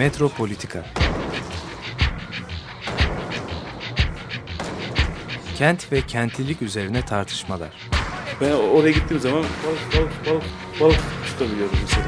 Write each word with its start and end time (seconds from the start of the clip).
Metropolitika 0.00 0.84
Kent 5.58 5.92
ve 5.92 6.00
kentlilik 6.00 6.62
üzerine 6.62 7.02
tartışmalar. 7.02 7.68
Ben 8.40 8.50
oraya 8.52 8.90
gittiğim 8.90 9.22
zaman 9.22 9.42
balık 9.42 9.96
balık 9.96 10.26
balık 10.26 10.44
balık 10.80 11.00
tutabiliyorum 11.26 11.78
mesela. 11.82 12.06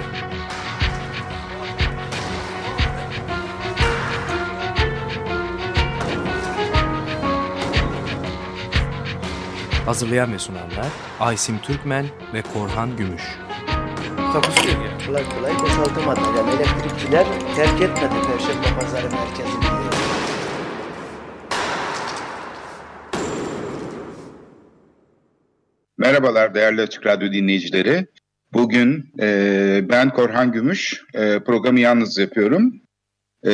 Hazırlayan 9.87 10.33
ve 10.33 10.39
sunanlar 10.39 10.89
Aysim 11.21 11.59
Türkmen 11.59 12.07
ve 12.35 12.43
Korhan 12.43 12.97
Gümüş. 12.97 13.23
Takusuyor 14.33 14.85
ya. 14.85 14.92
Kolay 15.07 15.25
kolay 15.29 15.53
boşaltamadı. 15.59 16.21
Yani 16.37 16.51
elektrikçiler 16.51 17.27
terk 17.57 17.83
etmedi 17.83 18.15
Perşembe 18.27 18.81
Pazarı 18.81 19.11
merkezini. 19.11 19.65
Merhabalar 25.99 26.55
değerli 26.55 26.81
Açık 26.81 27.07
Radyo 27.07 27.33
dinleyicileri. 27.33 28.07
Bugün 28.53 29.13
e, 29.21 29.81
ben 29.89 30.11
Korhan 30.11 30.53
Gümüş, 30.53 31.03
e, 31.15 31.39
programı 31.39 31.81
yalnız 31.81 32.19
yapıyorum. 32.19 32.83
E, 33.47 33.51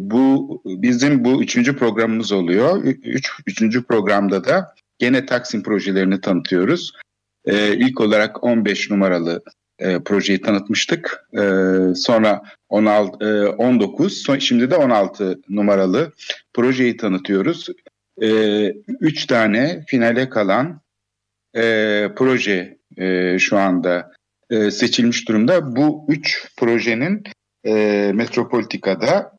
bu 0.00 0.62
bizim 0.66 1.24
bu 1.24 1.42
üçüncü 1.42 1.76
programımız 1.76 2.32
oluyor. 2.32 2.84
Üç, 2.84 3.30
üçüncü 3.46 3.82
programda 3.82 4.44
da 4.44 4.74
gene 4.98 5.26
Taksim 5.26 5.62
projelerini 5.62 6.20
tanıtıyoruz. 6.20 6.92
E, 7.44 7.76
ilk 7.76 8.00
olarak 8.00 8.44
15 8.44 8.90
numaralı 8.90 9.42
e, 9.82 9.98
projeyi 10.04 10.40
tanıtmıştık. 10.40 11.26
E, 11.32 11.40
sonra 11.94 12.42
16, 12.68 13.24
e, 13.24 13.46
19, 13.46 14.22
son, 14.22 14.38
şimdi 14.38 14.70
de 14.70 14.76
16 14.76 15.40
numaralı 15.48 16.12
projeyi 16.54 16.96
tanıtıyoruz. 16.96 17.68
E, 18.22 18.28
üç 19.00 19.26
tane 19.26 19.84
finale 19.88 20.28
kalan 20.28 20.80
e, 21.56 22.08
proje 22.16 22.78
e, 22.96 23.38
şu 23.38 23.58
anda 23.58 24.12
e, 24.50 24.70
seçilmiş 24.70 25.28
durumda. 25.28 25.76
Bu 25.76 26.06
üç 26.08 26.48
projenin 26.56 27.22
e, 27.64 27.72
Metropolitika'da 28.14 29.32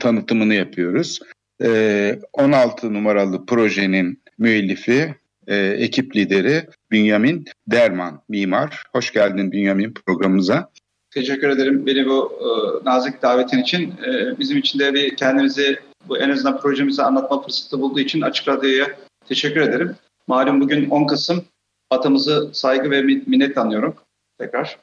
tanıtımını 0.00 0.54
yapıyoruz. 0.54 1.20
E, 1.62 2.18
16 2.32 2.94
numaralı 2.94 3.46
projenin 3.46 4.22
müellifi, 4.38 5.14
e, 5.46 5.56
ekip 5.56 6.16
lideri 6.16 6.66
Bünyamin 6.90 7.44
Derman, 7.66 8.22
mimar. 8.28 8.82
Hoş 8.92 9.12
geldin 9.12 9.52
Bünyamin 9.52 9.94
programımıza. 10.06 10.70
Teşekkür 11.10 11.48
ederim 11.48 11.86
beni 11.86 12.06
bu 12.06 12.38
e, 12.40 12.48
nazik 12.84 13.22
davetin 13.22 13.58
için. 13.58 13.90
E, 13.90 14.38
bizim 14.38 14.58
için 14.58 14.78
de 14.78 14.94
bir 14.94 15.16
kendimizi 15.16 15.80
bu 16.08 16.18
en 16.18 16.30
azından 16.30 16.60
projemizi 16.60 17.02
anlatma 17.02 17.42
fırsatı 17.42 17.80
bulduğu 17.80 18.00
için 18.00 18.20
Açık 18.20 18.48
Radyo'ya 18.48 18.86
teşekkür 19.28 19.60
ederim. 19.60 19.96
Malum 20.26 20.60
bugün 20.60 20.90
10 20.90 21.06
Kasım 21.06 21.44
atamızı 21.90 22.50
saygı 22.52 22.90
ve 22.90 23.02
minnet 23.02 23.58
anıyorum 23.58 23.94
tekrar. 24.38 24.78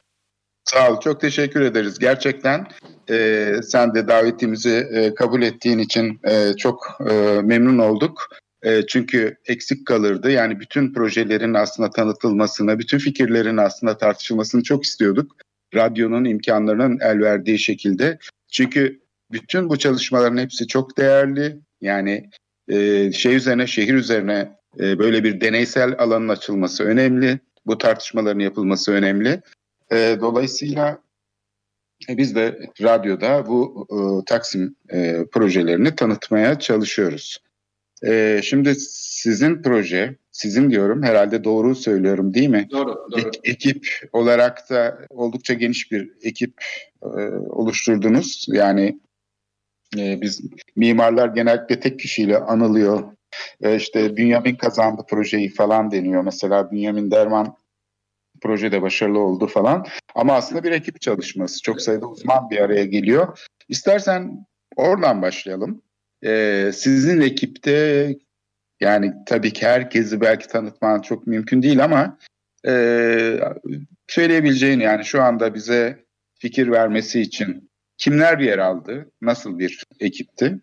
Sağ 0.63 0.91
ol, 0.91 0.99
çok 0.99 1.21
teşekkür 1.21 1.61
ederiz. 1.61 1.99
Gerçekten 1.99 2.67
e, 3.09 3.47
sen 3.63 3.95
de 3.95 4.07
davetimizi 4.07 4.87
e, 4.91 5.13
kabul 5.13 5.41
ettiğin 5.41 5.79
için 5.79 6.19
e, 6.23 6.53
çok 6.57 6.97
e, 7.09 7.41
memnun 7.41 7.77
olduk. 7.77 8.29
E, 8.63 8.85
çünkü 8.87 9.37
eksik 9.45 9.87
kalırdı. 9.87 10.31
Yani 10.31 10.59
bütün 10.59 10.93
projelerin 10.93 11.53
aslında 11.53 11.89
tanıtılmasını, 11.89 12.79
bütün 12.79 12.97
fikirlerin 12.97 13.57
aslında 13.57 13.97
tartışılmasını 13.97 14.63
çok 14.63 14.83
istiyorduk. 14.83 15.35
Radyonun 15.75 16.25
imkanlarının 16.25 16.99
el 17.01 17.19
verdiği 17.19 17.59
şekilde. 17.59 18.17
Çünkü 18.51 19.01
bütün 19.31 19.69
bu 19.69 19.77
çalışmaların 19.77 20.37
hepsi 20.37 20.67
çok 20.67 20.97
değerli. 20.97 21.59
Yani 21.81 22.29
e, 22.67 23.11
şey 23.11 23.35
üzerine, 23.35 23.67
şehir 23.67 23.93
üzerine 23.93 24.51
e, 24.79 24.99
böyle 24.99 25.23
bir 25.23 25.41
deneysel 25.41 25.95
alanın 25.99 26.29
açılması 26.29 26.83
önemli. 26.83 27.39
Bu 27.65 27.77
tartışmaların 27.77 28.39
yapılması 28.39 28.91
önemli. 28.91 29.41
E, 29.91 30.17
dolayısıyla 30.21 31.01
e, 32.09 32.17
biz 32.17 32.35
de 32.35 32.59
radyoda 32.81 33.45
bu 33.47 33.87
e, 33.91 34.25
Taksim 34.25 34.75
e, 34.89 35.25
projelerini 35.31 35.95
tanıtmaya 35.95 36.59
çalışıyoruz. 36.59 37.39
E, 38.07 38.39
şimdi 38.43 38.75
sizin 38.75 39.61
proje, 39.61 40.15
sizin 40.31 40.71
diyorum 40.71 41.03
herhalde 41.03 41.43
doğru 41.43 41.75
söylüyorum 41.75 42.33
değil 42.33 42.49
mi? 42.49 42.67
Doğru, 42.71 43.07
doğru. 43.11 43.21
E- 43.21 43.51
ekip 43.51 43.87
olarak 44.13 44.69
da 44.69 44.99
oldukça 45.09 45.53
geniş 45.53 45.91
bir 45.91 46.11
ekip 46.23 46.53
e, 47.03 47.07
oluşturdunuz. 47.49 48.45
Yani 48.49 48.99
e, 49.97 50.21
biz 50.21 50.41
mimarlar 50.75 51.27
genellikle 51.27 51.79
tek 51.79 51.99
kişiyle 51.99 52.37
anılıyor. 52.37 53.03
E, 53.61 53.75
işte 53.75 54.17
Bünyamin 54.17 54.55
kazandı 54.55 55.01
projeyi 55.09 55.49
falan 55.49 55.91
deniyor. 55.91 56.23
Mesela 56.23 56.71
Bünyamin 56.71 57.11
Derman 57.11 57.55
projede 58.41 58.81
başarılı 58.81 59.19
oldu 59.19 59.47
falan. 59.47 59.85
Ama 60.15 60.33
aslında 60.33 60.63
bir 60.63 60.71
ekip 60.71 61.01
çalışması. 61.01 61.61
Çok 61.61 61.81
sayıda 61.81 62.05
uzman 62.07 62.49
bir 62.49 62.57
araya 62.57 62.85
geliyor. 62.85 63.39
İstersen 63.69 64.45
oradan 64.75 65.21
başlayalım. 65.21 65.81
Ee, 66.25 66.71
sizin 66.73 67.21
ekipte 67.21 68.15
yani 68.79 69.13
tabii 69.25 69.53
ki 69.53 69.65
herkesi 69.65 70.21
belki 70.21 70.47
tanıtman 70.47 71.01
çok 71.01 71.27
mümkün 71.27 71.61
değil 71.61 71.83
ama 71.83 72.17
e, 72.67 73.39
söyleyebileceğin 74.07 74.79
yani 74.79 75.05
şu 75.05 75.21
anda 75.21 75.53
bize 75.53 76.05
fikir 76.39 76.71
vermesi 76.71 77.21
için 77.21 77.69
kimler 77.97 78.39
yer 78.39 78.57
aldı? 78.57 79.11
Nasıl 79.21 79.59
bir 79.59 79.83
ekipti? 79.99 80.59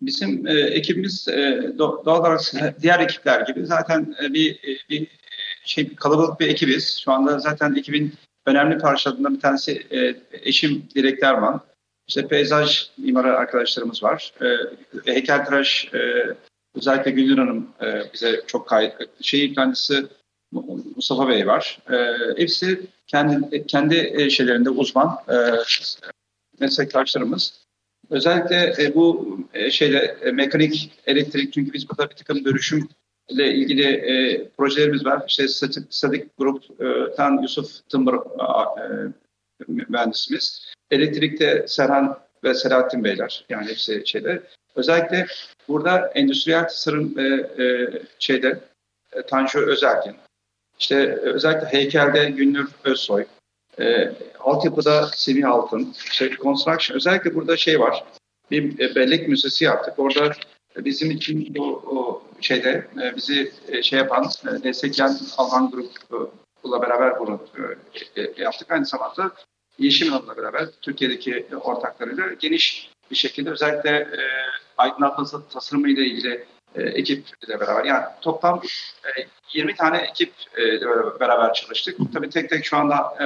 Bizim 0.00 0.46
e, 0.46 0.52
ekibimiz 0.52 1.28
e, 1.28 1.72
doğal 1.78 2.20
olarak 2.20 2.40
diğer 2.82 3.00
ekipler 3.00 3.46
gibi 3.46 3.66
zaten 3.66 4.14
e, 4.24 4.34
bir, 4.34 4.54
e, 4.54 4.78
bir 4.90 5.08
şey 5.64 5.94
kalabalık 5.94 6.40
bir 6.40 6.48
ekibiz. 6.48 7.00
Şu 7.04 7.12
anda 7.12 7.38
zaten 7.38 7.74
ekibin 7.74 8.14
önemli 8.46 8.78
parçalarından 8.78 9.34
bir 9.34 9.40
tanesi 9.40 9.86
e, 9.90 10.14
eşim 10.32 10.84
Dilek 10.94 11.22
Derman. 11.22 11.60
İşte 12.08 12.28
peyzaj 12.28 12.90
mimarı 12.98 13.36
arkadaşlarımız 13.36 14.02
var. 14.02 14.32
E, 14.42 14.46
heykeltıraş 15.12 15.90
e, 15.94 16.26
özellikle 16.74 17.10
Gülür 17.10 17.38
Hanım 17.38 17.68
e, 17.82 18.02
bize 18.12 18.42
çok 18.46 18.68
kayıt. 18.68 18.94
Şehir 19.20 19.54
kendisi 19.54 20.06
Mustafa 20.96 21.28
Bey 21.28 21.46
var. 21.46 21.78
E, 21.90 21.96
hepsi 22.42 22.80
kendi 23.06 23.66
kendi 23.66 24.30
şeylerinde 24.30 24.70
uzman 24.70 25.18
e, 25.28 25.36
meslektaşlarımız. 26.60 27.62
Özellikle 28.10 28.74
e, 28.78 28.94
bu 28.94 29.38
e, 29.54 29.70
şeyle 29.70 29.98
e, 29.98 30.32
mekanik, 30.32 30.90
elektrik 31.06 31.52
çünkü 31.52 31.72
biz 31.72 31.90
burada 31.90 32.10
bir 32.10 32.16
takım 32.16 32.44
dönüşüm 32.44 32.88
ile 33.28 33.54
ilgili 33.54 33.82
e, 33.82 34.44
projelerimiz 34.48 35.04
var. 35.04 35.22
İşte 35.28 35.48
Sadık 35.90 36.36
Grup'tan 36.38 37.42
Yusuf 37.42 37.88
Tımbır 37.88 38.14
e, 38.14 39.12
mühendisimiz. 39.68 40.72
Elektrikte 40.90 41.64
Serhan 41.68 42.18
ve 42.44 42.54
Selahattin 42.54 43.04
Beyler 43.04 43.44
yani 43.48 43.68
hepsi 43.68 44.02
şeyde. 44.06 44.42
Özellikle 44.76 45.26
burada 45.68 46.06
endüstriyel 46.14 46.62
tasarım 46.62 47.18
e, 47.18 47.24
e, 47.64 47.90
şeyde 48.18 48.60
e, 49.12 49.22
Tanju 49.22 49.58
Özerkin. 49.58 50.16
İşte 50.78 51.16
özellikle 51.16 51.66
heykelde 51.66 52.30
Günnür 52.30 52.68
Özsoy. 52.84 53.24
E, 53.80 54.12
altyapıda 54.40 55.10
Semih 55.14 55.48
Altın. 55.48 55.94
İşte 56.10 56.30
construction. 56.30 56.96
Özellikle 56.96 57.34
burada 57.34 57.56
şey 57.56 57.80
var. 57.80 58.04
Bir 58.50 58.78
e, 58.78 58.94
bellek 58.94 59.28
müzesi 59.28 59.64
yaptık. 59.64 59.98
Orada 59.98 60.32
bizim 60.76 61.10
için 61.10 61.54
bu 61.54 61.64
o 61.74 62.22
şeyde 62.40 62.86
e, 63.02 63.16
bizi 63.16 63.52
e, 63.68 63.82
şey 63.82 63.98
yapan, 63.98 64.30
e, 64.46 64.62
destekleyen 64.62 65.16
Alman 65.36 65.70
grupla 65.70 66.82
beraber 66.82 67.20
bunu 67.20 67.40
yaptık. 68.36 68.72
Aynı 68.72 68.86
zamanda 68.86 69.32
Yeşim 69.78 70.08
Hanım'la 70.08 70.36
beraber 70.36 70.68
Türkiye'deki 70.82 71.46
ortaklarıyla 71.56 72.32
geniş 72.32 72.90
bir 73.10 73.16
şekilde 73.16 73.50
özellikle 73.50 74.08
aydınlatma 74.78 75.48
tasarımı 75.52 75.90
ile 75.90 76.06
ilgili 76.06 76.46
ekiple 76.74 77.60
beraber 77.60 77.84
yani 77.84 78.04
toplam 78.20 78.62
20 79.52 79.74
tane 79.74 79.98
ekip 79.98 80.32
beraber 81.20 81.52
çalıştık. 81.52 81.98
Tabii 82.12 82.30
tek 82.30 82.50
tek 82.50 82.64
şu 82.64 82.76
anda 82.76 83.16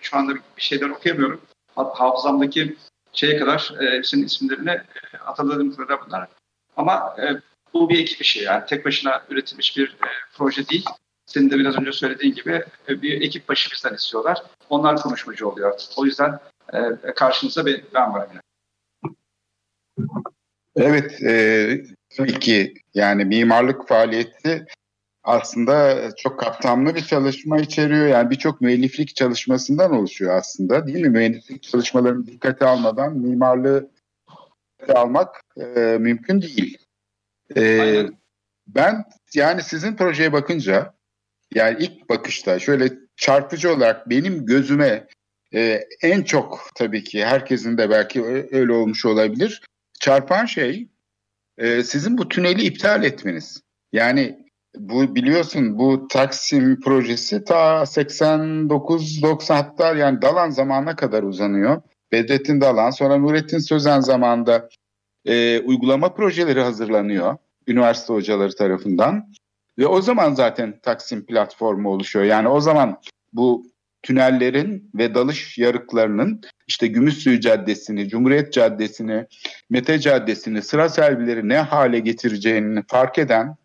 şu 0.00 0.16
anda 0.16 0.34
bir 0.34 0.62
şeyler 0.62 0.88
okuyamıyorum. 0.88 1.40
Hafızamdaki 1.74 2.76
şeye 3.12 3.38
kadar 3.38 3.72
hepsinin 3.78 4.26
isimlerini 4.26 4.80
hatırladığım 5.18 5.76
kadarıyla 5.76 6.06
bunlar 6.06 6.28
ama 6.76 7.16
e, 7.18 7.40
bu 7.74 7.88
bir 7.88 7.98
ekip 7.98 8.20
işi 8.20 8.40
yani 8.40 8.66
tek 8.66 8.84
başına 8.84 9.22
üretilmiş 9.30 9.76
bir 9.76 9.88
e, 9.88 10.08
proje 10.32 10.68
değil. 10.68 10.84
Senin 11.26 11.50
de 11.50 11.58
biraz 11.58 11.78
önce 11.78 11.92
söylediğin 11.92 12.34
gibi 12.34 12.64
e, 12.88 13.02
bir 13.02 13.20
ekip 13.20 13.48
başı 13.48 13.70
bizden 13.70 13.94
istiyorlar. 13.94 14.42
Onlar 14.70 15.02
konuşmacı 15.02 15.48
oluyor. 15.48 15.80
O 15.96 16.04
yüzden 16.04 16.38
e, 16.72 16.78
karşınızda 17.14 17.66
ben, 17.66 17.80
ben 17.94 18.14
varım. 18.14 18.30
Yani. 18.34 18.42
Evet, 20.76 21.22
e, 21.22 21.84
tabii 22.16 22.38
ki 22.38 22.74
yani 22.94 23.24
mimarlık 23.24 23.88
faaliyeti 23.88 24.66
aslında 25.24 26.08
çok 26.16 26.40
kapsamlı 26.40 26.94
bir 26.94 27.04
çalışma 27.04 27.58
içeriyor. 27.58 28.06
Yani 28.06 28.30
birçok 28.30 28.60
müelliflik 28.60 29.16
çalışmasından 29.16 29.92
oluşuyor 29.92 30.36
aslında 30.36 30.86
değil 30.86 31.00
mi? 31.00 31.08
Müelliflik 31.08 31.62
çalışmalarını 31.62 32.26
dikkate 32.26 32.66
almadan 32.66 33.18
mimarlığı 33.18 33.90
dikkate 34.72 34.98
almak 34.98 35.40
e, 35.56 35.96
mümkün 36.00 36.42
değil. 36.42 36.78
E, 37.56 38.06
ben 38.66 39.04
yani 39.34 39.62
sizin 39.62 39.96
projeye 39.96 40.32
bakınca 40.32 40.94
yani 41.54 41.76
ilk 41.80 42.08
bakışta 42.08 42.58
şöyle 42.58 43.05
çarpıcı 43.16 43.72
olarak 43.72 44.10
benim 44.10 44.46
gözüme 44.46 45.06
e, 45.54 45.80
en 46.02 46.22
çok 46.22 46.70
tabii 46.74 47.04
ki 47.04 47.24
herkesin 47.24 47.78
de 47.78 47.90
belki 47.90 48.24
öyle 48.52 48.72
olmuş 48.72 49.04
olabilir. 49.06 49.62
Çarpan 50.00 50.46
şey 50.46 50.88
e, 51.58 51.82
sizin 51.82 52.18
bu 52.18 52.28
tüneli 52.28 52.62
iptal 52.62 53.04
etmeniz. 53.04 53.62
Yani 53.92 54.46
bu 54.76 55.14
biliyorsun 55.14 55.78
bu 55.78 56.08
Taksim 56.08 56.80
projesi 56.80 57.44
ta 57.44 57.82
89-90 57.82 59.54
hatta 59.54 59.94
yani 59.94 60.22
Dalan 60.22 60.50
zamanına 60.50 60.96
kadar 60.96 61.22
uzanıyor. 61.22 61.82
Bedrettin 62.12 62.60
Dalan 62.60 62.90
sonra 62.90 63.18
Nurettin 63.18 63.58
Sözen 63.58 64.00
zamanında 64.00 64.68
e, 65.24 65.60
uygulama 65.60 66.14
projeleri 66.14 66.60
hazırlanıyor 66.60 67.36
üniversite 67.66 68.12
hocaları 68.12 68.56
tarafından. 68.56 69.32
Ve 69.78 69.86
o 69.86 70.00
zaman 70.00 70.34
zaten 70.34 70.80
Taksim 70.82 71.26
platformu 71.26 71.90
oluşuyor. 71.90 72.24
Yani 72.24 72.48
o 72.48 72.60
zaman 72.60 73.00
bu 73.32 73.66
tünellerin 74.02 74.90
ve 74.94 75.14
dalış 75.14 75.58
yarıklarının 75.58 76.40
işte 76.66 76.86
Gümüşsuyu 76.86 77.40
Caddesi'ni, 77.40 78.08
Cumhuriyet 78.08 78.52
Caddesi'ni, 78.52 79.26
Mete 79.70 79.98
Caddesi'ni, 79.98 80.62
sıra 80.62 80.88
servileri 80.88 81.48
ne 81.48 81.58
hale 81.58 81.98
getireceğini 81.98 82.82
fark 82.88 83.18
eden 83.18 83.56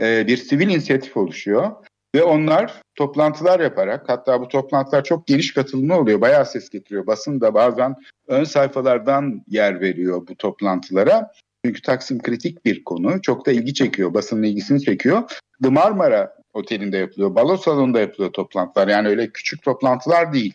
e, 0.00 0.26
bir 0.26 0.36
sivil 0.36 0.68
inisiyatif 0.68 1.16
oluşuyor. 1.16 1.70
Ve 2.14 2.22
onlar 2.22 2.82
toplantılar 2.94 3.60
yaparak 3.60 4.08
hatta 4.08 4.40
bu 4.40 4.48
toplantılar 4.48 5.04
çok 5.04 5.26
geniş 5.26 5.54
katılımlı 5.54 5.94
oluyor. 5.94 6.20
Bayağı 6.20 6.46
ses 6.46 6.70
getiriyor. 6.70 7.06
Basın 7.06 7.40
da 7.40 7.54
bazen 7.54 7.94
ön 8.26 8.44
sayfalardan 8.44 9.42
yer 9.48 9.80
veriyor 9.80 10.26
bu 10.28 10.36
toplantılara. 10.36 11.30
Çünkü 11.64 11.82
Taksim 11.82 12.22
kritik 12.22 12.64
bir 12.64 12.84
konu. 12.84 13.22
Çok 13.22 13.46
da 13.46 13.52
ilgi 13.52 13.74
çekiyor. 13.74 14.14
Basının 14.14 14.42
ilgisini 14.42 14.82
çekiyor. 14.82 15.22
The 15.62 15.68
Marmara 15.68 16.36
Oteli'nde 16.52 16.96
yapılıyor. 16.96 17.34
Balo 17.34 17.56
salonunda 17.56 18.00
yapılıyor 18.00 18.32
toplantılar. 18.32 18.88
Yani 18.88 19.08
öyle 19.08 19.30
küçük 19.30 19.62
toplantılar 19.62 20.32
değil. 20.32 20.54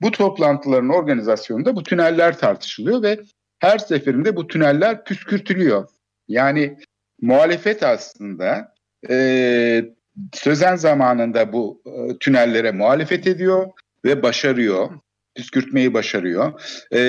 Bu 0.00 0.10
toplantıların 0.10 0.88
organizasyonunda 0.88 1.76
bu 1.76 1.82
tüneller 1.82 2.38
tartışılıyor 2.38 3.02
ve 3.02 3.20
her 3.58 3.78
seferinde 3.78 4.36
bu 4.36 4.46
tüneller 4.46 5.04
püskürtülüyor. 5.04 5.88
Yani 6.28 6.78
muhalefet 7.20 7.82
aslında 7.82 8.74
e, 9.10 9.84
Sözen 10.32 10.76
zamanında 10.76 11.52
bu 11.52 11.82
e, 11.86 12.18
tünellere 12.18 12.72
muhalefet 12.72 13.26
ediyor 13.26 13.66
ve 14.04 14.22
başarıyor. 14.22 14.90
Püskürtmeyi 15.34 15.94
başarıyor. 15.94 16.60
E, 16.92 17.00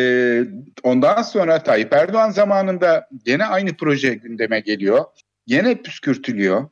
ondan 0.83 1.21
sonra 1.21 1.63
Tayyip 1.63 1.93
Erdoğan 1.93 2.29
zamanında 2.29 3.07
gene 3.25 3.45
aynı 3.45 3.77
proje 3.77 4.13
gündeme 4.13 4.59
geliyor. 4.59 5.05
Gene 5.47 5.81
püskürtülüyor. 5.81 6.69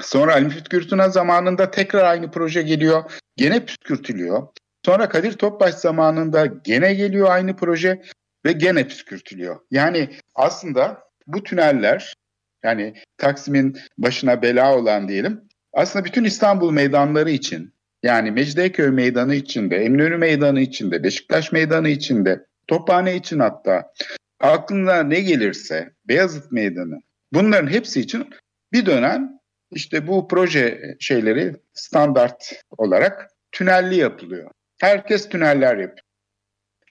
Sonra 0.00 0.32
Ali 0.32 0.44
Müfit 0.44 0.92
zamanında 1.10 1.70
tekrar 1.70 2.04
aynı 2.04 2.30
proje 2.30 2.62
geliyor. 2.62 3.02
Gene 3.36 3.64
püskürtülüyor. 3.64 4.48
Sonra 4.84 5.08
Kadir 5.08 5.32
Topbaş 5.32 5.74
zamanında 5.74 6.46
gene 6.46 6.94
geliyor 6.94 7.30
aynı 7.30 7.56
proje 7.56 8.02
ve 8.44 8.52
gene 8.52 8.88
püskürtülüyor. 8.88 9.60
Yani 9.70 10.10
aslında 10.34 11.02
bu 11.26 11.42
tüneller 11.42 12.14
yani 12.62 12.94
Taksim'in 13.16 13.78
başına 13.98 14.42
bela 14.42 14.76
olan 14.76 15.08
diyelim. 15.08 15.40
Aslında 15.72 16.04
bütün 16.04 16.24
İstanbul 16.24 16.70
meydanları 16.70 17.30
için 17.30 17.74
yani 18.02 18.30
Mecidiyeköy 18.30 18.90
Meydanı 18.90 19.34
içinde, 19.34 19.76
Eminönü 19.76 20.16
Meydanı 20.16 20.60
içinde, 20.60 21.02
Beşiktaş 21.02 21.52
Meydanı 21.52 21.88
içinde, 21.88 22.46
Tophane 22.66 23.16
için 23.16 23.38
hatta 23.38 23.92
aklına 24.40 25.02
ne 25.02 25.20
gelirse 25.20 25.90
Beyazıt 26.08 26.52
Meydanı 26.52 26.98
bunların 27.32 27.70
hepsi 27.70 28.00
için 28.00 28.30
bir 28.72 28.86
dönem 28.86 29.38
işte 29.70 30.06
bu 30.06 30.28
proje 30.28 30.96
şeyleri 31.00 31.56
standart 31.72 32.62
olarak 32.78 33.28
tünelli 33.52 33.96
yapılıyor. 33.96 34.50
Herkes 34.80 35.28
tüneller 35.28 35.76
yapıyor. 35.76 36.08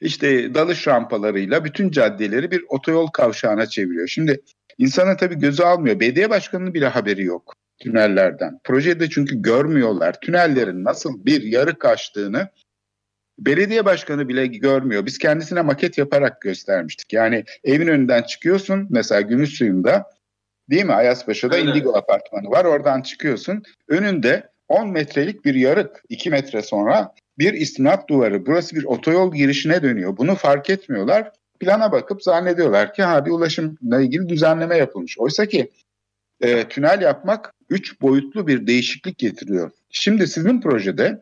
İşte 0.02 0.54
dalış 0.54 0.88
rampalarıyla 0.88 1.66
bütün 1.66 1.92
caddeleri 1.92 2.52
bir 2.52 2.64
otoyol 2.70 3.08
kavşağına 3.08 3.66
çeviriyor. 3.66 4.08
Şimdi 4.08 4.42
insana 4.78 5.18
tabii 5.18 5.40
gözü 5.40 5.64
almıyor. 5.64 6.00
Belediye 6.00 6.30
başkanının 6.30 6.74
bile 6.74 6.88
haberi 6.88 7.24
yok 7.24 7.54
tünellerden. 7.80 8.60
Projede 8.64 9.10
çünkü 9.10 9.42
görmüyorlar. 9.42 10.20
Tünellerin 10.20 10.84
nasıl 10.84 11.26
bir 11.26 11.44
yarık 11.44 11.86
açtığını 11.86 12.50
belediye 13.40 13.86
başkanı 13.86 14.30
bile 14.30 14.48
görmüyor. 14.48 15.06
Biz 15.06 15.18
kendisine 15.18 15.62
maket 15.62 15.98
yaparak 15.98 16.42
göstermiştik. 16.42 17.14
Yani 17.14 17.44
evin 17.64 17.88
önünden 17.88 18.24
çıkıyorsun 18.24 18.88
mesela 18.90 19.22
Gümüşsuyu'nda 19.22 20.06
değil 20.70 20.86
mi? 20.86 20.94
Ayaspaşa'da 20.94 21.56
Aynen. 21.56 21.68
Indigo 21.68 21.98
apartmanı 21.98 22.50
var. 22.50 22.66
Oradan 22.66 23.02
çıkıyorsun. 23.02 23.64
Önünde 23.88 24.50
10 24.68 24.90
metrelik 24.90 25.46
bir 25.46 25.56
yarık 25.56 26.04
2 26.10 26.30
metre 26.30 26.62
sonra 26.62 27.14
bir 27.40 27.54
istinat 27.54 28.10
duvarı. 28.10 28.46
Burası 28.46 28.76
bir 28.76 28.84
otoyol 28.84 29.34
girişine 29.34 29.84
dönüyor. 29.84 30.18
Bunu 30.18 30.36
fark 30.36 30.70
etmiyorlar. 30.70 31.32
Plana 31.60 31.92
bakıp 31.92 32.24
zannediyorlar 32.24 32.94
ki 32.94 33.04
ha 33.04 33.26
bir 33.26 33.32
ulaşımla 33.32 34.02
ilgili 34.02 34.30
düzenleme 34.30 34.78
yapılmış. 34.78 35.20
Oysa 35.20 35.46
ki 35.46 35.72
e, 36.42 36.68
tünel 36.68 37.02
yapmak 37.02 37.54
üç 37.70 38.02
boyutlu 38.02 38.48
bir 38.48 38.68
değişiklik 38.68 39.18
getiriyor. 39.18 39.72
Şimdi 39.90 40.28
sizin 40.28 40.62
projede 40.62 41.22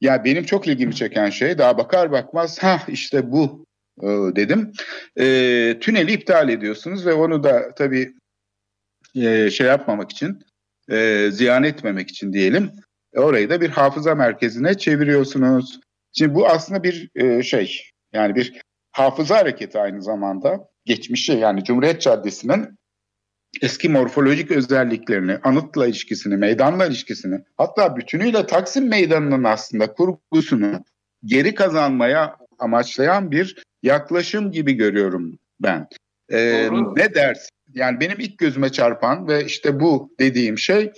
ya 0.00 0.24
benim 0.24 0.44
çok 0.44 0.68
ilgimi 0.68 0.94
çeken 0.94 1.30
şey 1.30 1.58
daha 1.58 1.78
bakar 1.78 2.12
bakmaz 2.12 2.62
ha 2.62 2.82
işte 2.88 3.32
bu 3.32 3.66
e, 4.02 4.06
dedim. 4.36 4.72
E, 5.18 5.78
tüneli 5.80 6.12
iptal 6.12 6.48
ediyorsunuz 6.48 7.06
ve 7.06 7.12
onu 7.12 7.42
da 7.42 7.74
tabii 7.74 8.14
e, 9.14 9.50
şey 9.50 9.66
yapmamak 9.66 10.10
için 10.10 10.42
e, 10.90 11.28
ziyan 11.32 11.64
etmemek 11.64 12.10
için 12.10 12.32
diyelim 12.32 12.70
orayı 13.16 13.50
da 13.50 13.60
bir 13.60 13.70
hafıza 13.70 14.14
merkezine 14.14 14.78
çeviriyorsunuz. 14.78 15.80
Şimdi 16.12 16.34
bu 16.34 16.48
aslında 16.48 16.82
bir 16.82 17.10
e, 17.14 17.42
şey 17.42 17.90
yani 18.12 18.34
bir 18.34 18.60
hafıza 18.92 19.36
hareketi 19.36 19.78
aynı 19.78 20.02
zamanda. 20.02 20.68
Geçmişi 20.84 21.32
yani 21.32 21.64
Cumhuriyet 21.64 22.00
Caddesi'nin 22.00 22.75
eski 23.62 23.88
morfolojik 23.88 24.50
özelliklerini, 24.50 25.38
anıtla 25.42 25.86
ilişkisini, 25.86 26.36
meydanla 26.36 26.86
ilişkisini, 26.86 27.40
hatta 27.56 27.96
bütünüyle 27.96 28.46
Taksim 28.46 28.88
Meydanı'nın 28.88 29.44
aslında 29.44 29.92
kurgusunu 29.92 30.84
geri 31.24 31.54
kazanmaya 31.54 32.36
amaçlayan 32.58 33.30
bir 33.30 33.62
yaklaşım 33.82 34.52
gibi 34.52 34.72
görüyorum 34.72 35.38
ben. 35.60 35.86
Ee, 36.32 36.68
ne 36.96 37.14
dersin? 37.14 37.48
Yani 37.74 38.00
benim 38.00 38.20
ilk 38.20 38.38
gözüme 38.38 38.72
çarpan 38.72 39.28
ve 39.28 39.44
işte 39.44 39.80
bu 39.80 40.14
dediğim 40.20 40.58
şey 40.58 40.92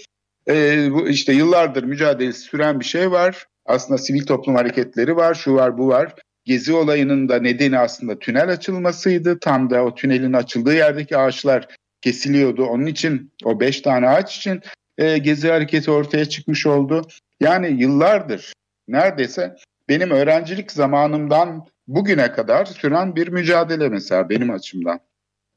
e, 0.48 0.88
bu 0.92 1.08
işte 1.08 1.32
yıllardır 1.32 1.84
mücadelesi 1.84 2.40
süren 2.40 2.80
bir 2.80 2.84
şey 2.84 3.10
var. 3.10 3.46
Aslında 3.66 3.98
sivil 3.98 4.26
toplum 4.26 4.54
hareketleri 4.54 5.16
var, 5.16 5.34
şu 5.34 5.54
var, 5.54 5.78
bu 5.78 5.88
var. 5.88 6.14
Gezi 6.44 6.72
olayının 6.72 7.28
da 7.28 7.38
nedeni 7.38 7.78
aslında 7.78 8.18
tünel 8.18 8.48
açılmasıydı. 8.48 9.38
Tam 9.38 9.70
da 9.70 9.84
o 9.84 9.94
tünelin 9.94 10.32
açıldığı 10.32 10.74
yerdeki 10.74 11.16
ağaçlar 11.16 11.68
kesiliyordu. 12.08 12.64
Onun 12.64 12.86
için 12.86 13.32
o 13.44 13.60
beş 13.60 13.80
tane 13.80 14.08
ağaç 14.08 14.36
için 14.36 14.62
e, 14.98 15.18
Gezi 15.18 15.48
hareketi 15.48 15.90
ortaya 15.90 16.24
çıkmış 16.24 16.66
oldu. 16.66 17.08
Yani 17.40 17.82
yıllardır 17.82 18.52
neredeyse 18.88 19.56
benim 19.88 20.10
öğrencilik 20.10 20.72
zamanımdan 20.72 21.66
bugüne 21.86 22.32
kadar 22.32 22.64
süren 22.64 23.16
bir 23.16 23.28
mücadele 23.28 23.88
mesela 23.88 24.28
benim 24.28 24.50
açımdan. 24.50 25.00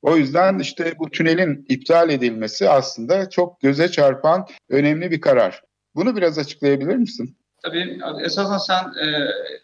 O 0.02 0.18
yüzden 0.18 0.60
işte 0.60 0.94
bu 1.00 1.10
tünelin 1.10 1.66
iptal 1.70 2.10
edilmesi 2.10 2.70
aslında 2.70 3.30
çok 3.30 3.62
göze 3.62 3.92
çarpan 3.92 4.48
önemli 4.70 5.12
bir 5.12 5.22
karar. 5.22 5.64
Bunu 5.96 6.16
biraz 6.16 6.38
açıklayabilir 6.38 6.96
misin? 6.96 7.38
Tabii 7.64 8.00
esasen 8.26 8.58
sen 8.58 8.84
e, 8.84 9.08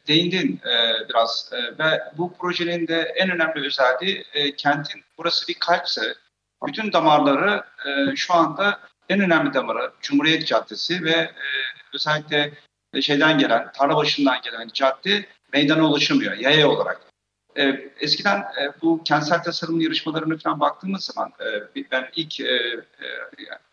değindin 0.07 0.59
e, 0.65 1.09
biraz 1.09 1.51
e, 1.53 1.83
ve 1.83 2.01
bu 2.17 2.33
projenin 2.33 2.87
de 2.87 3.13
en 3.15 3.29
önemli 3.29 3.67
özelliği 3.67 4.23
e, 4.33 4.55
kentin 4.55 5.01
burası 5.17 5.47
bir 5.47 5.53
kalpse 5.59 6.01
bütün 6.67 6.93
damarları 6.93 7.63
e, 7.85 8.15
şu 8.15 8.33
anda 8.33 8.79
en 9.09 9.19
önemli 9.19 9.53
damarı 9.53 9.91
Cumhuriyet 10.01 10.47
Caddesi 10.47 11.03
ve 11.03 11.11
e, 11.11 11.33
özellikle 11.93 12.53
şeyden 13.01 13.37
gelen, 13.37 13.71
tarla 13.71 13.95
başından 13.95 14.41
gelen 14.41 14.69
cadde 14.73 15.25
meydana 15.53 15.89
ulaşamıyor 15.89 16.33
yaya 16.37 16.69
olarak. 16.69 17.01
E, 17.57 17.91
eskiden 17.99 18.39
e, 18.39 18.81
bu 18.81 19.03
kentsel 19.03 19.43
tasarım 19.43 19.79
yarışmalarına 19.79 20.37
falan 20.37 20.59
baktığımız 20.59 21.03
zaman 21.03 21.31
e, 21.75 21.83
ben 21.91 22.09
ilk 22.15 22.39
e, 22.39 22.53
e, 22.55 23.07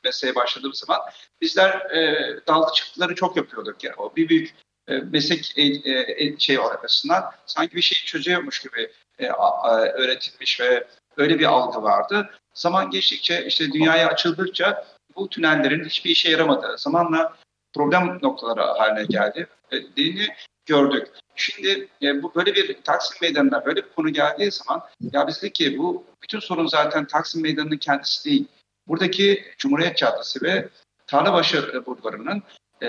mesleğe 0.05 0.35
başladığım 0.35 0.75
zaman 0.75 1.01
bizler 1.41 1.91
e, 1.91 2.17
dallı 2.47 2.73
çıktıları 2.75 3.15
çok 3.15 3.37
yapıyorduk. 3.37 3.85
Yani. 3.85 3.95
O 3.97 4.17
bir 4.17 4.29
büyük 4.29 4.55
e, 4.89 4.99
meslek 4.99 5.59
e, 5.59 5.63
e, 5.63 6.39
şey 6.39 6.59
arasından 6.59 7.25
sanki 7.47 7.77
bir 7.77 7.83
şey 7.83 8.07
çözüyormuş 8.07 8.63
gibi 8.63 8.91
e, 9.19 9.31
a, 9.31 9.79
öğretilmiş 9.81 10.61
ve 10.61 10.87
öyle 11.17 11.39
bir 11.39 11.45
algı 11.45 11.83
vardı. 11.83 12.31
Zaman 12.55 12.91
geçtikçe 12.91 13.47
işte 13.47 13.73
dünyaya 13.73 14.09
açıldıkça 14.09 14.87
bu 15.17 15.29
tünellerin 15.29 15.85
hiçbir 15.85 16.11
işe 16.11 16.31
yaramadığı 16.31 16.79
zamanla 16.79 17.37
problem 17.75 18.19
noktaları 18.23 18.61
haline 18.61 19.05
geldi. 19.05 19.47
E, 19.71 19.83
dediğini 19.83 20.29
gördük. 20.67 21.09
Şimdi 21.37 21.89
e, 22.03 22.23
bu 22.23 22.35
böyle 22.35 22.55
bir 22.55 22.83
Taksim 22.83 23.19
Meydanı'na 23.23 23.65
böyle 23.65 23.77
bir 23.77 23.89
konu 23.97 24.09
geldiği 24.09 24.51
zaman 24.51 24.83
ya 25.13 25.27
biz 25.27 25.43
dedik 25.43 25.55
ki 25.55 25.79
bu 25.79 26.05
bütün 26.23 26.41
sorun 26.41 26.67
zaten 26.67 27.07
Taksim 27.07 27.43
Meydanı'nın 27.43 27.77
kendisi 27.77 28.25
değil. 28.31 28.47
Buradaki 28.89 29.45
Cumhuriyet 29.59 29.97
Caddesi 29.97 30.43
ve 30.43 30.69
Tarlabaşı 31.07 31.87
bulvarının 31.87 32.43
e, 32.83 32.89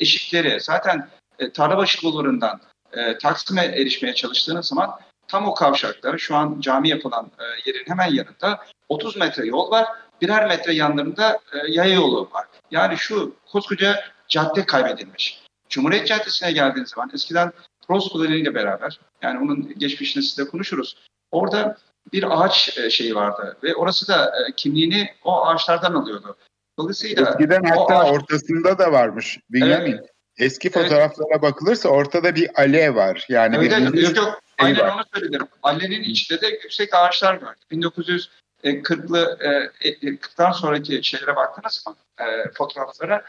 eşikleri 0.00 0.60
zaten 0.60 1.08
e, 1.38 1.52
Tarlabaşı 1.52 2.02
bulvarından 2.02 2.60
e, 2.92 3.18
Taksim'e 3.18 3.64
erişmeye 3.64 4.14
çalıştığınız 4.14 4.66
zaman 4.66 5.00
tam 5.28 5.48
o 5.48 5.54
kavşakta 5.54 6.18
şu 6.18 6.36
an 6.36 6.60
cami 6.60 6.88
yapılan 6.88 7.30
e, 7.38 7.44
yerin 7.70 7.84
hemen 7.86 8.12
yanında 8.12 8.64
30 8.92 9.16
metre 9.16 9.46
yol 9.46 9.70
var. 9.70 9.86
Birer 10.20 10.46
metre 10.46 10.74
yanlarında 10.74 11.40
e, 11.52 11.58
yaya 11.68 11.94
yolu 11.94 12.28
var. 12.32 12.46
Yani 12.70 12.96
şu 12.96 13.34
koskoca 13.46 14.04
cadde 14.28 14.66
kaybedilmiş. 14.66 15.42
Cumhuriyet 15.68 16.06
Caddesi'ne 16.06 16.52
geldiğiniz 16.52 16.90
zaman 16.90 17.10
eskiden 17.14 17.52
Prost 17.88 18.14
ile 18.14 18.54
beraber 18.54 19.00
yani 19.22 19.38
onun 19.38 19.78
geçmişini 19.78 20.22
size 20.22 20.44
konuşuruz. 20.44 20.96
Orada 21.30 21.78
bir 22.12 22.44
ağaç 22.44 22.78
e, 22.78 22.90
şeyi 22.90 23.14
vardı 23.14 23.56
ve 23.62 23.74
orası 23.74 24.08
da 24.08 24.26
e, 24.26 24.52
kimliğini 24.56 25.10
o 25.24 25.46
ağaçlardan 25.46 25.94
alıyordu. 25.94 26.36
Dolayısıyla 26.78 27.30
Eskiden 27.30 27.64
hatta 27.64 27.98
ağaç... 27.98 28.12
ortasında 28.12 28.78
da 28.78 28.92
varmış 28.92 29.38
Bünyamin. 29.50 29.92
Evet. 29.92 30.10
Eski 30.38 30.70
fotoğraflara 30.70 31.28
evet. 31.30 31.42
bakılırsa 31.42 31.88
ortada 31.88 32.34
bir 32.34 32.60
ale 32.60 32.94
var. 32.94 33.26
Yani 33.28 33.58
Öyle, 33.58 33.92
bir 33.92 34.02
yok 34.02 34.16
yok. 34.16 34.40
Aynen 34.58 34.80
var. 34.80 34.94
onu 34.94 35.02
söyledim. 35.14 35.48
Alenin 35.62 36.02
içinde 36.02 36.40
de 36.40 36.46
yüksek 36.46 36.94
ağaçlar 36.94 37.42
var. 37.42 37.56
1940'lı 37.70 38.41
e, 38.62 38.70
40'tan 38.70 40.52
sonraki 40.52 41.04
şeylere 41.04 41.36
baktınız 41.36 41.84
mı? 41.86 41.96
E, 42.18 42.50
fotoğraflara 42.54 43.24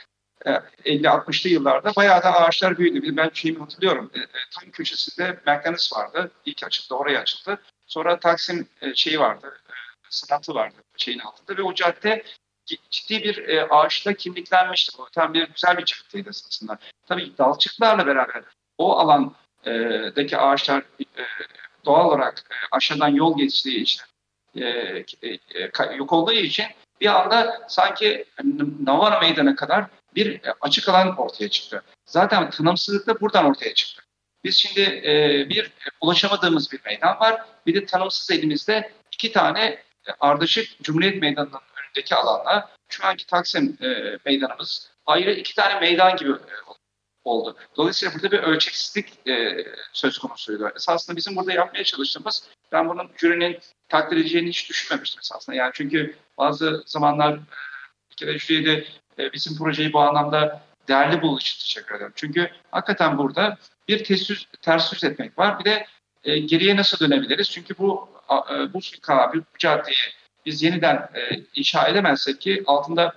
50-60'lı 0.86 1.50
yıllarda 1.50 1.92
bayağı 1.96 2.24
da 2.24 2.34
ağaçlar 2.34 2.78
büyüdü. 2.78 3.18
Ben 3.18 3.30
şeyimi 3.34 3.60
hatırlıyorum. 3.60 4.12
E, 4.16 4.20
tam 4.52 4.72
köşesinde 4.72 5.40
McDonald's 5.46 5.94
vardı. 5.94 6.32
İlk 6.46 6.64
açıldı, 6.64 6.94
oraya 6.94 7.20
açıldı. 7.20 7.60
Sonra 7.88 8.20
Taksim 8.20 8.68
e, 8.82 8.96
şeyi 8.96 9.20
vardı, 9.20 9.62
e, 9.70 9.74
sanatı 10.10 10.56
vardı 10.56 10.76
şeyin 10.98 11.20
altında 11.20 11.58
ve 11.58 11.64
o 11.64 11.74
cadde 11.74 12.24
ciddi 12.90 13.24
bir 13.24 13.48
e, 13.48 13.68
ağaçla 13.70 14.14
kimliklenmişti. 14.14 15.02
O 15.02 15.10
tam 15.10 15.34
bir 15.34 15.48
güzel 15.48 15.78
bir 15.78 15.86
caddeydi 15.86 16.30
aslında. 16.30 16.78
Tabii 17.08 17.38
dalçıklarla 17.38 18.08
beraber 18.08 18.44
o 18.78 18.98
alandaki 18.98 20.38
ağaçlar 20.38 20.84
e, 21.00 21.24
doğal 21.86 22.06
olarak 22.06 22.40
e, 22.52 22.56
aşağıdan 22.72 23.08
yol 23.08 23.38
geçtiği 23.38 23.82
için 23.82 24.02
e, 24.56 24.62
e, 25.24 25.96
yok 25.98 26.14
olduğu 26.14 26.32
için 26.32 26.66
bir 27.02 27.08
anda 27.08 27.62
sanki 27.68 28.26
Navara 28.84 29.20
Meydanı 29.20 29.56
kadar 29.56 29.86
bir 30.16 30.42
açık 30.62 30.90
alan 30.90 31.18
ortaya 31.18 31.50
çıktı. 31.50 31.84
Zaten 32.06 32.50
tanımsızlık 32.50 33.08
da 33.08 33.22
buradan 33.22 33.46
ortaya 33.46 33.74
çıktı. 33.74 34.04
Biz 34.44 34.56
şimdi 34.56 34.82
e, 34.82 35.46
bir 35.50 35.72
ulaşamadığımız 36.02 36.72
bir 36.72 36.80
meydan 36.86 37.20
var. 37.20 37.42
Bir 37.66 37.76
de 37.76 37.86
tanımsız 37.86 38.32
elimizde 38.32 38.92
iki 39.12 39.32
tane 39.32 39.84
ardışık 40.20 40.84
Cumhuriyet 40.84 41.22
Meydanı'nın 41.22 41.62
önündeki 41.84 42.16
alanla 42.16 42.70
şu 42.90 43.06
anki 43.06 43.26
Taksim 43.26 43.78
e, 43.82 44.18
meydanımız 44.26 44.92
ayrı 45.06 45.32
iki 45.32 45.56
tane 45.56 45.80
meydan 45.80 46.18
gibi 46.18 46.32
e, 46.32 46.74
oldu. 47.24 47.58
Dolayısıyla 47.78 48.14
burada 48.14 48.32
bir 48.32 48.40
ölçeksizlik 48.40 49.28
e, 49.28 49.66
söz 49.94 50.18
konusuydu. 50.18 50.72
Esasında 50.76 51.18
bizim 51.18 51.36
burada 51.36 51.54
yapmaya 51.54 51.84
çalıştığımız, 51.84 52.50
ben 52.72 52.90
bunun 52.90 53.12
jürinin 53.18 53.60
takdir 53.94 54.18
edeceğini 54.18 54.50
hiç 54.50 54.70
düşünmemiştim 54.70 55.20
esasında. 55.20 55.56
Yani 55.56 55.72
çünkü 55.74 56.16
bazı 56.38 56.84
zamanlar 56.86 57.34
e, 57.34 57.40
bir 58.12 58.16
kere 58.16 58.40
jüriye 58.40 58.66
de 58.66 58.86
e, 59.20 59.34
bizim 59.34 59.58
projeyi 59.58 59.94
bu 59.94 60.00
anlamda 60.00 60.62
değerli 60.88 61.22
bulduğu 61.22 61.40
için 61.40 61.60
teşekkür 61.60 61.96
ederim. 61.96 62.12
Çünkü 62.16 62.50
hakikaten 62.72 63.18
burada 63.18 63.58
bir 63.88 64.04
ters 64.04 64.46
ters 64.62 64.94
yüz 64.94 65.04
etmek 65.04 65.40
var. 65.40 65.60
Bir 65.60 65.66
de 65.66 65.86
e, 66.24 66.40
geriye 66.40 66.76
nasıl 66.76 67.00
dönebiliriz? 67.00 67.50
Çünkü 67.50 67.78
bu 67.78 68.10
e, 68.32 68.74
bu 68.74 68.80
kanal, 69.02 69.34
bu 69.34 69.44
caddeyi 69.58 69.98
biz 70.46 70.64
yeniden 70.64 70.96
e, 70.96 71.44
inşa 71.56 71.88
edemezsek 71.88 72.42
ki 72.42 72.64
altında 72.66 73.16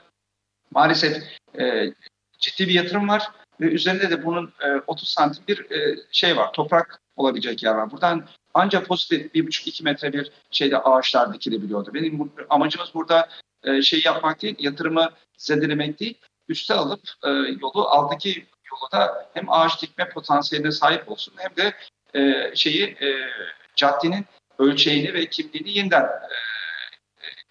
maalesef 0.71 1.23
e, 1.59 1.93
ciddi 2.39 2.69
bir 2.69 2.75
yatırım 2.75 3.09
var 3.09 3.31
ve 3.61 3.67
üzerinde 3.67 4.11
de 4.11 4.25
bunun 4.25 4.53
e, 4.61 4.67
30 4.87 5.09
santim 5.09 5.45
bir 5.49 5.71
e, 5.71 5.97
şey 6.13 6.37
var, 6.37 6.53
toprak 6.53 7.01
olabilecek 7.17 7.63
yer 7.63 7.75
var. 7.75 7.91
Buradan 7.91 8.29
ancak 8.57 8.87
pozitif 8.87 9.35
bir 9.35 9.47
buçuk 9.47 9.67
iki 9.67 9.85
metre 9.85 10.13
bir 10.13 10.33
şeyde 10.51 10.79
ağaçlar 10.79 11.35
dikilebiliyordu. 11.35 11.95
Benim 11.95 12.33
amacımız 12.51 12.89
burada 12.95 13.29
e, 13.65 13.83
şey 13.83 14.03
yapmak 14.05 14.43
değil, 14.43 14.57
yatırımı 14.59 15.11
zedelemek 15.39 16.01
değil, 16.01 16.15
üste 16.49 16.75
alıp 16.75 17.01
e, 17.25 17.31
yolu 17.31 17.89
aldaki 17.89 18.47
yolu 18.73 18.93
da 18.93 19.31
hem 19.35 19.51
ağaç 19.51 19.83
dikme 19.83 20.09
potansiyeline 20.09 20.71
sahip 20.71 21.11
olsun 21.11 21.35
hem 21.37 21.57
de 21.57 21.75
e, 22.15 22.53
şeyi 22.57 22.85
e, 22.85 23.29
caddenin 23.77 24.25
ölçeğini 24.59 25.15
ve 25.15 25.27
kimliğini 25.27 25.79
yeniden 25.79 26.07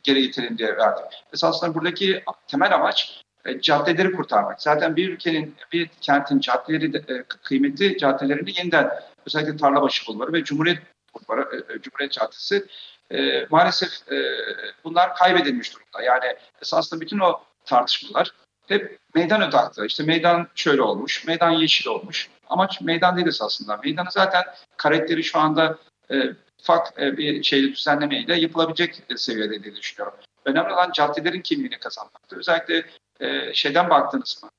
geri 0.03 0.21
getirin 0.21 0.57
diye 0.57 0.77
verdik. 0.77 1.23
Esasında 1.33 1.75
buradaki 1.75 2.23
temel 2.47 2.75
amaç 2.75 3.23
caddeleri 3.61 4.11
kurtarmak. 4.11 4.61
Zaten 4.61 4.95
bir 4.95 5.09
ülkenin, 5.09 5.55
bir 5.71 5.89
kentin 6.01 6.39
caddeleri, 6.39 6.93
de, 6.93 7.23
kıymetli 7.43 7.97
caddelerini 7.97 8.57
yeniden 8.57 8.89
özellikle 9.25 9.57
Tarlabaşı 9.57 10.07
Bulvarı 10.07 10.33
ve 10.33 10.43
Cumhuriyet 10.43 10.79
Bulvarı, 11.15 11.63
e, 11.69 11.81
Cumhuriyet 11.81 12.11
Caddesi 12.11 12.65
e, 13.11 13.45
maalesef 13.49 14.11
e, 14.11 14.45
bunlar 14.83 15.15
kaybedilmiş 15.15 15.73
durumda. 15.75 16.01
Yani 16.01 16.35
esasında 16.61 17.01
bütün 17.01 17.19
o 17.19 17.43
tartışmalar 17.65 18.31
hep 18.67 18.99
meydan 19.15 19.41
odaklı. 19.41 19.85
İşte 19.85 20.03
meydan 20.03 20.47
şöyle 20.55 20.81
olmuş, 20.81 21.25
meydan 21.27 21.51
yeşil 21.51 21.87
olmuş. 21.87 22.29
Amaç 22.49 22.81
meydan 22.81 23.15
değil 23.15 23.27
esasında. 23.27 23.77
Meydanı 23.83 24.11
zaten 24.11 24.43
karakteri 24.77 25.23
şu 25.23 25.39
anda 25.39 25.77
e, 26.11 26.15
ufak 26.61 27.01
e, 27.01 27.17
bir 27.17 27.43
şeyle 27.43 27.71
düzenlemeyle 27.71 28.35
yapılabilecek 28.35 29.03
seviyede 29.15 29.63
diye 29.63 29.75
düşünüyorum. 29.75 30.17
Önemli 30.45 30.73
olan 30.73 30.91
caddelerin 30.91 31.41
kimliğini 31.41 31.79
kazanmaktır. 31.79 32.37
Özellikle 32.37 32.85
e, 33.19 33.53
şeyden 33.53 33.89
baktınız 33.89 34.43
mı? 34.43 34.49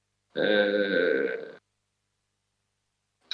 E, 0.42 0.46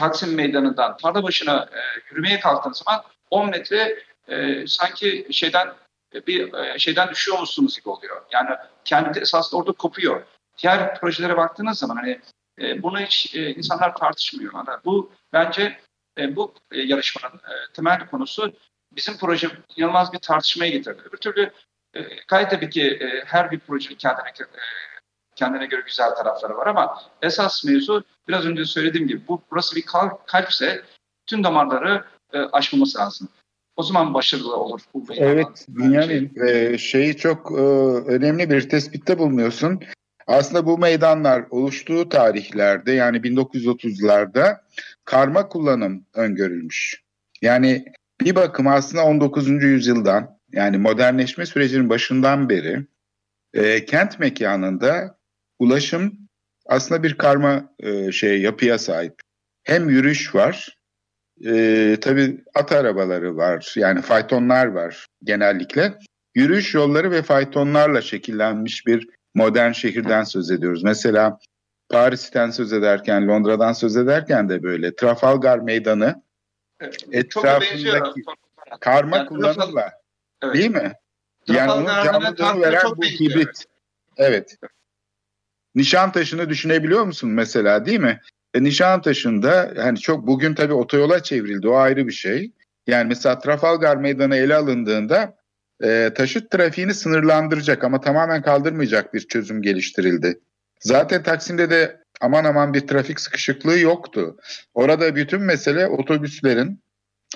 Taksim 0.03 0.35
Meydanı'ndan 0.35 0.97
Tarlabaşı'na 0.97 1.69
e, 1.73 1.81
yürümeye 2.11 2.41
kalktığınız 2.41 2.83
zaman 2.87 3.05
10 3.31 3.51
metre 3.51 3.99
e, 4.29 4.67
sanki 4.67 5.27
şeyden 5.31 5.69
e, 6.15 6.27
bir 6.27 6.55
e, 6.55 6.79
şeyden 6.79 7.11
düşüyor 7.11 7.39
musunuz 7.39 7.79
gibi 7.79 7.89
oluyor. 7.89 8.23
Yani 8.33 8.51
kendi 8.85 9.19
esasında 9.19 9.61
orada 9.61 9.73
kopuyor. 9.73 10.23
Diğer 10.63 11.01
projelere 11.01 11.37
baktığınız 11.37 11.79
zaman 11.79 11.97
hani 11.97 12.21
e, 12.61 12.83
bunu 12.83 13.01
hiç 13.01 13.35
e, 13.35 13.55
insanlar 13.55 13.97
tartışmıyor. 13.97 14.53
Yani 14.55 14.81
bu 14.85 15.13
bence 15.33 15.79
e, 16.19 16.37
bu 16.37 16.55
e, 16.73 16.81
yarışmanın 16.81 17.37
e, 17.37 17.73
temel 17.75 18.07
konusu 18.07 18.53
bizim 18.93 19.17
proje 19.17 19.51
inanılmaz 19.77 20.13
bir 20.13 20.19
tartışmaya 20.19 20.71
getirdi. 20.71 21.03
Bir 21.13 21.19
türlü 21.19 21.51
e, 21.95 22.01
gayet 22.29 22.51
tabii 22.51 22.71
ki 22.71 22.99
e, 23.01 23.25
her 23.27 23.51
bir 23.51 23.59
projenin 23.59 23.97
kendine 23.97 24.29
e, 24.29 24.92
kendine 25.37 25.67
göre 25.67 25.83
güzel 25.87 26.15
tarafları 26.15 26.57
var 26.57 26.67
ama 26.67 27.03
esas 27.23 27.65
mevzu 27.65 28.05
biraz 28.29 28.47
önce 28.47 28.65
söylediğim 28.65 29.09
gibi 29.09 29.29
bu 29.29 29.43
burası 29.51 29.77
bir 29.77 29.83
kalp, 29.83 30.27
kalpse 30.27 30.83
tüm 31.27 31.45
damarları 31.45 32.05
e, 32.33 32.39
aşmamız 32.39 32.97
lazım. 32.97 33.29
O 33.77 33.83
zaman 33.83 34.15
başarılı 34.15 34.57
olur. 34.57 34.81
Bu 34.95 35.05
evet, 35.17 35.67
Bünyamin 35.69 36.35
şey. 36.35 36.75
e, 36.75 36.79
şeyi 36.79 37.17
çok 37.17 37.53
e, 37.53 37.63
önemli 38.07 38.51
bir 38.51 38.69
tespitte 38.69 39.19
bulunuyorsun. 39.19 39.81
Aslında 40.27 40.67
bu 40.67 40.79
meydanlar 40.79 41.45
oluştuğu 41.51 42.09
tarihlerde 42.09 42.93
yani 42.93 43.17
1930'larda 43.17 44.61
karma 45.05 45.49
kullanım 45.49 46.07
öngörülmüş. 46.15 47.03
Yani 47.43 47.85
bir 48.21 48.35
bakım 48.35 48.67
aslında 48.67 49.05
19. 49.05 49.49
yüzyıldan 49.49 50.39
yani 50.53 50.79
modernleşme 50.79 51.47
sürecinin 51.47 51.89
başından 51.89 52.49
beri 52.49 52.87
e, 53.55 53.85
kent 53.85 54.19
mekanında 54.19 55.19
ulaşım 55.63 56.19
aslında 56.67 57.03
bir 57.03 57.19
karma 57.19 57.75
e, 57.81 58.13
şey 58.13 58.43
yapıya 58.43 58.79
sahip. 58.79 59.15
Hem 59.65 59.89
yürüyüş 59.89 60.35
var, 60.35 60.79
e, 61.45 61.97
tabii 62.01 62.45
at 62.55 62.73
arabaları 62.73 63.37
var, 63.37 63.75
yani 63.77 64.03
faytonlar 64.03 64.67
var 64.67 65.07
genellikle. 65.25 65.95
Yürüyüş 66.35 66.75
yolları 66.75 67.11
ve 67.11 67.23
faytonlarla 67.23 68.03
şekillenmiş 68.03 68.87
bir 68.87 69.09
modern 69.35 69.73
şehirden 69.73 70.25
söz 70.25 70.51
ediyoruz. 70.51 70.83
Mesela 70.85 71.39
Paris'ten 71.89 72.51
söz 72.51 72.73
ederken, 72.73 73.29
Londra'dan 73.29 73.73
söz 73.73 73.97
ederken 73.97 74.49
de 74.49 74.63
böyle. 74.63 74.95
Trafalgar 74.95 75.59
Meydanı 75.59 76.23
etrafındaki 77.13 78.23
karma 78.81 79.17
yani 79.17 79.29
kullanımla 79.29 79.93
evet. 80.43 80.55
değil 80.55 80.71
mi? 80.71 80.93
Yani 81.49 81.73
onun 81.73 81.87
canlılığını 81.87 82.63
veren 82.63 82.83
bu 82.97 83.05
hibrit. 83.05 83.65
Evet. 84.17 84.57
Nişantaşı'nı 85.75 86.49
düşünebiliyor 86.49 87.05
musun 87.05 87.31
mesela 87.31 87.87
değil 87.87 88.01
mi? 88.01 88.21
E, 88.55 88.63
Nişantaşı'nda 88.63 89.73
hani 89.77 89.99
çok 89.99 90.27
bugün 90.27 90.55
tabii 90.55 90.73
otoyola 90.73 91.23
çevrildi 91.23 91.69
o 91.69 91.75
ayrı 91.75 92.07
bir 92.07 92.13
şey. 92.13 92.53
Yani 92.87 93.09
mesela 93.09 93.39
Trafalgar 93.39 93.97
Meydanı 93.97 94.37
ele 94.37 94.55
alındığında 94.55 95.37
e, 95.83 96.11
taşıt 96.15 96.51
trafiğini 96.51 96.95
sınırlandıracak 96.95 97.85
ama 97.85 98.01
tamamen 98.01 98.43
kaldırmayacak 98.43 99.15
bir 99.15 99.21
çözüm 99.21 99.63
geliştirildi. 99.63 100.41
Zaten 100.81 101.23
Taksim'de 101.23 101.71
de 101.71 102.03
aman 102.21 102.45
aman 102.45 102.75
bir 102.75 102.87
trafik 102.87 103.21
sıkışıklığı 103.21 103.79
yoktu. 103.79 104.37
Orada 104.75 105.17
bütün 105.17 105.43
mesele 105.43 105.87
otobüslerin 105.87 106.83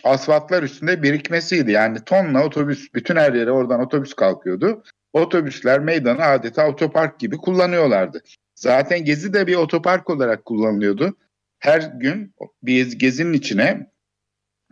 asfaltlar 0.04 0.62
üstünde 0.62 1.02
birikmesiydi. 1.02 1.72
Yani 1.72 2.04
tonla 2.04 2.44
otobüs 2.44 2.94
bütün 2.94 3.16
her 3.16 3.32
yere 3.32 3.50
oradan 3.50 3.80
otobüs 3.80 4.14
kalkıyordu. 4.14 4.82
Otobüsler 5.16 5.80
meydanı 5.80 6.25
adeta 6.25 6.68
otopark 6.68 7.20
gibi 7.20 7.37
kullanıyorlardı. 7.37 8.23
Zaten 8.54 9.04
Gezi 9.04 9.32
de 9.32 9.46
bir 9.46 9.54
otopark 9.54 10.11
olarak 10.11 10.44
kullanılıyordu. 10.44 11.16
Her 11.58 11.80
gün 11.80 12.35
bir 12.62 12.92
gezinin 12.92 13.32
içine 13.32 13.90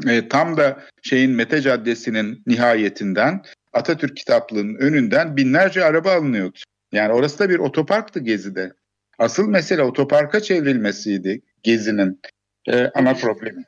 e, 0.06 0.28
tam 0.28 0.56
da 0.56 0.82
şeyin 1.02 1.30
Mete 1.30 1.60
Caddesi'nin 1.60 2.42
nihayetinden 2.46 3.42
Atatürk 3.72 4.16
kitaplığının 4.16 4.74
önünden 4.74 5.36
binlerce 5.36 5.84
araba 5.84 6.12
alınıyordu. 6.12 6.58
Yani 6.92 7.12
orası 7.12 7.38
da 7.38 7.48
bir 7.50 7.58
otoparktı 7.58 8.20
Gezi'de. 8.20 8.72
Asıl 9.18 9.48
mesele 9.48 9.82
otoparka 9.82 10.40
çevrilmesiydi 10.40 11.42
Gezi'nin 11.62 12.20
e, 12.68 12.90
ana 12.94 13.14
problemi. 13.14 13.64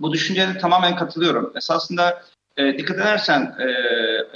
Bu 0.00 0.12
düşünceye 0.12 0.58
tamamen 0.58 0.96
katılıyorum. 0.96 1.52
Esasında 1.56 2.22
e, 2.60 2.78
dikkat 2.78 2.96
edersen 2.96 3.56
e, 3.58 3.68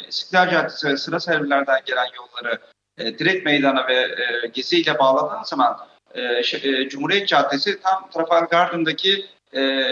İstiklal 0.08 0.50
Caddesi 0.50 0.88
ve 0.88 0.96
sıra 0.96 1.20
servilerden 1.20 1.80
gelen 1.86 2.06
yolları 2.16 2.58
e, 2.98 3.18
direkt 3.18 3.44
meydana 3.44 3.88
ve 3.88 3.94
e, 3.94 4.46
Gezi 4.46 4.80
ile 4.80 4.98
bağladığın 4.98 5.42
zaman 5.42 5.78
e, 6.14 6.42
şey, 6.42 6.60
e, 6.64 6.88
Cumhuriyet 6.88 7.28
Caddesi 7.28 7.80
tam 7.80 8.10
Trafalgar 8.10 8.48
Garden'daki 8.48 9.26
e, 9.56 9.82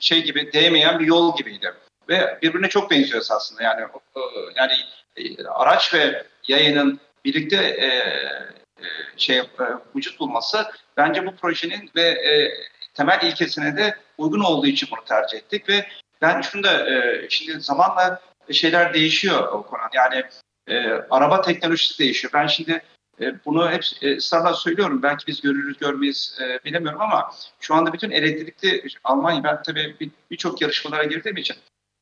şey 0.00 0.24
gibi 0.24 0.52
değmeyen 0.52 0.98
bir 0.98 1.06
yol 1.06 1.36
gibiydi. 1.36 1.74
Ve 2.08 2.38
birbirine 2.42 2.68
çok 2.68 2.90
benziyor 2.90 3.24
aslında. 3.30 3.62
Yani 3.62 3.80
e, 4.16 4.20
yani 4.56 4.72
e, 5.16 5.44
araç 5.46 5.94
ve 5.94 6.24
yayının 6.48 7.00
birlikte 7.24 7.56
e, 7.56 7.86
e, 7.86 8.86
şey 9.16 9.38
e, 9.38 9.44
vücut 9.96 10.20
bulması 10.20 10.66
bence 10.96 11.26
bu 11.26 11.36
projenin 11.36 11.90
ve 11.96 12.02
e, 12.02 12.52
temel 12.94 13.20
ilkesine 13.22 13.76
de 13.76 13.96
uygun 14.18 14.40
olduğu 14.40 14.66
için 14.66 14.88
bunu 14.92 15.04
tercih 15.04 15.38
ettik 15.38 15.68
ve 15.68 15.86
ben 16.22 16.40
şunu 16.40 16.62
da 16.62 16.90
e, 16.90 17.26
şimdi 17.30 17.60
zamanla 17.60 18.20
şeyler 18.52 18.94
değişiyor 18.94 19.48
o 19.52 19.62
Konan. 19.62 19.90
Yani 19.92 20.24
e, 20.68 20.90
araba 21.10 21.40
teknolojisi 21.40 21.98
değişiyor. 21.98 22.32
Ben 22.34 22.46
şimdi 22.46 22.82
e, 23.20 23.44
bunu 23.44 23.70
hep 23.70 23.84
e, 24.02 24.20
söylüyorum. 24.54 25.02
Belki 25.02 25.26
biz 25.26 25.40
görürüz 25.40 25.78
görmeyiz 25.78 26.38
e, 26.40 26.64
bilemiyorum 26.64 27.00
ama 27.00 27.30
şu 27.60 27.74
anda 27.74 27.92
bütün 27.92 28.10
elektrikli 28.10 28.82
Almanya 29.04 29.44
ben 29.44 29.62
tabii 29.62 29.96
birçok 30.30 30.60
bir 30.60 30.60
yarışmalara 30.60 31.04
girdiğim 31.04 31.36
için 31.36 31.56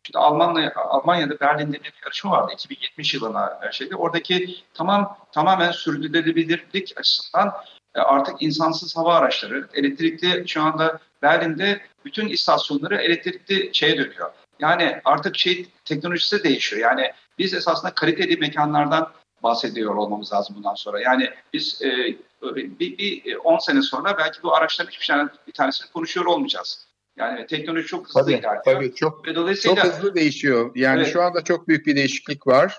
Şimdi 0.07 0.19
Almanya, 0.19 0.73
Almanya'da 0.77 1.41
Berlin'de 1.41 1.85
bir 1.85 1.95
yarışma 2.05 2.31
vardı 2.31 2.53
2070 2.55 3.15
yılına 3.15 3.73
şeyde. 3.73 3.97
Oradaki 3.97 4.57
tamam 4.75 5.19
tamamen 5.33 5.71
sürdürülebilirlik 5.71 6.95
açısından 6.97 7.55
artık 7.95 8.43
insansız 8.43 8.97
hava 8.97 9.15
araçları, 9.15 9.69
elektrikli 9.75 10.49
şu 10.49 10.63
anda 10.63 10.99
Berlin'de 11.23 11.81
bütün 12.05 12.29
istasyonları 12.29 12.97
elektrikli 12.97 13.71
şeye 13.73 13.99
dönüyor. 13.99 14.31
Yani 14.61 15.01
artık 15.05 15.39
şey 15.39 15.67
teknolojisi 15.85 16.45
değişiyor. 16.45 16.83
Yani 16.83 17.13
biz 17.39 17.55
esasında 17.55 17.95
kaliteli 17.95 18.37
mekanlardan 18.37 19.13
bahsediyor 19.43 19.95
olmamız 19.95 20.33
lazım 20.33 20.57
bundan 20.57 20.75
sonra. 20.75 21.01
Yani 21.01 21.31
biz 21.53 21.83
e, 21.83 22.17
bir, 22.57 22.99
bir 22.99 23.37
10 23.37 23.59
sene 23.59 23.83
sonra 23.83 24.19
belki 24.19 24.43
bu 24.43 24.55
araçların 24.55 24.91
hiçbir 24.91 25.07
tane 25.07 25.29
bir 25.47 25.53
tanesini 25.53 25.91
konuşuyor 25.91 26.27
olmayacağız. 26.27 26.87
Yani 27.17 27.47
teknoloji 27.47 27.87
çok 27.87 28.09
hızlı 28.09 28.21
tabii, 28.21 28.33
ilerliyor. 28.33 28.65
Tabii 28.65 28.95
çok, 28.95 29.35
dolayısıyla, 29.35 29.83
çok 29.83 29.93
hızlı 29.93 30.15
değişiyor. 30.15 30.73
Yani 30.75 31.03
evet. 31.03 31.13
şu 31.13 31.23
anda 31.23 31.45
çok 31.45 31.69
büyük 31.69 31.87
bir 31.87 31.97
değişiklik 31.97 32.47
var. 32.47 32.79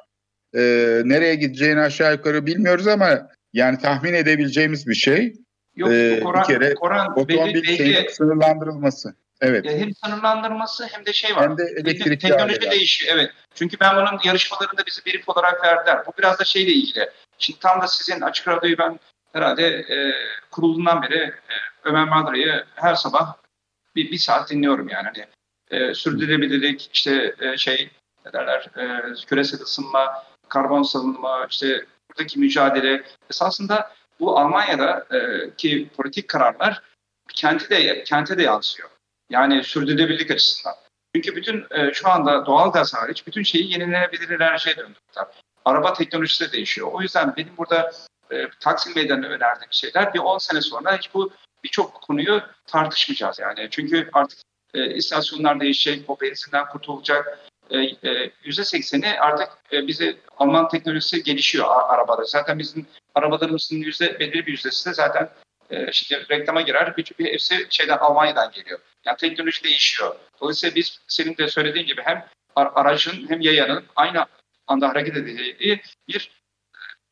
Ee, 0.55 1.01
nereye 1.05 1.35
gideceğini 1.35 1.79
aşağı 1.79 2.13
yukarı 2.13 2.45
bilmiyoruz 2.45 2.87
ama 2.87 3.27
yani 3.53 3.77
tahmin 3.79 4.13
edebileceğimiz 4.13 4.87
bir 4.87 4.95
şey. 4.95 5.33
Yok, 5.77 5.91
ee, 5.91 6.19
Koran, 6.23 6.41
bir 6.41 6.47
kere 6.47 6.73
Koran 6.73 7.11
otomobil 7.11 7.37
belli, 7.37 7.79
belli, 7.79 8.09
sınırlandırılması. 8.09 9.15
Evet. 9.41 9.65
Hem 9.65 9.95
sınırlandırması 10.05 10.85
hem 10.85 11.05
de 11.05 11.13
şey 11.13 11.35
var. 11.35 11.43
Hem 11.43 11.57
de 11.57 11.63
elektrikli 11.63 12.17
teknoloji 12.19 12.61
değişiyor. 12.61 13.15
Evet. 13.15 13.31
Çünkü 13.55 13.79
ben 13.79 13.95
bunun 13.95 14.19
yarışmalarında 14.23 14.85
bizi 14.85 15.05
brief 15.05 15.29
olarak 15.29 15.63
verdiler. 15.63 16.05
Bu 16.07 16.11
biraz 16.17 16.39
da 16.39 16.43
şeyle 16.43 16.71
ilgili. 16.71 17.09
Şimdi 17.37 17.59
tam 17.59 17.81
da 17.81 17.87
sizin 17.87 18.21
açık 18.21 18.47
radyoyu 18.47 18.77
ben 18.77 18.99
herhalde 19.33 19.67
e, 19.67 20.13
kurulundan 20.51 21.01
beri 21.01 21.17
e, 21.23 21.55
Ömer 21.83 22.07
Madra'yı 22.07 22.63
her 22.75 22.95
sabah 22.95 23.33
bir, 23.95 24.11
bir 24.11 24.17
saat 24.17 24.49
dinliyorum 24.49 24.89
yani. 24.89 25.07
Hani, 25.13 25.25
e, 25.71 25.93
sürdürülebilirlik, 25.93 26.89
işte 26.93 27.35
e, 27.39 27.57
şey 27.57 27.89
ne 28.25 28.33
derler, 28.33 28.67
e, 28.77 29.13
küresel 29.25 29.61
ısınma, 29.61 30.23
karbon 30.49 30.83
salınma, 30.83 31.47
işte 31.49 31.85
buradaki 32.09 32.39
mücadele. 32.39 33.03
Esasında 33.29 33.91
bu 34.19 34.39
Almanya'da 34.39 35.05
e, 35.63 35.87
politik 35.87 36.27
kararlar 36.27 36.81
kenti 37.33 37.69
de 37.69 38.03
kente 38.03 38.37
de 38.37 38.43
yansıyor. 38.43 38.89
Yani 39.29 39.63
sürdürülebilirlik 39.63 40.31
açısından. 40.31 40.75
Çünkü 41.15 41.35
bütün 41.35 41.65
e, 41.71 41.93
şu 41.93 42.09
anda 42.09 42.45
doğal 42.45 42.71
gaz 42.71 42.93
hariç 42.93 43.27
bütün 43.27 43.43
şeyi 43.43 43.71
yenilenebilir 43.71 44.29
enerjiye 44.29 44.77
döndürdüler. 44.77 45.25
Araba 45.65 45.93
teknolojisi 45.93 46.47
de 46.47 46.51
değişiyor. 46.51 46.87
O 46.93 47.01
yüzden 47.01 47.33
benim 47.37 47.57
burada 47.57 47.91
e, 48.31 48.49
Taksim 48.59 48.95
Meydanı'na 48.95 49.27
önerdiğim 49.27 49.71
şeyler 49.71 50.13
bir 50.13 50.19
10 50.19 50.37
sene 50.37 50.61
sonra 50.61 50.97
hiç 50.97 51.13
bu 51.13 51.31
birçok 51.63 52.01
konuyu 52.01 52.41
tartışmayacağız 52.67 53.39
yani. 53.39 53.67
Çünkü 53.71 54.09
artık 54.13 54.39
e, 54.73 54.95
istasyonlar 54.95 55.59
değişecek, 55.59 56.09
o 56.09 56.17
benzinden 56.21 56.67
kurtulacak. 56.67 57.39
E, 57.69 57.77
e, 57.79 58.31
%80'i 58.45 59.19
artık 59.19 59.49
e, 59.71 59.87
bize 59.87 60.15
Alman 60.37 60.69
teknolojisi 60.69 61.23
gelişiyor 61.23 61.65
arabada. 61.69 62.23
Zaten 62.23 62.59
bizim 62.59 62.87
arabalarımızın 63.15 63.75
yüzde 63.75 64.19
belirli 64.19 64.45
bir 64.45 64.51
yüzdesi 64.51 64.89
de 64.89 64.93
zaten 64.93 65.29
e, 65.69 65.91
şimdi 65.91 66.25
reklama 66.29 66.61
girer. 66.61 66.97
Bir, 66.97 67.11
bir 67.19 67.25
hepsi 67.25 67.67
şeyden 67.69 67.97
Almanya'dan 67.97 68.51
geliyor. 68.51 68.79
Yani 69.05 69.17
teknoloji 69.17 69.63
değişiyor. 69.63 70.15
Dolayısıyla 70.41 70.75
biz 70.75 70.99
senin 71.07 71.37
de 71.37 71.47
söylediğin 71.47 71.85
gibi 71.85 72.01
hem 72.05 72.25
aracın 72.55 73.29
hem 73.29 73.41
yayanın 73.41 73.83
aynı 73.95 74.25
anda 74.67 74.89
hareket 74.89 75.17
edeceği 75.17 75.81
bir 76.07 76.31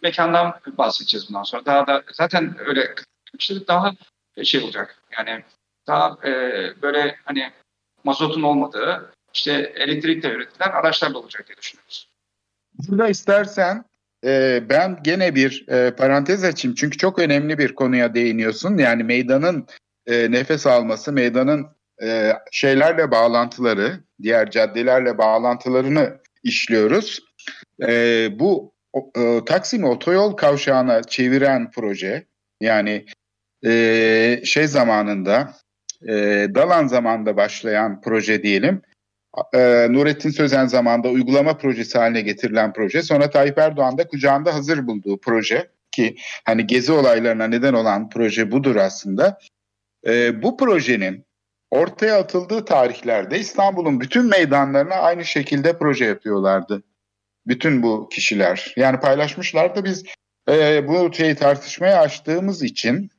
mekandan 0.01 0.59
bahsedeceğiz 0.67 1.29
bundan 1.29 1.43
sonra. 1.43 1.65
Daha 1.65 1.87
da 1.87 2.03
zaten 2.11 2.55
öyle 2.59 2.95
işte 3.39 3.67
daha 3.67 3.91
şey 4.43 4.61
olacak. 4.61 5.01
Yani 5.17 5.43
daha 5.87 6.17
e, 6.23 6.31
böyle 6.81 7.15
hani 7.25 7.51
mazotun 8.03 8.41
olmadığı 8.41 9.14
işte 9.35 9.73
elektrikle 9.75 10.29
üretilen 10.29 10.69
araçlarla 10.71 11.17
olacak 11.17 11.47
diye 11.47 11.57
düşünüyoruz. 11.57 12.09
Burada 12.77 13.09
istersen 13.09 13.85
e, 14.25 14.63
ben 14.69 14.99
gene 15.03 15.35
bir 15.35 15.65
e, 15.67 15.95
parantez 15.95 16.43
açayım 16.43 16.75
çünkü 16.75 16.97
çok 16.97 17.19
önemli 17.19 17.57
bir 17.57 17.75
konuya 17.75 18.13
değiniyorsun. 18.13 18.77
Yani 18.77 19.03
meydanın 19.03 19.67
e, 20.07 20.31
nefes 20.31 20.67
alması, 20.67 21.11
meydanın 21.11 21.75
şeylerle 22.51 23.11
bağlantıları, 23.11 23.99
diğer 24.21 24.51
caddelerle 24.51 25.17
bağlantılarını 25.17 26.17
işliyoruz. 26.43 27.19
Bu 28.31 28.75
Taksim 29.45 29.83
otoyol 29.83 30.31
kavşağına 30.37 31.03
çeviren 31.03 31.71
proje 31.71 32.25
yani 32.61 33.05
şey 34.45 34.67
zamanında 34.67 35.53
Dalan 36.55 36.87
zamanında 36.87 37.37
başlayan 37.37 38.01
proje 38.01 38.43
diyelim. 38.43 38.81
E, 39.53 39.87
Nurettin 39.89 40.29
Sözen 40.29 40.65
zamanında 40.65 41.09
uygulama 41.09 41.57
projesi 41.57 41.97
haline 41.97 42.21
getirilen 42.21 42.73
proje. 42.73 43.01
Sonra 43.01 43.29
Tayyip 43.29 43.57
Erdoğan 43.57 43.97
da 43.97 44.07
kucağında 44.07 44.53
hazır 44.53 44.87
bulduğu 44.87 45.19
proje 45.19 45.69
ki 45.91 46.15
hani 46.45 46.67
gezi 46.67 46.91
olaylarına 46.91 47.47
neden 47.47 47.73
olan 47.73 48.09
proje 48.09 48.51
budur 48.51 48.75
aslında. 48.75 49.39
E, 50.07 50.41
bu 50.41 50.57
projenin 50.57 51.25
ortaya 51.71 52.19
atıldığı 52.19 52.65
tarihlerde 52.65 53.39
İstanbul'un 53.39 53.99
bütün 53.99 54.25
meydanlarına 54.25 54.95
aynı 54.95 55.25
şekilde 55.25 55.77
proje 55.77 56.05
yapıyorlardı. 56.05 56.83
Bütün 57.47 57.83
bu 57.83 58.09
kişiler. 58.09 58.73
Yani 58.75 58.99
paylaşmışlar 58.99 59.75
da 59.75 59.85
biz 59.85 60.03
e, 60.49 60.87
bu 60.87 61.13
şeyi 61.13 61.35
tartışmaya 61.35 62.01
açtığımız 62.01 62.63
için 62.63 63.09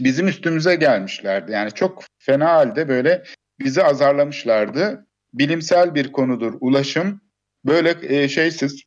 bizim 0.00 0.28
üstümüze 0.28 0.74
gelmişlerdi. 0.74 1.52
Yani 1.52 1.70
çok 1.72 2.04
fena 2.18 2.52
halde 2.52 2.88
böyle 2.88 3.22
bizi 3.60 3.82
azarlamışlardı. 3.82 5.06
Bilimsel 5.34 5.94
bir 5.94 6.12
konudur 6.12 6.54
ulaşım. 6.60 7.20
Böyle 7.64 7.96
e, 8.02 8.28
şeysiz 8.28 8.82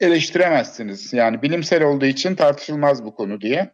eleştiremezsiniz. 0.00 1.12
Yani 1.12 1.42
bilimsel 1.42 1.82
olduğu 1.82 2.06
için 2.06 2.34
tartışılmaz 2.34 3.04
bu 3.04 3.14
konu 3.14 3.40
diye 3.40 3.70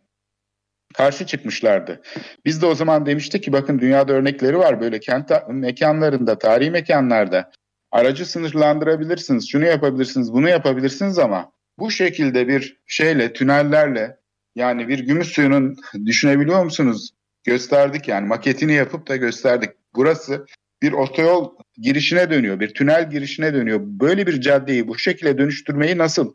karşı 0.94 1.26
çıkmışlardı. 1.26 2.02
Biz 2.44 2.62
de 2.62 2.66
o 2.66 2.74
zaman 2.74 3.06
demiştik 3.06 3.42
ki 3.42 3.52
bakın 3.52 3.78
dünyada 3.78 4.12
örnekleri 4.12 4.58
var 4.58 4.80
böyle 4.80 5.00
kent 5.00 5.30
mekanlarında, 5.48 6.38
tarihi 6.38 6.70
mekanlarda 6.70 7.50
aracı 7.92 8.26
sınırlandırabilirsiniz, 8.26 9.48
şunu 9.50 9.64
yapabilirsiniz, 9.64 10.32
bunu 10.32 10.48
yapabilirsiniz 10.48 11.18
ama 11.18 11.52
bu 11.78 11.90
şekilde 11.90 12.48
bir 12.48 12.80
şeyle, 12.86 13.32
tünellerle 13.32 14.16
yani 14.54 14.88
bir 14.88 14.98
gümüş 14.98 15.28
suyunun 15.28 15.76
düşünebiliyor 16.06 16.64
musunuz? 16.64 17.10
Gösterdik 17.44 18.08
yani 18.08 18.26
maketini 18.26 18.72
yapıp 18.72 19.08
da 19.08 19.16
gösterdik. 19.16 19.70
Burası 19.94 20.46
bir 20.82 20.92
otoyol 20.92 21.50
girişine 21.78 22.30
dönüyor, 22.30 22.60
bir 22.60 22.74
tünel 22.74 23.10
girişine 23.10 23.54
dönüyor. 23.54 23.80
Böyle 23.82 24.26
bir 24.26 24.40
caddeyi 24.40 24.88
bu 24.88 24.98
şekilde 24.98 25.38
dönüştürmeyi 25.38 25.98
nasıl 25.98 26.34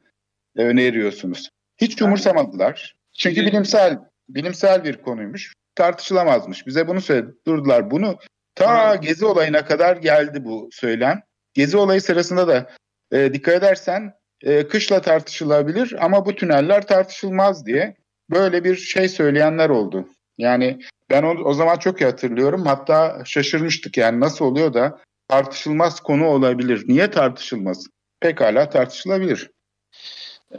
öneriyorsunuz? 0.56 1.49
Hiç 1.77 2.01
umursamadılar. 2.01 2.95
Çünkü 3.13 3.41
bilimsel 3.41 3.99
bilimsel 4.30 4.84
bir 4.84 4.97
konuymuş. 4.97 5.54
Tartışılamazmış. 5.75 6.67
Bize 6.67 6.88
bunu 6.88 7.01
söyledi. 7.01 7.32
Durdular. 7.47 7.91
Bunu 7.91 8.17
ta 8.56 8.95
Gezi 8.95 9.25
olayına 9.25 9.65
kadar 9.65 9.97
geldi 9.97 10.45
bu 10.45 10.69
söylem. 10.71 11.21
Gezi 11.54 11.77
olayı 11.77 12.01
sırasında 12.01 12.47
da 12.47 12.69
e, 13.12 13.34
dikkat 13.34 13.56
edersen 13.56 14.13
e, 14.43 14.67
kışla 14.67 15.01
tartışılabilir 15.01 16.06
ama 16.06 16.25
bu 16.25 16.36
tüneller 16.36 16.88
tartışılmaz 16.88 17.65
diye 17.65 17.95
böyle 18.30 18.63
bir 18.63 18.75
şey 18.75 19.10
söyleyenler 19.10 19.69
oldu. 19.69 20.08
Yani 20.38 20.80
ben 21.10 21.23
o, 21.23 21.30
o 21.30 21.54
zaman 21.54 21.77
çok 21.77 22.01
iyi 22.01 22.06
hatırlıyorum. 22.06 22.65
Hatta 22.65 23.21
şaşırmıştık 23.25 23.97
yani 23.97 24.19
nasıl 24.19 24.45
oluyor 24.45 24.73
da 24.73 24.99
tartışılmaz 25.31 25.99
konu 25.99 26.27
olabilir. 26.27 26.83
Niye 26.87 27.11
tartışılmaz? 27.11 27.87
Pekala 28.19 28.69
tartışılabilir. 28.69 29.49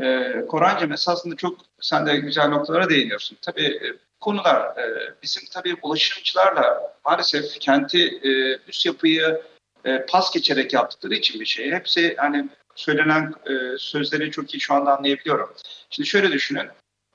Ee, 0.01 0.45
Korancığım 0.49 0.93
esasında 0.93 1.37
çok 1.37 1.59
sen 1.81 2.07
de 2.07 2.17
güzel 2.17 2.49
noktalara 2.49 2.89
değiniyorsun. 2.89 3.39
Tabii 3.43 3.67
e, 3.67 3.97
konular 4.21 4.79
e, 4.79 5.15
bizim 5.23 5.43
tabii 5.53 5.77
ulaşımcılarla 5.83 6.95
maalesef 7.05 7.61
kenti 7.61 8.21
e, 8.23 8.59
üst 8.69 8.87
yapıyı 8.87 9.43
e, 9.85 10.07
pas 10.07 10.33
geçerek 10.35 10.73
yaptıkları 10.73 11.15
için 11.15 11.41
bir 11.41 11.47
şey. 11.47 11.73
Hepsi 11.73 12.15
hani 12.19 12.49
söylenen 12.75 13.35
e, 13.47 13.79
sözleri 13.79 14.31
çok 14.31 14.55
iyi 14.55 14.61
şu 14.61 14.75
anda 14.75 14.97
anlayabiliyorum. 14.97 15.55
Şimdi 15.91 16.09
şöyle 16.09 16.33
düşünün. 16.33 16.67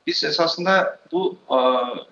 Biz 0.07 0.23
esasında 0.23 0.99
bu 1.11 1.37
e, 1.49 1.57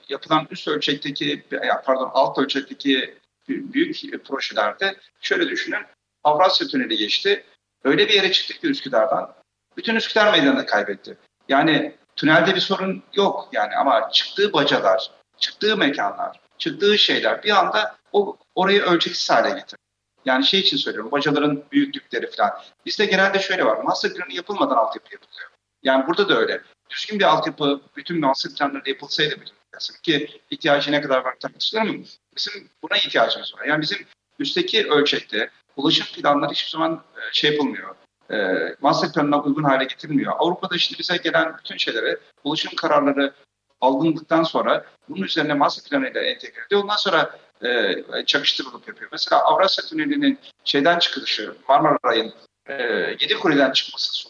yapılan 0.09 0.47
üst 0.51 0.67
ölçekteki, 0.67 1.43
pardon 1.85 2.09
alt 2.13 2.37
ölçekteki 2.37 3.15
büyük 3.47 4.25
projelerde 4.25 4.97
şöyle 5.21 5.49
düşünün. 5.49 5.85
Avrasya 6.23 6.67
Tüneli 6.67 6.97
geçti. 6.97 7.43
Öyle 7.83 8.07
bir 8.07 8.13
yere 8.13 8.31
çıktık 8.31 8.61
ki 8.61 8.67
Üsküdar'dan. 8.67 9.35
Bütün 9.77 9.95
Üsküdar 9.95 10.31
meydanını 10.31 10.65
kaybetti. 10.65 11.17
Yani 11.49 11.95
tünelde 12.15 12.55
bir 12.55 12.59
sorun 12.59 13.03
yok 13.13 13.49
yani 13.51 13.75
ama 13.75 14.09
çıktığı 14.11 14.53
bacalar, 14.53 15.11
çıktığı 15.37 15.77
mekanlar, 15.77 16.39
çıktığı 16.57 16.97
şeyler 16.97 17.43
bir 17.43 17.59
anda 17.59 17.95
o 18.11 18.37
orayı 18.55 18.81
ölçeksiz 18.81 19.29
hale 19.29 19.49
getirdi. 19.49 19.81
Yani 20.25 20.45
şey 20.45 20.59
için 20.59 20.77
söylüyorum, 20.77 21.11
bacaların 21.11 21.63
büyüklükleri 21.71 22.31
falan. 22.31 22.51
Bizde 22.85 23.05
genelde 23.05 23.39
şöyle 23.39 23.65
var, 23.65 23.83
master 23.83 24.13
planı 24.13 24.33
yapılmadan 24.33 24.75
altyapı 24.75 25.13
yapılıyor. 25.13 25.49
Yani 25.83 26.07
burada 26.07 26.29
da 26.29 26.37
öyle. 26.37 26.61
Düzgün 26.89 27.19
bir 27.19 27.25
altyapı, 27.25 27.81
bütün 27.95 28.19
master 28.19 28.55
planları 28.55 28.89
yapılsaydı 28.89 29.41
bütün 29.41 29.55
ki 30.03 30.41
ihtiyacı 30.51 30.91
ne 30.91 31.01
kadar 31.01 31.25
var 31.25 31.35
tartışılır 31.39 31.81
mı? 31.81 32.03
Bizim 32.35 32.69
buna 32.83 32.97
ihtiyacımız 32.97 33.55
var. 33.55 33.65
Yani 33.65 33.81
bizim 33.81 34.05
üstteki 34.39 34.87
ölçekte 34.87 35.49
ulaşım 35.77 36.07
planları 36.15 36.51
hiçbir 36.51 36.69
zaman 36.69 37.03
e, 37.17 37.21
şey 37.33 37.51
yapılmıyor. 37.51 37.95
E, 38.31 38.35
master 38.81 39.13
planına 39.13 39.41
uygun 39.41 39.63
hale 39.63 39.83
getirilmiyor. 39.83 40.33
Avrupa'da 40.39 40.75
işte 40.75 40.99
bize 40.99 41.17
gelen 41.17 41.57
bütün 41.57 41.77
şeylere 41.77 42.17
ulaşım 42.43 42.75
kararları 42.75 43.33
alındıktan 43.81 44.43
sonra 44.43 44.85
bunun 45.09 45.23
üzerine 45.23 45.53
master 45.53 45.89
planıyla 45.89 46.21
entegre 46.21 46.61
ediyor. 46.65 46.83
Ondan 46.83 46.95
sonra 46.95 47.39
e, 47.63 48.25
çakıştırılıp 48.25 48.87
yapıyor. 48.87 49.09
Mesela 49.11 49.41
Avrasya 49.41 49.85
Tüneli'nin 49.85 50.39
şeyden 50.63 50.99
çıkışı, 50.99 51.55
Marmaray'ın 51.69 52.33
e, 52.67 52.83
Yedikule'den 53.19 53.71
çıkması 53.71 54.29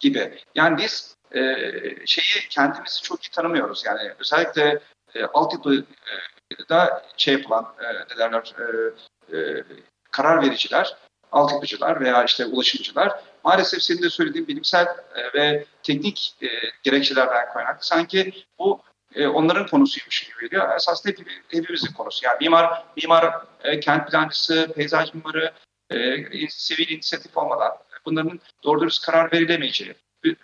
gibi. 0.00 0.38
Yani 0.54 0.78
biz 0.78 1.16
e, 1.34 1.42
şeyi 2.06 2.48
kendimizi 2.48 3.02
çok 3.02 3.24
iyi 3.24 3.30
tanımıyoruz. 3.30 3.82
Yani 3.86 4.12
özellikle 4.18 4.80
e, 5.14 5.24
altyapı 5.24 5.84
e, 6.70 6.76
şey 7.16 7.34
yapılan 7.34 7.74
e, 7.80 8.18
derler 8.18 8.54
e, 8.58 9.38
e, 9.38 9.64
karar 10.10 10.42
vericiler, 10.42 10.96
altyapıcılar 11.32 12.00
veya 12.00 12.24
işte 12.24 12.46
ulaşımcılar 12.46 13.20
maalesef 13.44 13.82
senin 13.82 14.02
de 14.02 14.10
söylediğin 14.10 14.48
bilimsel 14.48 14.86
e, 14.86 15.38
ve 15.38 15.64
teknik 15.82 16.36
e, 16.42 16.48
gerekçelerden 16.82 17.52
kaynaklı 17.52 17.86
sanki 17.86 18.32
bu 18.58 18.82
e, 19.14 19.26
onların 19.26 19.66
konusuymuş 19.66 20.24
gibi 20.24 20.40
geliyor. 20.40 20.76
Esasında 20.76 21.12
hep, 21.12 21.28
hepimizin 21.48 21.92
konusu. 21.92 22.26
Yani 22.26 22.36
mimar, 22.40 22.84
mimar 22.96 23.46
e, 23.64 23.80
kent 23.80 24.10
plancısı, 24.10 24.72
peyzaj 24.76 25.14
mimarı, 25.14 25.52
e, 25.90 26.48
sivil 26.48 26.88
inisiyatif 26.88 27.36
olmadan 27.36 27.72
bunların 28.04 28.40
doğru 28.64 28.80
dürüst 28.80 29.06
karar 29.06 29.32
verilemeyeceği, 29.32 29.94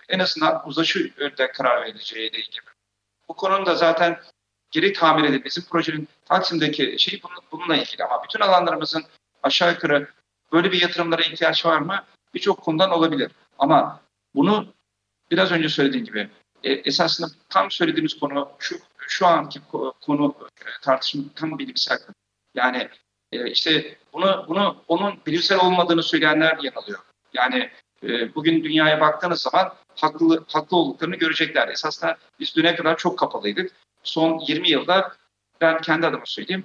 en 0.09 0.19
azından 0.19 0.69
uzlaşı 0.69 1.13
yönde 1.19 1.53
karar 1.53 1.83
verileceği 1.83 2.31
ile 2.31 2.39
ilgili. 2.39 2.65
Bu 3.29 3.35
konunun 3.35 3.67
da 3.67 3.75
zaten 3.75 4.21
geri 4.71 4.93
tamir 4.93 5.25
edilmesi, 5.25 5.45
bizim 5.45 5.71
projenin 5.71 6.09
Taksim'deki 6.25 6.97
şey 6.99 7.21
bununla 7.53 7.77
ilgili 7.77 8.05
ama 8.05 8.25
bütün 8.25 8.41
alanlarımızın 8.41 9.05
aşağı 9.43 9.73
yukarı 9.73 10.09
böyle 10.53 10.73
bir 10.73 10.83
yatırımlara 10.83 11.23
ihtiyaç 11.23 11.67
var 11.67 11.79
mı? 11.79 12.05
Birçok 12.35 12.63
konudan 12.63 12.91
olabilir. 12.91 13.33
Ama 13.59 14.01
bunu 14.35 14.75
biraz 15.31 15.53
önce 15.53 15.69
söylediğim 15.69 16.07
gibi 16.07 16.29
e, 16.65 16.73
esasında 16.73 17.29
tam 17.49 17.71
söylediğimiz 17.71 18.19
konu 18.19 18.51
şu 18.59 18.79
şu 18.99 19.27
anki 19.27 19.61
konu 20.01 20.35
e, 20.67 20.69
tartışma 20.83 21.23
tam 21.35 21.59
bilimsel. 21.59 21.99
Yani 22.55 22.89
e, 23.33 23.51
işte 23.51 23.99
bunu 24.13 24.45
bunu 24.49 24.85
onun 24.89 25.21
bilimsel 25.27 25.59
olmadığını 25.61 26.03
söyleyenler 26.03 26.59
yanılıyor. 26.63 26.99
Yani 27.33 27.71
e, 28.09 28.35
bugün 28.35 28.65
dünyaya 28.65 29.01
baktığınız 29.01 29.43
zaman 29.43 29.75
haklı 29.97 30.45
haklı 30.53 30.77
olduklarını 30.77 31.17
görecekler. 31.17 31.69
Esasında 31.69 32.17
biz 32.41 32.57
düne 32.57 32.77
kadar 32.77 32.97
çok 32.97 33.19
kapalıydık. 33.19 33.71
Son 34.03 34.39
20 34.49 34.71
yılda 34.71 35.13
ben 35.61 35.81
kendi 35.81 36.07
adıma 36.07 36.27
söyleyeyim. 36.27 36.65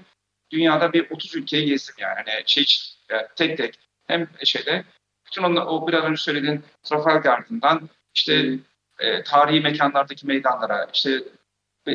Dünyada 0.52 0.93
bir 0.93 1.12
30 1.12 1.36
ülkeyi 1.36 1.65
gezdim 1.65 1.95
yani. 1.97 2.15
Hani 2.15 2.43
şey 2.45 2.65
yani 3.10 3.28
tek 3.36 3.58
tek 3.58 3.80
hem 4.08 4.28
şeyde 4.43 4.84
bütün 5.25 5.43
onu, 5.43 5.65
o 5.65 5.88
biraz 5.88 6.04
önce 6.04 6.21
söylediğin 6.21 6.63
Trafalgar'dan 6.84 7.89
işte 8.15 8.60
e, 8.99 9.23
tarihi 9.23 9.62
mekanlardaki 9.62 10.28
meydanlara 10.28 10.88
işte 10.93 11.23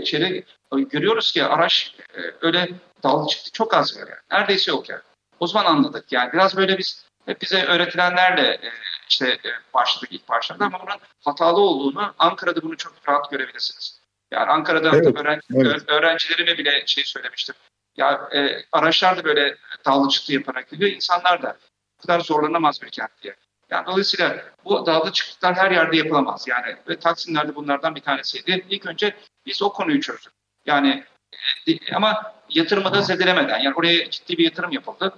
şeyde 0.05 0.45
görüyoruz 0.73 1.33
ki 1.33 1.45
araç 1.45 1.95
e, 2.15 2.21
öyle 2.41 2.69
dal 3.03 3.29
çıktı 3.29 3.51
çok 3.53 3.75
az 3.75 3.97
var 3.97 4.09
yani. 4.09 4.21
Neredeyse 4.33 4.71
yok 4.71 4.89
yani. 4.89 5.03
O 5.41 5.47
zaman 5.47 5.65
anladık 5.65 6.13
yani 6.13 6.33
biraz 6.33 6.57
böyle 6.57 6.79
biz 6.79 7.07
hep 7.27 7.43
bize 7.43 7.65
öğretilenlerle 7.65 8.43
e, 8.43 8.71
işte 9.09 9.29
e, 9.29 9.51
başladık 9.75 10.09
ilk 10.13 10.29
başlarda 10.29 10.65
ama 10.65 10.81
bunun 10.83 10.97
hatalı 11.25 11.61
olduğunu 11.61 12.15
Ankara'da 12.19 12.63
bunu 12.63 12.77
çok 12.77 13.09
rahat 13.09 13.31
görebilirsiniz. 13.31 14.01
Yani 14.31 14.51
Ankara'da 14.51 14.91
evet, 14.95 15.17
öğren, 15.17 15.41
evet. 15.55 15.83
öğrencilerime 15.89 16.59
bile 16.59 16.87
şey 16.87 17.05
söylemiştim. 17.05 17.55
Ya 17.97 18.29
e, 18.33 18.65
araçlar 18.73 19.19
da 19.19 19.25
böyle 19.25 19.57
dağlı 19.87 20.09
çıktı 20.09 20.33
yaparak 20.33 20.71
gidiyor. 20.71 20.91
İnsanlar 20.91 21.43
da 21.43 21.57
bu 21.99 22.07
kadar 22.07 22.21
zorlanamaz 22.21 22.83
bir 22.83 22.91
kent 22.91 23.11
diye. 23.23 23.37
Yani 23.71 23.87
dolayısıyla 23.87 24.45
bu 24.65 24.87
dağlı 24.87 25.13
çıktıklar 25.13 25.55
her 25.55 25.71
yerde 25.71 25.97
yapılamaz. 25.97 26.45
Yani 26.49 26.77
ve 26.89 26.99
Taksimler'de 26.99 27.55
bunlardan 27.55 27.95
bir 27.95 28.01
tanesiydi. 28.01 28.67
İlk 28.71 28.87
önce 28.87 29.17
biz 29.47 29.63
o 29.63 29.73
konuyu 29.73 30.01
çözdük. 30.01 30.33
Yani 30.67 31.05
e, 31.67 31.95
ama 31.95 32.35
yatırımı 32.49 32.95
da 32.95 33.03
zedelemeden 33.03 33.59
yani 33.59 33.75
oraya 33.75 34.11
ciddi 34.11 34.39
bir 34.39 34.45
yatırım 34.45 34.73
yapıldı. 34.73 35.15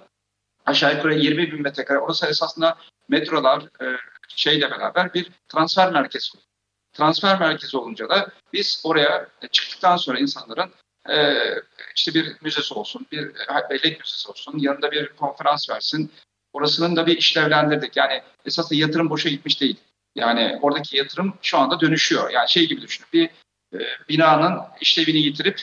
Aşağı 0.67 0.95
yukarı 0.97 1.15
20 1.15 1.53
bin 1.53 1.63
metrekare. 1.63 1.99
Orası 1.99 2.27
esasında 2.27 2.79
metrolar 3.09 3.63
e, 3.63 3.97
şeyle 4.29 4.71
beraber 4.71 5.15
bir 5.15 5.31
transfer 5.49 5.93
merkezi 5.93 6.31
oldu. 6.37 6.45
Transfer 6.93 7.41
merkezi 7.41 7.77
olunca 7.77 8.09
da 8.09 8.29
biz 8.53 8.81
oraya 8.85 9.29
çıktıktan 9.51 9.97
sonra 9.97 10.19
insanların 10.19 10.71
e, 11.09 11.37
işte 11.97 12.15
bir 12.15 12.37
müzesi 12.41 12.75
olsun, 12.75 13.07
bir 13.13 13.35
bellek 13.71 14.01
müzesi 14.01 14.29
olsun, 14.29 14.59
yanında 14.59 14.91
bir 14.91 15.09
konferans 15.09 15.71
versin. 15.71 16.13
Orasının 16.53 16.97
da 16.97 17.07
bir 17.07 17.17
işlevlendirdik. 17.17 17.97
Yani 17.97 18.23
esasında 18.45 18.81
yatırım 18.81 19.11
boşa 19.11 19.29
gitmiş 19.29 19.61
değil. 19.61 19.77
Yani 20.15 20.59
oradaki 20.63 20.97
yatırım 20.97 21.35
şu 21.43 21.59
anda 21.59 21.81
dönüşüyor. 21.81 22.31
Yani 22.31 22.49
şey 22.49 22.69
gibi 22.69 22.83
düşünün. 22.83 23.09
Bir 23.13 23.31
e, 23.75 23.87
binanın 24.09 24.61
işlevini 24.81 25.19
yitirip 25.19 25.63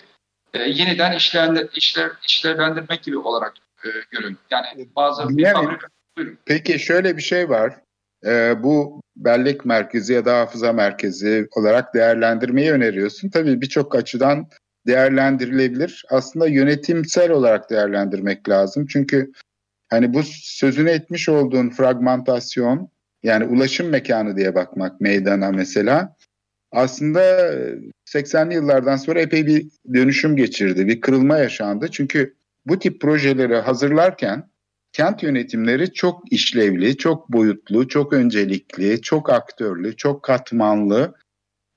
e, 0.53 0.59
yeniden 0.63 1.11
işlev, 1.11 1.67
işlev, 1.75 2.09
işlevlendirmek 2.27 3.03
gibi 3.03 3.17
olarak 3.17 3.53
e, 3.85 3.89
görün. 4.11 4.37
Yani 4.51 4.89
bazı 4.95 5.37
bir 5.37 5.53
fabrika 5.53 5.87
Peki 6.45 6.79
şöyle 6.79 7.17
bir 7.17 7.21
şey 7.21 7.49
var. 7.49 7.73
Ee, 8.25 8.63
bu 8.63 9.01
bellek 9.15 9.65
merkezi 9.65 10.13
ya 10.13 10.25
da 10.25 10.39
hafıza 10.39 10.73
merkezi 10.73 11.47
olarak 11.55 11.93
değerlendirmeyi 11.93 12.71
öneriyorsun. 12.71 13.29
Tabii 13.29 13.61
birçok 13.61 13.95
açıdan 13.95 14.47
değerlendirilebilir. 14.87 16.05
Aslında 16.09 16.47
yönetimsel 16.47 17.31
olarak 17.31 17.69
değerlendirmek 17.69 18.49
lazım. 18.49 18.85
Çünkü 18.85 19.31
hani 19.89 20.13
bu 20.13 20.23
sözünü 20.41 20.89
etmiş 20.89 21.29
olduğun 21.29 21.69
fragmentasyon 21.69 22.89
yani 23.23 23.45
ulaşım 23.45 23.89
mekanı 23.89 24.37
diye 24.37 24.55
bakmak 24.55 25.01
meydana 25.01 25.51
mesela 25.51 26.15
aslında 26.71 27.53
80'li 28.05 28.53
yıllardan 28.53 28.95
sonra 28.95 29.21
epey 29.21 29.47
bir 29.47 29.67
dönüşüm 29.93 30.35
geçirdi. 30.35 30.87
Bir 30.87 31.01
kırılma 31.01 31.37
yaşandı. 31.37 31.87
Çünkü 31.91 32.33
bu 32.65 32.79
tip 32.79 33.01
projeleri 33.01 33.55
hazırlarken 33.55 34.52
kent 34.93 35.23
yönetimleri 35.23 35.93
çok 35.93 36.31
işlevli, 36.31 36.97
çok 36.97 37.29
boyutlu, 37.29 37.87
çok 37.87 38.13
öncelikli, 38.13 39.01
çok 39.01 39.29
aktörlü, 39.29 39.95
çok 39.95 40.23
katmanlı 40.23 41.13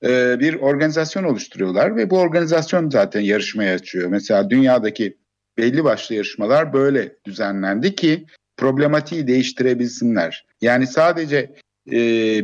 e, 0.03 0.39
bir 0.39 0.53
organizasyon 0.53 1.23
oluşturuyorlar 1.23 1.95
ve 1.95 2.09
bu 2.09 2.19
organizasyon 2.19 2.89
zaten 2.89 3.21
yarışmaya 3.21 3.75
açıyor. 3.75 4.09
Mesela 4.09 4.49
dünyadaki 4.49 5.17
belli 5.57 5.83
başlı 5.83 6.15
yarışmalar 6.15 6.73
böyle 6.73 7.15
düzenlendi 7.25 7.95
ki 7.95 8.25
problematiği 8.57 9.27
değiştirebilsinler. 9.27 10.45
Yani 10.61 10.87
sadece 10.87 11.55
e, 11.91 11.97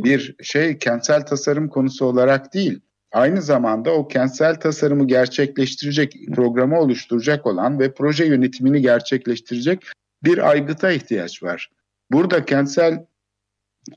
bir 0.04 0.36
şey 0.44 0.78
kentsel 0.78 1.26
tasarım 1.26 1.70
konusu 1.70 2.06
olarak 2.06 2.54
değil, 2.54 2.80
aynı 3.12 3.42
zamanda 3.42 3.92
o 3.92 4.08
kentsel 4.08 4.56
tasarımı 4.56 5.08
gerçekleştirecek, 5.08 6.16
programı 6.36 6.80
oluşturacak 6.80 7.46
olan 7.46 7.80
ve 7.80 7.94
proje 7.94 8.26
yönetimini 8.26 8.82
gerçekleştirecek 8.82 9.84
bir 10.26 10.50
aygıta 10.50 10.92
ihtiyaç 10.92 11.44
var. 11.44 11.70
Burada 12.12 12.46
kentsel 12.46 13.06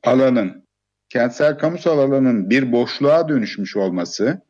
alanın, 0.05 0.65
kentsel 1.09 1.59
kamusal 1.59 1.99
alanın 1.99 2.51
bir 2.51 2.73
boşluğa 2.73 3.29
dönüşmüş 3.29 3.77
olması, 3.77 4.41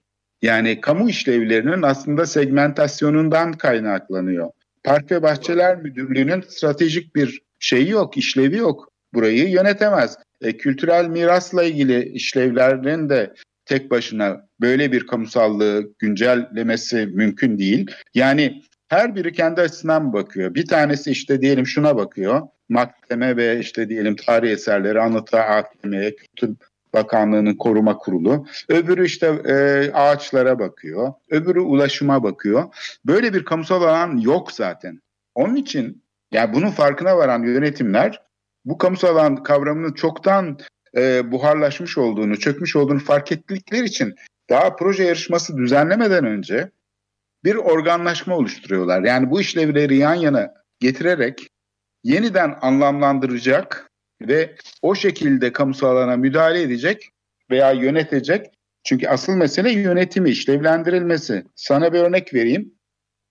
yani 0.42 0.80
kamu 0.80 1.08
işlevlerinin 1.08 1.82
aslında 1.82 2.26
segmentasyonundan 2.26 3.52
kaynaklanıyor. 3.52 4.50
Park 4.84 5.10
ve 5.10 5.22
Bahçeler 5.22 5.76
Müdürlüğü'nün 5.76 6.40
stratejik 6.40 7.16
bir 7.16 7.42
şeyi 7.58 7.90
yok, 7.90 8.16
işlevi 8.16 8.56
yok. 8.56 8.92
Burayı 9.14 9.50
yönetemez. 9.50 10.16
E, 10.40 10.56
kültürel 10.56 11.06
mirasla 11.06 11.62
ilgili 11.62 12.08
işlevlerin 12.08 13.08
de 13.08 13.34
tek 13.64 13.90
başına 13.90 14.48
böyle 14.60 14.92
bir 14.92 15.06
kamusallığı 15.06 15.92
güncellemesi 15.98 17.06
mümkün 17.06 17.58
değil. 17.58 17.90
Yani 18.14 18.62
her 18.88 19.14
biri 19.14 19.33
kendi 19.33 19.61
açısından 19.61 20.12
bakıyor. 20.12 20.55
Bir 20.55 20.66
tanesi 20.66 21.11
işte 21.11 21.40
diyelim 21.40 21.66
şuna 21.66 21.96
bakıyor. 21.96 22.42
Mahkeme 22.68 23.37
ve 23.37 23.59
işte 23.59 23.88
diyelim 23.88 24.16
tarih 24.16 24.51
eserleri, 24.51 25.01
anıta, 25.01 25.40
AKM'ye, 25.40 26.16
Kültür 26.16 26.57
Bakanlığı'nın 26.94 27.55
koruma 27.55 27.99
kurulu. 27.99 28.46
Öbürü 28.68 29.07
işte 29.07 29.27
e, 29.27 29.90
ağaçlara 29.92 30.59
bakıyor. 30.59 31.12
Öbürü 31.31 31.61
ulaşıma 31.61 32.22
bakıyor. 32.22 32.64
Böyle 33.07 33.35
bir 33.35 33.44
kamusal 33.44 33.83
alan 33.83 34.16
yok 34.16 34.53
zaten. 34.53 35.01
Onun 35.35 35.57
için 35.57 36.03
yani 36.33 36.55
bunun 36.55 36.70
farkına 36.70 37.16
varan 37.16 37.42
yönetimler 37.42 38.22
bu 38.64 38.79
kamusal 38.79 39.09
alan 39.09 39.42
kavramının 39.42 39.92
çoktan 39.92 40.59
e, 40.96 41.33
buharlaşmış 41.33 41.99
olduğunu, 41.99 42.38
çökmüş 42.38 42.77
olduğunu 42.77 42.99
fark 42.99 43.33
ettikleri 43.33 43.85
için 43.85 44.14
daha 44.51 44.77
proje 44.77 45.05
yarışması 45.05 45.57
düzenlemeden 45.57 46.25
önce 46.25 46.70
bir 47.44 47.55
organlaşma 47.55 48.37
oluşturuyorlar. 48.37 49.03
Yani 49.03 49.31
bu 49.31 49.40
işlevleri 49.40 49.96
yan 49.96 50.14
yana 50.14 50.55
getirerek 50.81 51.49
yeniden 52.05 52.59
anlamlandıracak 52.62 53.90
ve 54.20 54.57
o 54.83 54.94
şekilde 54.94 55.53
kamusal 55.53 55.96
alana 55.96 56.16
müdahale 56.16 56.62
edecek 56.62 57.11
veya 57.51 57.72
yönetecek. 57.72 58.46
Çünkü 58.85 59.09
asıl 59.09 59.33
mesele 59.33 59.72
yönetimi, 59.72 60.31
işlevlendirilmesi. 60.31 61.44
Sana 61.55 61.92
bir 61.92 61.99
örnek 61.99 62.35
vereyim. 62.35 62.75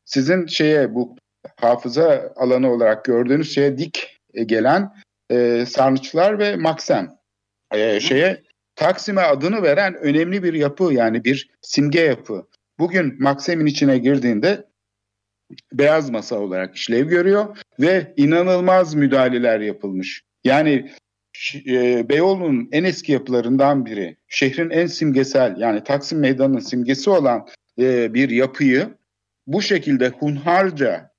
Sizin 0.05 0.47
şeye 0.47 0.95
bu 0.95 1.15
hafıza 1.55 2.33
alanı 2.35 2.71
olarak 2.71 3.05
gördüğünüz 3.05 3.55
şeye 3.55 3.77
dik 3.77 4.19
gelen 4.45 4.93
e, 5.29 5.65
sarnıçlar 5.65 6.39
ve 6.39 6.55
maksem 6.55 7.17
e, 7.71 7.99
şeye 7.99 8.43
Taksim'e 8.75 9.21
adını 9.21 9.63
veren 9.63 9.95
önemli 9.95 10.43
bir 10.43 10.53
yapı 10.53 10.83
yani 10.83 11.23
bir 11.23 11.49
simge 11.61 12.01
yapı. 12.01 12.47
Bugün 12.79 13.23
Maksem'in 13.23 13.65
içine 13.65 13.97
girdiğinde 13.97 14.65
beyaz 15.73 16.09
masa 16.09 16.39
olarak 16.39 16.75
işlev 16.75 17.07
görüyor 17.07 17.57
ve 17.79 18.13
inanılmaz 18.17 18.95
müdahaleler 18.95 19.59
yapılmış. 19.59 20.23
Yani 20.43 20.91
e, 21.67 22.09
Beyoğlu'nun 22.09 22.69
en 22.71 22.83
eski 22.83 23.11
yapılarından 23.11 23.85
biri, 23.85 24.17
şehrin 24.27 24.69
en 24.69 24.85
simgesel 24.85 25.55
yani 25.57 25.83
Taksim 25.83 26.19
Meydanı'nın 26.19 26.59
simgesi 26.59 27.09
olan 27.09 27.47
e, 27.79 28.13
bir 28.13 28.29
yapıyı 28.29 28.97
bu 29.47 29.61
şekilde 29.61 30.09
hunharca 30.09 31.11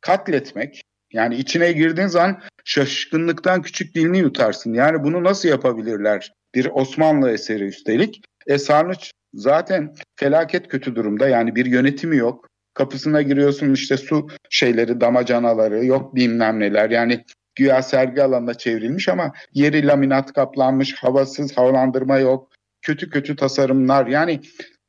katletmek, 0.00 0.82
yani 1.12 1.36
içine 1.36 1.72
girdiğin 1.72 2.08
zaman 2.08 2.42
şaşkınlıktan 2.64 3.62
küçük 3.62 3.94
dilini 3.94 4.18
yutarsın. 4.18 4.74
Yani 4.74 5.04
bunu 5.04 5.24
nasıl 5.24 5.48
yapabilirler? 5.48 6.32
Bir 6.54 6.68
Osmanlı 6.72 7.30
eseri 7.30 7.64
üstelik. 7.64 8.20
E 8.46 8.58
Sarnıç 8.58 9.12
zaten 9.36 9.94
felaket 10.16 10.68
kötü 10.68 10.94
durumda. 10.94 11.28
Yani 11.28 11.54
bir 11.54 11.66
yönetimi 11.66 12.16
yok. 12.16 12.48
Kapısına 12.74 13.22
giriyorsun 13.22 13.74
işte 13.74 13.96
su 13.96 14.28
şeyleri, 14.50 15.00
damacanaları, 15.00 15.84
yok 15.84 16.14
bilmem 16.14 16.60
neler. 16.60 16.90
Yani 16.90 17.24
güya 17.54 17.82
sergi 17.82 18.22
alanına 18.22 18.54
çevrilmiş 18.54 19.08
ama 19.08 19.32
yeri 19.54 19.86
laminat 19.86 20.32
kaplanmış, 20.32 20.94
havasız, 20.94 21.56
havalandırma 21.56 22.18
yok. 22.18 22.52
Kötü 22.82 23.10
kötü 23.10 23.36
tasarımlar. 23.36 24.06
Yani 24.06 24.40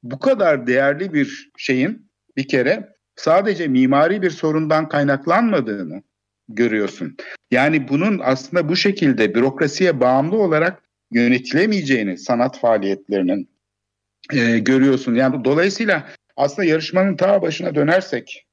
bu 0.03 0.19
kadar 0.19 0.67
değerli 0.67 1.13
bir 1.13 1.51
şeyin 1.57 2.11
bir 2.37 2.47
kere 2.47 2.89
sadece 3.15 3.67
mimari 3.67 4.21
bir 4.21 4.29
sorundan 4.29 4.89
kaynaklanmadığını 4.89 6.03
görüyorsun. 6.49 7.17
Yani 7.51 7.87
bunun 7.87 8.19
aslında 8.23 8.69
bu 8.69 8.75
şekilde 8.75 9.35
bürokrasiye 9.35 9.99
bağımlı 9.99 10.37
olarak 10.37 10.83
yönetilemeyeceğini 11.11 12.17
sanat 12.17 12.59
faaliyetlerinin 12.59 13.49
e, 14.33 14.59
görüyorsun. 14.59 15.15
Yani 15.15 15.45
dolayısıyla 15.45 16.07
aslında 16.35 16.67
yarışmanın 16.67 17.15
ta 17.15 17.41
başına 17.41 17.75
dönersek 17.75 18.45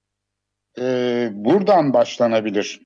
e, 0.81 1.29
buradan 1.33 1.93
başlanabilir. 1.93 2.81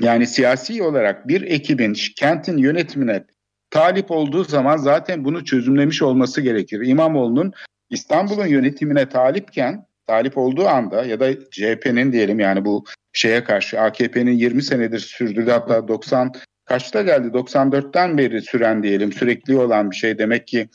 Yani 0.00 0.26
siyasi 0.26 0.82
olarak 0.82 1.28
bir 1.28 1.42
ekibin 1.42 1.96
kentin 2.16 2.56
yönetimine 2.56 3.24
talip 3.70 4.10
olduğu 4.10 4.44
zaman 4.44 4.76
zaten 4.76 5.24
bunu 5.24 5.44
çözümlemiş 5.44 6.02
olması 6.02 6.40
gerekir. 6.40 6.80
İmamoğlu'nun 6.86 7.52
İstanbul'un 7.90 8.46
yönetimine 8.46 9.08
talipken, 9.08 9.86
talip 10.06 10.38
olduğu 10.38 10.66
anda 10.68 11.04
ya 11.04 11.20
da 11.20 11.50
CHP'nin 11.50 12.12
diyelim 12.12 12.40
yani 12.40 12.64
bu 12.64 12.84
şeye 13.12 13.44
karşı 13.44 13.80
AKP'nin 13.80 14.32
20 14.32 14.62
senedir 14.62 14.98
sürdürdüğü 14.98 15.50
hatta 15.50 15.88
90 15.88 16.32
kaçta 16.64 17.02
geldi 17.02 17.28
94'ten 17.28 18.18
beri 18.18 18.42
süren 18.42 18.82
diyelim 18.82 19.12
sürekli 19.12 19.56
olan 19.56 19.90
bir 19.90 19.96
şey 19.96 20.18
demek 20.18 20.46
ki 20.46 20.68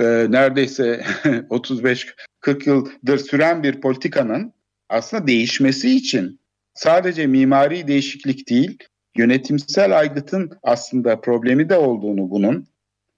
e, 0.00 0.26
neredeyse 0.30 1.02
35-40 1.24 2.68
yıldır 2.68 3.18
süren 3.18 3.62
bir 3.62 3.80
politikanın 3.80 4.52
aslında 4.88 5.26
değişmesi 5.26 5.96
için 5.96 6.40
sadece 6.74 7.26
mimari 7.26 7.88
değişiklik 7.88 8.48
değil 8.50 8.78
yönetimsel 9.16 9.98
aygıtın 9.98 10.50
aslında 10.62 11.20
problemi 11.20 11.68
de 11.68 11.76
olduğunu 11.76 12.30
bunun 12.30 12.66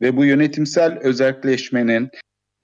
ve 0.01 0.17
bu 0.17 0.25
yönetimsel 0.25 0.99
özelleşmenin 0.99 2.11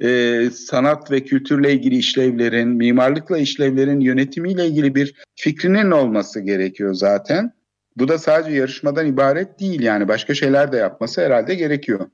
e, 0.03 0.51
sanat 0.51 1.11
ve 1.11 1.25
kültürle 1.25 1.73
ilgili 1.73 1.97
işlevlerin, 1.97 2.69
mimarlıkla 2.69 3.39
işlevlerin 3.39 4.01
yönetimiyle 4.01 4.67
ilgili 4.67 4.95
bir 4.95 5.15
fikrinin 5.37 5.91
olması 5.91 6.41
gerekiyor 6.41 6.95
zaten. 6.95 7.53
Bu 7.97 8.09
da 8.09 8.19
sadece 8.19 8.57
yarışmadan 8.57 9.07
ibaret 9.07 9.61
değil 9.61 9.81
yani 9.81 10.09
başka 10.09 10.35
şeyler 10.35 10.73
de 10.73 10.77
yapması 10.77 11.21
herhalde 11.21 11.55
gerekiyor. 11.55 12.11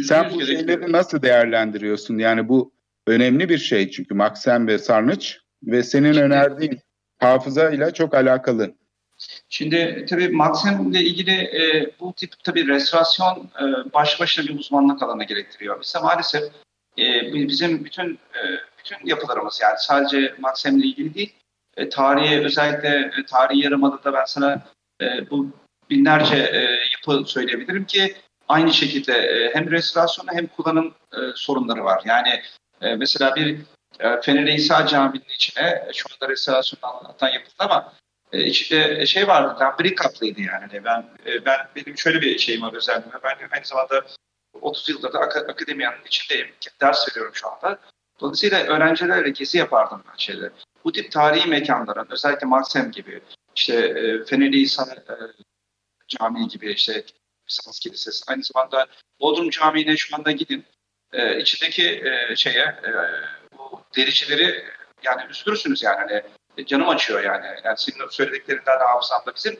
Sen 0.00 0.30
bu 0.30 0.38
gerekiyor. 0.38 0.58
şeyleri 0.58 0.92
nasıl 0.92 1.22
değerlendiriyorsun? 1.22 2.18
Yani 2.18 2.48
bu 2.48 2.72
önemli 3.06 3.48
bir 3.48 3.58
şey 3.58 3.90
çünkü 3.90 4.14
Maksem 4.14 4.66
ve 4.66 4.78
Sarnıç 4.78 5.38
ve 5.62 5.82
senin 5.82 6.12
Şimdi, 6.12 6.24
önerdiğin 6.24 6.80
hafızayla 7.18 7.94
çok 7.94 8.14
alakalı. 8.14 8.74
Şimdi 9.48 10.06
tabii 10.08 10.28
Maksim'le 10.28 10.94
ilgili 10.94 11.32
e, 11.32 11.90
bu 12.00 12.12
tip 12.12 12.44
tabii 12.44 12.68
restorasyon 12.68 13.50
e, 13.60 13.92
baş 13.94 14.20
başına 14.20 14.46
bir 14.46 14.58
uzmanlık 14.58 15.02
alanı 15.02 15.24
gerektiriyor. 15.24 15.80
Bize 15.80 15.98
maalesef 15.98 16.42
e, 16.98 17.32
bizim 17.32 17.84
bütün 17.84 18.12
e, 18.14 18.40
bütün 18.78 19.06
yapılarımız 19.06 19.60
yani 19.62 19.76
sadece 19.78 20.34
Maksim'le 20.38 20.82
ilgili 20.82 21.14
değil, 21.14 21.32
e, 21.76 21.88
tarihi 21.88 22.40
özellikle 22.40 22.88
e, 22.88 23.26
tarihi 23.26 23.64
yarımadada 23.64 24.12
ben 24.12 24.24
sana 24.24 24.62
e, 25.00 25.30
bu 25.30 25.50
binlerce 25.90 26.36
e, 26.36 26.78
yapı 26.92 27.30
söyleyebilirim 27.30 27.84
ki 27.84 28.14
aynı 28.48 28.72
şekilde 28.72 29.12
e, 29.12 29.54
hem 29.54 29.70
restorasyonu 29.70 30.28
hem 30.32 30.46
kullanım 30.46 30.94
e, 31.12 31.18
sorunları 31.34 31.84
var. 31.84 32.02
Yani 32.04 32.42
e, 32.80 32.94
mesela 32.96 33.36
bir 33.36 33.58
e, 34.00 34.20
Fener 34.20 34.46
İsa 34.46 34.86
Camii'nin 34.86 35.34
içine 35.34 35.88
şu 35.94 36.06
anda 36.12 36.32
restorasyonu 36.32 36.96
anlatan 36.96 37.28
yapıldı 37.28 37.54
ama 37.58 37.92
içinde 38.32 39.06
şey 39.06 39.28
vardı, 39.28 39.60
lambri 39.60 39.94
kaplıydı 39.94 40.40
yani. 40.40 40.66
Hani 40.70 40.84
ben 40.84 41.04
ben 41.46 41.68
benim 41.76 41.98
şöyle 41.98 42.20
bir 42.20 42.38
şeyim 42.38 42.62
var 42.62 42.72
özellikle. 42.74 43.22
Ben 43.24 43.48
aynı 43.52 43.64
zamanda 43.64 44.04
30 44.60 44.88
yıldır 44.88 45.12
da 45.12 45.18
ak- 45.18 45.50
akademiyanın 45.50 46.04
içindeyim. 46.06 46.48
Ders 46.80 47.08
veriyorum 47.08 47.34
şu 47.34 47.48
anda. 47.48 47.78
Dolayısıyla 48.20 48.62
öğrencilerle 48.64 49.30
gezi 49.30 49.58
yapardım 49.58 50.02
ben 50.12 50.16
şeyler. 50.16 50.50
Bu 50.84 50.92
tip 50.92 51.12
tarihi 51.12 51.48
mekanların 51.48 52.06
özellikle 52.10 52.46
Maksem 52.46 52.90
gibi 52.90 53.20
işte 53.56 53.74
e, 53.74 54.24
Fenerli 54.24 54.58
İsa 54.60 54.86
Camii 56.08 56.48
gibi 56.48 56.72
işte 56.72 57.04
Bizans 57.60 57.78
Kilisesi 57.78 58.24
aynı 58.28 58.42
zamanda 58.42 58.86
Bodrum 59.20 59.50
Camii'ne 59.50 59.96
şu 59.96 60.16
anda 60.16 60.30
gidin. 60.30 60.64
E, 61.12 61.40
içindeki 61.40 62.02
e, 62.04 62.36
şeye 62.36 62.64
e, 62.64 62.90
bu 63.58 63.80
dericileri 63.96 64.64
yani 65.02 65.22
üzülürsünüz 65.30 65.82
yani 65.82 65.96
hani 65.96 66.22
canım 66.66 66.88
açıyor 66.88 67.24
yani. 67.24 67.46
Yani 67.64 67.76
senin 67.78 68.08
söylediklerinden 68.10 68.80
de 68.80 68.84
hafızamda 68.84 69.34
bizim 69.34 69.56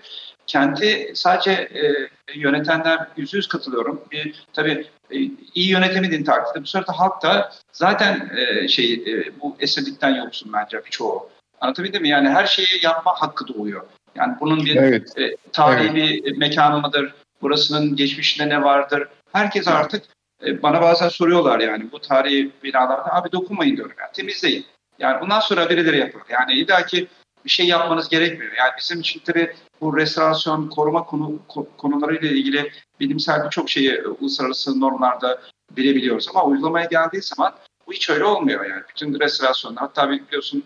kenti 0.46 1.12
sadece 1.14 1.50
e, 1.50 2.08
yönetenler 2.34 3.06
yüzde 3.16 3.36
yüz 3.36 3.48
katılıyorum. 3.48 4.04
E, 4.12 4.18
tabii 4.52 4.86
e, 5.10 5.16
iyi 5.54 5.70
yönetemediğin 5.70 6.24
takdirde 6.24 6.62
bu 6.62 6.66
sırada 6.66 6.92
halk 6.92 7.22
da 7.22 7.52
zaten 7.72 8.30
e, 8.36 8.68
şey 8.68 8.92
e, 8.92 9.40
bu 9.40 9.56
esirlikten 9.60 10.14
yoksun 10.14 10.52
bence 10.52 10.84
birçoğu. 10.84 11.30
Anlatabildim 11.60 12.02
mi? 12.02 12.08
Yani 12.08 12.28
her 12.28 12.46
şeyi 12.46 12.84
yapma 12.84 13.14
hakkı 13.16 13.48
doğuyor. 13.48 13.84
Yani 14.14 14.36
bunun 14.40 14.64
bir 14.64 14.76
Evet. 14.76 15.18
e, 15.18 15.36
tarihi 15.52 15.94
bir 15.94 16.36
mekanı 16.36 16.80
mıdır? 16.80 17.14
Burasının 17.42 17.96
geçmişinde 17.96 18.48
ne 18.48 18.62
vardır? 18.62 19.08
Herkes 19.32 19.68
artık 19.68 20.04
e, 20.46 20.62
bana 20.62 20.82
bazen 20.82 21.08
soruyorlar 21.08 21.60
yani 21.60 21.92
bu 21.92 22.00
tarihi 22.00 22.50
binalarda 22.64 23.14
abi 23.14 23.32
dokunmayın 23.32 23.76
diyorum 23.76 23.96
yani 23.98 24.12
temizleyin. 24.12 24.66
Yani 24.98 25.20
bundan 25.20 25.40
sonra 25.40 25.70
birileri 25.70 25.98
yapıyor. 25.98 26.24
Yani 26.28 26.52
illa 26.52 26.86
ki 26.86 27.08
bir 27.44 27.50
şey 27.50 27.66
yapmanız 27.66 28.08
gerekmiyor. 28.08 28.52
Yani 28.52 28.70
bizim 28.78 29.00
için 29.00 29.22
tabii 29.24 29.54
bu 29.80 29.96
restorasyon, 29.96 30.68
koruma 30.68 31.04
konu, 31.04 31.38
ko- 31.48 31.76
konularıyla 31.76 32.28
ilgili 32.28 32.72
bilimsel 33.00 33.44
birçok 33.44 33.70
şeyi 33.70 33.90
e, 33.92 34.06
uluslararası 34.06 34.80
normlarda 34.80 35.40
bilebiliyoruz. 35.70 36.28
Ama 36.28 36.44
uygulamaya 36.44 36.86
geldiği 36.86 37.22
zaman 37.22 37.54
bu 37.86 37.92
hiç 37.92 38.10
öyle 38.10 38.24
olmuyor 38.24 38.64
yani. 38.64 38.82
Bütün 38.88 39.20
restorasyonlar, 39.20 39.80
hatta 39.80 40.10
biliyorsun 40.10 40.64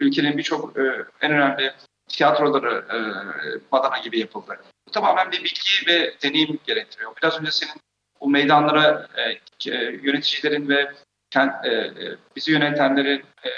ülkenin 0.00 0.38
birçok 0.38 0.78
e, 0.78 0.82
en 1.20 1.32
önemli 1.32 1.72
tiyatroları 2.08 2.84
e, 2.92 2.98
badana 3.72 3.98
gibi 3.98 4.18
yapıldı. 4.18 4.58
Bu 4.88 4.90
tamamen 4.90 5.32
bir 5.32 5.44
bilgi 5.44 5.86
ve 5.86 6.14
deneyim 6.22 6.58
gerektiriyor. 6.66 7.12
Biraz 7.22 7.40
önce 7.40 7.50
senin 7.50 7.74
bu 8.20 8.30
meydanlara 8.30 9.08
e, 9.16 9.22
e, 9.70 9.74
yöneticilerin 10.02 10.68
ve 10.68 10.92
kent, 11.30 11.64
e, 11.64 11.68
e, 11.70 12.16
bizi 12.36 12.52
yönetenlerin, 12.52 13.18
e, 13.44 13.48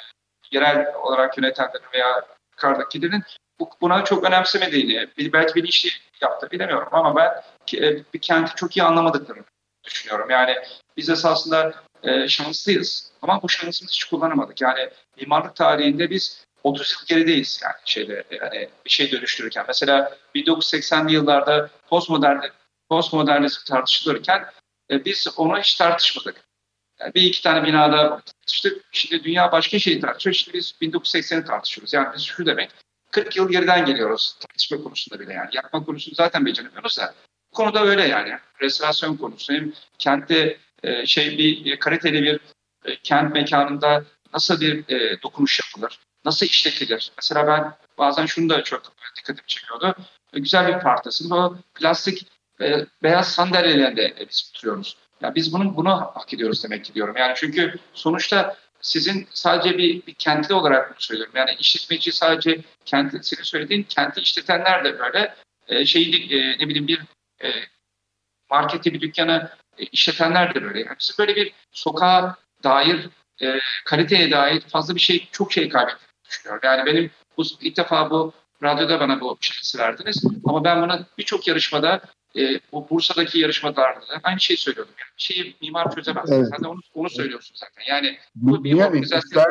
yerel 0.50 0.94
olarak 0.94 1.38
yönetenlerin 1.38 1.86
veya 1.94 2.26
yukarıdakilerin 2.52 3.22
bu, 3.60 3.70
buna 3.80 4.04
çok 4.04 4.24
önemsemediğini, 4.24 5.08
bir- 5.18 5.32
belki 5.32 5.54
bilinçli 5.54 5.90
yaptı 6.20 6.50
bilemiyorum 6.50 6.88
ama 6.92 7.16
ben 7.16 7.42
e, 7.78 8.12
bir 8.14 8.18
kenti 8.20 8.54
çok 8.54 8.76
iyi 8.76 8.82
anlamadıklarını 8.82 9.44
düşünüyorum. 9.84 10.30
Yani 10.30 10.56
biz 10.96 11.10
esasında 11.10 11.74
e, 12.02 12.28
şanslıyız 12.28 13.12
ama 13.22 13.42
bu 13.42 13.48
şansımızı 13.48 13.92
hiç 13.94 14.04
kullanamadık. 14.04 14.60
Yani 14.60 14.90
mimarlık 15.20 15.56
tarihinde 15.56 16.10
biz 16.10 16.45
30 16.66 16.92
yıl 16.92 17.16
gerideyiz 17.16 17.60
yani 17.62 17.74
şeyde 17.84 18.24
yani 18.30 18.68
bir 18.84 18.90
şey 18.90 19.12
dönüştürürken. 19.12 19.64
Mesela 19.68 20.16
1980'li 20.34 21.12
yıllarda 21.12 21.70
postmodern 21.88 22.40
postmodernizm 22.88 23.64
tartışılırken 23.64 24.44
e, 24.90 25.04
biz 25.04 25.28
onu 25.36 25.58
hiç 25.58 25.74
tartışmadık. 25.74 26.36
Yani 27.00 27.14
bir 27.14 27.22
iki 27.22 27.42
tane 27.42 27.66
binada 27.66 28.08
tartıştık. 28.08 28.84
Şimdi 28.92 29.24
dünya 29.24 29.52
başka 29.52 29.78
şeyi 29.78 30.00
tartışıyor. 30.00 30.34
Şimdi 30.34 30.56
biz 30.56 30.74
1980'i 30.82 31.44
tartışıyoruz. 31.44 31.92
Yani 31.92 32.08
biz 32.16 32.22
şu 32.22 32.46
demek 32.46 32.70
40 33.10 33.36
yıl 33.36 33.50
geriden 33.50 33.84
geliyoruz 33.84 34.36
tartışma 34.40 34.82
konusunda 34.82 35.20
bile 35.20 35.32
yani. 35.32 35.50
Yapma 35.52 35.84
konusunu 35.84 36.14
zaten 36.14 36.46
beceremiyoruz 36.46 36.98
da. 36.98 37.14
Bu 37.52 37.56
konuda 37.56 37.84
öyle 37.84 38.08
yani. 38.08 38.38
Restorasyon 38.62 39.16
konusu 39.16 39.52
hem 39.52 39.72
kentte 39.98 40.58
e, 40.82 41.06
şey 41.06 41.38
bir 41.38 41.78
kaliteli 41.78 42.22
bir 42.22 42.40
e, 42.84 42.96
kent 43.02 43.34
mekanında 43.34 44.04
nasıl 44.34 44.60
bir 44.60 44.94
e, 44.94 45.22
dokunuş 45.22 45.60
yapılır? 45.60 45.98
Nasıl 46.26 46.46
işletilir? 46.46 47.12
Mesela 47.16 47.46
ben 47.46 47.72
bazen 47.98 48.26
şunu 48.26 48.48
da 48.48 48.64
çok 48.64 48.82
dikkatimi 49.16 49.46
çekiyordu. 49.46 49.94
Güzel 50.32 50.68
bir 50.68 50.80
partasında 50.80 51.34
o 51.34 51.56
plastik 51.74 52.26
e, 52.60 52.86
beyaz 53.02 53.32
sandalyelerinde 53.32 54.14
biz 54.28 54.52
oturuyoruz. 54.54 54.96
Ya 55.20 55.34
biz 55.34 55.52
bunu 55.52 55.76
bunu 55.76 55.90
hak 55.90 56.34
ediyoruz 56.34 56.64
demek 56.64 56.84
ki 56.84 56.94
diyorum. 56.94 57.16
Yani 57.16 57.32
çünkü 57.36 57.74
sonuçta 57.94 58.56
sizin 58.80 59.28
sadece 59.30 59.78
bir, 59.78 60.06
bir 60.06 60.14
kentli 60.14 60.54
olarak 60.54 60.90
bunu 60.90 61.00
söylüyorum. 61.00 61.32
Yani 61.36 61.56
işletmeci 61.58 62.12
sadece 62.12 62.60
kenti, 62.84 63.18
senin 63.22 63.42
söylediğin 63.42 63.82
kenti 63.82 64.20
işletenler 64.20 64.84
de 64.84 64.98
böyle 64.98 65.34
e, 65.68 65.86
şeyi 65.86 66.34
e, 66.34 66.58
ne 66.58 66.68
bileyim 66.68 66.88
bir 66.88 67.00
e, 67.42 67.48
marketi 68.50 68.94
bir 68.94 69.00
dükkanı 69.00 69.50
e, 69.78 69.84
işletenler 69.84 70.54
de 70.54 70.62
böyle. 70.62 70.78
Yani 70.78 70.96
bizim 71.00 71.14
böyle 71.18 71.36
bir 71.36 71.52
sokağa 71.72 72.36
dair 72.64 73.08
e, 73.42 73.60
kaliteye 73.84 74.30
dair 74.30 74.60
fazla 74.60 74.94
bir 74.94 75.00
şey 75.00 75.28
çok 75.32 75.52
şey 75.52 75.68
kaybettiğini 75.68 76.05
düşünüyorum. 76.28 76.60
Yani 76.64 76.86
benim 76.86 77.10
bu 77.36 77.42
ilk 77.60 77.76
defa 77.76 78.10
bu 78.10 78.32
radyoda 78.62 79.00
bana 79.00 79.20
bu 79.20 79.36
şansı 79.40 79.78
verdiniz. 79.78 80.24
Ama 80.44 80.64
ben 80.64 80.82
bunu 80.82 81.06
birçok 81.18 81.48
yarışmada 81.48 82.00
e, 82.36 82.60
bu 82.72 82.90
Bursa'daki 82.90 83.38
yarışmalarda 83.38 84.00
da 84.00 84.20
aynı 84.22 84.40
şeyi 84.40 84.56
söylüyordum. 84.56 84.94
Yani 84.98 85.10
şeyi 85.16 85.56
mimar 85.62 85.94
çözemez. 85.94 86.32
Evet. 86.32 86.46
Sen 86.50 86.64
de 86.64 86.68
onu, 86.68 86.80
onu 86.94 87.10
söylüyorsun 87.10 87.56
zaten. 87.56 87.92
Yani 87.92 88.18
bu 88.34 88.64
bir 88.64 88.82
organizasyon. 88.82 89.44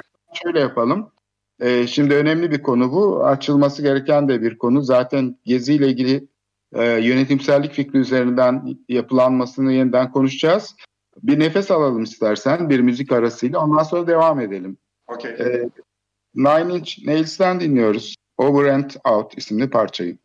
şöyle 0.43 0.59
yapalım. 0.59 1.11
Ee, 1.59 1.87
şimdi 1.87 2.15
önemli 2.15 2.51
bir 2.51 2.63
konu 2.63 2.91
bu. 2.91 3.25
Açılması 3.25 3.81
gereken 3.81 4.29
de 4.29 4.41
bir 4.41 4.57
konu. 4.57 4.81
Zaten 4.81 5.37
Gezi 5.45 5.73
ile 5.73 5.87
ilgili 5.87 6.27
e, 6.73 6.85
yönetimsellik 6.85 7.73
fikri 7.73 7.99
üzerinden 7.99 8.77
yapılanmasını 8.89 9.73
yeniden 9.73 10.11
konuşacağız. 10.11 10.75
Bir 11.23 11.39
nefes 11.39 11.71
alalım 11.71 12.03
istersen 12.03 12.69
bir 12.69 12.79
müzik 12.79 13.11
arasıyla. 13.11 13.59
Ondan 13.59 13.83
sonra 13.83 14.07
devam 14.07 14.39
edelim. 14.39 14.77
Okey. 15.07 15.31
Ee, 15.31 15.69
Nine 16.35 16.73
Inch 16.73 17.05
Nails'ten 17.05 17.59
dinliyoruz. 17.59 18.15
Over 18.37 18.65
and 18.65 18.91
Out 19.05 19.37
isimli 19.37 19.69
parçayı. 19.69 20.17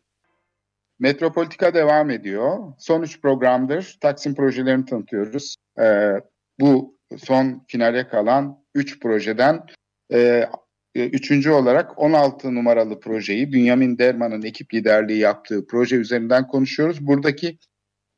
Metropolitika 0.99 1.73
devam 1.73 2.09
ediyor. 2.09 2.73
Son 2.79 3.01
üç 3.01 3.21
programdır 3.21 3.97
Taksim 4.01 4.35
projelerini 4.35 4.85
tanıtıyoruz. 4.85 5.55
Ee, 5.79 6.13
bu 6.59 6.97
son 7.17 7.65
finale 7.67 8.07
kalan 8.07 8.63
üç 8.75 8.99
projeden 8.99 9.65
e, 10.13 10.49
e, 10.95 11.05
üçüncü 11.05 11.49
olarak 11.49 11.99
16 11.99 12.55
numaralı 12.55 12.99
projeyi 12.99 13.53
Bünyamin 13.53 13.97
Derman'ın 13.97 14.41
ekip 14.41 14.73
liderliği 14.73 15.19
yaptığı 15.19 15.67
proje 15.67 15.95
üzerinden 15.95 16.47
konuşuyoruz. 16.47 17.07
Buradaki 17.07 17.57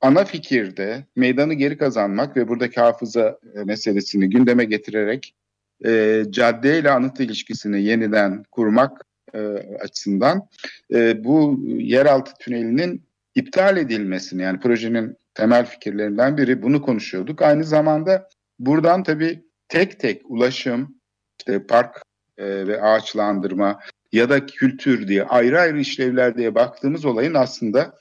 ana 0.02 0.26
fikirde 0.26 1.06
meydanı 1.16 1.54
geri 1.54 1.78
kazanmak 1.78 2.38
ve 2.38 2.48
buradaki 2.48 2.82
hafıza 2.82 3.40
meselesini 3.66 4.30
gündeme 4.30 4.66
getirerek 4.66 5.36
e, 5.86 6.24
cadde 6.30 6.80
ile 6.80 6.92
anıt 6.92 7.20
ilişkisini 7.20 7.84
yeniden 7.84 8.44
kurmak 8.52 9.06
e, 9.34 9.40
açısından 9.80 10.48
e, 10.94 11.24
bu 11.24 11.60
yeraltı 11.68 12.32
tünelinin 12.40 13.04
iptal 13.36 13.78
edilmesini 13.78 14.42
yani 14.42 14.60
projenin 14.60 15.18
temel 15.34 15.66
fikirlerinden 15.66 16.38
biri 16.38 16.62
bunu 16.62 16.82
konuşuyorduk. 16.82 17.42
Aynı 17.42 17.64
zamanda 17.64 18.30
buradan 18.60 19.04
tabii 19.04 19.44
tek 19.68 20.00
tek 20.00 20.22
ulaşım, 20.32 20.96
işte 21.40 21.68
park 21.68 22.02
e, 22.38 22.68
ve 22.68 22.82
ağaçlandırma 22.82 23.80
ya 24.12 24.30
da 24.30 24.46
kültür 24.46 25.08
diye 25.08 25.24
ayrı 25.24 25.60
ayrı 25.60 25.80
işlevler 25.80 26.38
diye 26.38 26.56
baktığımız 26.56 27.06
olayın 27.06 27.34
aslında 27.34 27.94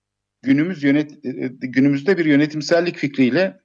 günümüz 0.43 0.83
yönet 0.83 1.25
e, 1.25 1.49
günümüzde 1.61 2.19
bir 2.19 2.25
yönetimsellik 2.25 2.97
fikriyle 2.97 3.61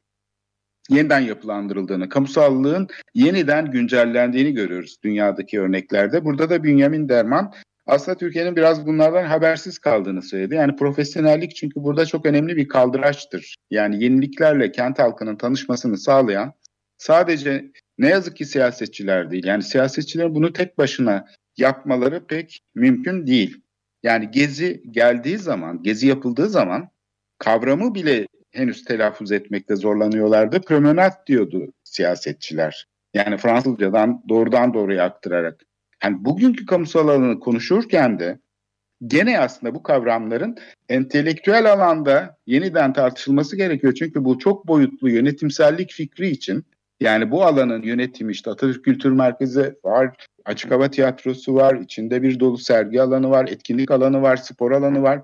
yeniden 0.89 1.19
yapılandırıldığını, 1.19 2.10
kamusallığın 2.10 2.88
yeniden 3.13 3.71
güncellendiğini 3.71 4.54
görüyoruz 4.54 4.97
dünyadaki 5.04 5.60
örneklerde. 5.60 6.26
Burada 6.26 6.50
da 6.50 6.63
Bünyamin 6.63 7.10
Derman 7.10 7.54
aslında 7.88 8.17
Türkiye'nin 8.17 8.56
biraz 8.56 8.88
bunlardan 8.88 9.23
habersiz 9.23 9.80
kaldığını 9.80 10.21
söyledi. 10.21 10.56
Yani 10.56 10.76
profesyonellik 10.76 11.56
çünkü 11.56 11.84
burada 11.84 12.06
çok 12.06 12.26
önemli 12.26 12.58
bir 12.58 12.67
kaldıraçtır. 12.67 13.56
Yani 13.71 14.04
yeniliklerle 14.04 14.71
kent 14.71 15.00
halkının 15.00 15.36
tanışmasını 15.36 15.97
sağlayan 15.97 16.54
sadece 16.97 17.71
ne 17.97 18.10
yazık 18.10 18.38
ki 18.38 18.45
siyasetçiler 18.45 19.32
değil. 19.32 19.45
Yani 19.45 19.63
siyasetçilerin 19.63 20.36
bunu 20.36 20.54
tek 20.54 20.78
başına 20.78 21.26
yapmaları 21.58 22.28
pek 22.28 22.60
mümkün 22.76 23.28
değil. 23.28 23.62
Yani 24.04 24.32
gezi 24.32 24.84
geldiği 24.91 25.38
zaman, 25.38 25.84
gezi 25.84 26.08
yapıldığı 26.08 26.50
zaman 26.50 26.89
kavramı 27.38 27.95
bile 27.95 28.28
henüz 28.58 28.84
telaffuz 28.84 29.32
etmekte 29.32 29.76
zorlanıyorlardı. 29.76 30.62
Promenat 30.62 31.28
diyordu 31.28 31.74
siyasetçiler. 31.84 32.88
Yani 33.13 33.38
Fransızcadan 33.38 34.24
doğrudan 34.30 34.74
doğruya 34.74 35.04
aktararak. 35.04 35.62
Yani 36.04 36.26
bugünkü 36.26 36.65
kamusal 36.65 37.08
alanı 37.08 37.39
konuşurken 37.39 38.20
de 38.20 38.39
gene 39.08 39.39
aslında 39.39 39.76
bu 39.76 39.84
kavramların 39.84 40.58
entelektüel 40.89 41.74
alanda 41.74 42.38
yeniden 42.46 42.93
tartışılması 42.93 43.56
gerekiyor. 43.56 43.93
Çünkü 43.93 44.26
bu 44.26 44.39
çok 44.39 44.67
boyutlu 44.67 45.10
yönetimsellik 45.10 45.91
fikri 45.91 46.30
için 46.30 46.65
yani 47.00 47.32
bu 47.32 47.43
alanın 47.43 47.82
yönetimi 47.82 48.32
işte 48.32 48.52
Atatürk 48.52 48.86
Kültür 48.86 49.12
Merkezi 49.12 49.76
var, 49.84 50.15
açık 50.46 50.72
hava 50.72 50.91
tiyatrosu 50.91 51.56
var, 51.56 51.76
içinde 51.76 52.22
bir 52.22 52.39
dolu 52.39 52.58
sergi 52.58 53.02
alanı 53.02 53.30
var, 53.30 53.48
etkinlik 53.48 53.91
alanı 53.91 54.22
var, 54.22 54.38
spor 54.38 54.72
alanı 54.72 55.02
var. 55.02 55.22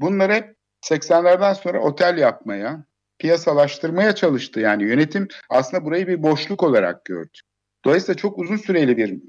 Bunlar 0.00 0.32
hep 0.32 0.59
80'lerden 0.82 1.52
sonra 1.52 1.80
otel 1.80 2.18
yapmaya, 2.18 2.84
piyasalaştırmaya 3.18 4.14
çalıştı. 4.14 4.60
Yani 4.60 4.82
yönetim 4.82 5.28
aslında 5.48 5.84
burayı 5.84 6.06
bir 6.06 6.22
boşluk 6.22 6.62
olarak 6.62 7.04
gördü. 7.04 7.38
Dolayısıyla 7.84 8.16
çok 8.16 8.38
uzun 8.38 8.56
süreli 8.56 8.96
bir 8.96 9.20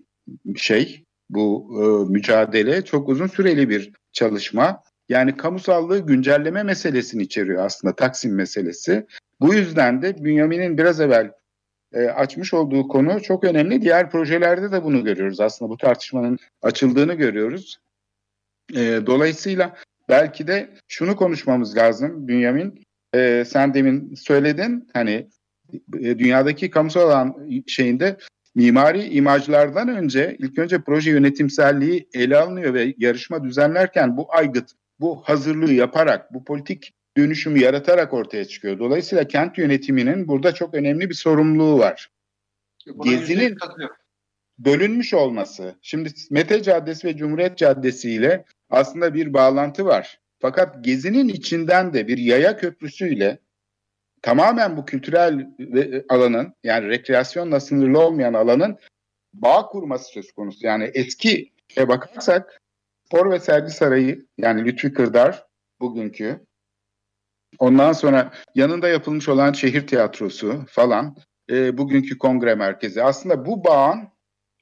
şey 0.57 1.05
bu 1.29 1.71
e, 1.75 2.11
mücadele, 2.11 2.85
çok 2.85 3.09
uzun 3.09 3.27
süreli 3.27 3.69
bir 3.69 3.91
çalışma. 4.13 4.83
Yani 5.09 5.37
kamusallığı 5.37 5.99
güncelleme 5.99 6.63
meselesini 6.63 7.23
içeriyor 7.23 7.65
aslında 7.65 7.95
Taksim 7.95 8.35
meselesi. 8.35 9.07
Bu 9.39 9.53
yüzden 9.53 10.01
de 10.01 10.23
Bünyamin'in 10.23 10.77
biraz 10.77 10.99
evvel 10.99 11.31
e, 11.93 12.05
açmış 12.05 12.53
olduğu 12.53 12.87
konu 12.87 13.21
çok 13.21 13.43
önemli. 13.43 13.81
Diğer 13.81 14.11
projelerde 14.11 14.71
de 14.71 14.83
bunu 14.83 15.03
görüyoruz 15.03 15.39
aslında 15.39 15.71
bu 15.71 15.77
tartışmanın 15.77 16.37
açıldığını 16.61 17.13
görüyoruz. 17.13 17.79
E, 18.75 18.99
dolayısıyla 19.05 19.75
belki 20.11 20.47
de 20.47 20.69
şunu 20.87 21.15
konuşmamız 21.15 21.77
lazım 21.77 22.27
Bünyamin. 22.27 22.83
E, 23.15 23.43
sen 23.47 23.73
demin 23.73 24.15
söyledin 24.15 24.89
hani 24.93 25.27
e, 25.99 26.19
dünyadaki 26.19 26.69
kamusal 26.69 27.01
alan 27.01 27.49
şeyinde 27.67 28.17
mimari 28.55 29.03
imajlardan 29.03 29.87
önce 29.87 30.35
ilk 30.39 30.59
önce 30.59 30.81
proje 30.81 31.11
yönetimselliği 31.11 32.09
ele 32.13 32.37
alınıyor 32.37 32.73
ve 32.73 32.93
yarışma 32.97 33.43
düzenlerken 33.43 34.17
bu 34.17 34.35
aygıt, 34.35 34.71
bu 34.99 35.21
hazırlığı 35.21 35.73
yaparak, 35.73 36.33
bu 36.33 36.43
politik 36.43 36.93
dönüşümü 37.17 37.59
yaratarak 37.59 38.13
ortaya 38.13 38.45
çıkıyor. 38.45 38.79
Dolayısıyla 38.79 39.27
kent 39.27 39.57
yönetiminin 39.57 40.27
burada 40.27 40.53
çok 40.53 40.73
önemli 40.73 41.09
bir 41.09 41.15
sorumluluğu 41.15 41.79
var. 41.79 42.09
Buna 42.87 43.11
Gezinin- 43.11 43.57
bölünmüş 44.59 45.13
olması. 45.13 45.75
Şimdi 45.81 46.09
Mete 46.31 46.63
Caddesi 46.63 47.07
ve 47.07 47.17
Cumhuriyet 47.17 47.57
Caddesi 47.57 48.11
ile 48.11 48.45
aslında 48.71 49.13
bir 49.13 49.33
bağlantı 49.33 49.85
var. 49.85 50.19
Fakat 50.39 50.83
Gezi'nin 50.85 51.27
içinden 51.27 51.93
de 51.93 52.07
bir 52.07 52.17
yaya 52.17 52.57
köprüsüyle 52.57 53.39
tamamen 54.21 54.77
bu 54.77 54.85
kültürel 54.85 55.47
ve- 55.59 56.05
alanın 56.09 56.53
yani 56.63 56.89
rekreasyonla 56.89 57.59
sınırlı 57.59 57.99
olmayan 57.99 58.33
alanın 58.33 58.77
bağ 59.33 59.65
kurması 59.67 60.11
söz 60.11 60.31
konusu. 60.31 60.67
Yani 60.67 60.91
eski 60.93 61.51
e 61.77 61.87
bakarsak 61.87 62.61
Spor 63.05 63.31
ve 63.31 63.39
Sergi 63.39 63.71
Sarayı 63.71 64.25
yani 64.37 64.65
Lütfi 64.65 64.93
Kırdar 64.93 65.45
bugünkü 65.79 66.45
ondan 67.59 67.93
sonra 67.93 68.31
yanında 68.55 68.87
yapılmış 68.87 69.29
olan 69.29 69.51
şehir 69.53 69.87
tiyatrosu 69.87 70.65
falan 70.67 71.15
e, 71.49 71.77
bugünkü 71.77 72.17
kongre 72.17 72.55
merkezi 72.55 73.03
aslında 73.03 73.45
bu 73.45 73.63
bağın 73.63 74.07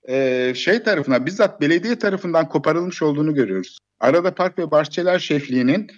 e, 0.07 0.53
şey 0.55 0.83
tarafından 0.83 1.25
bizzat 1.25 1.61
belediye 1.61 1.99
tarafından 1.99 2.49
koparılmış 2.49 3.01
olduğunu 3.01 3.33
görüyoruz. 3.33 3.77
Arada 3.99 4.35
Park 4.35 4.59
ve 4.59 4.71
Bahçeler 4.71 5.19
Şefliği'nin 5.19 5.91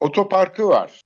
otoparkı 0.00 0.68
var. 0.68 1.02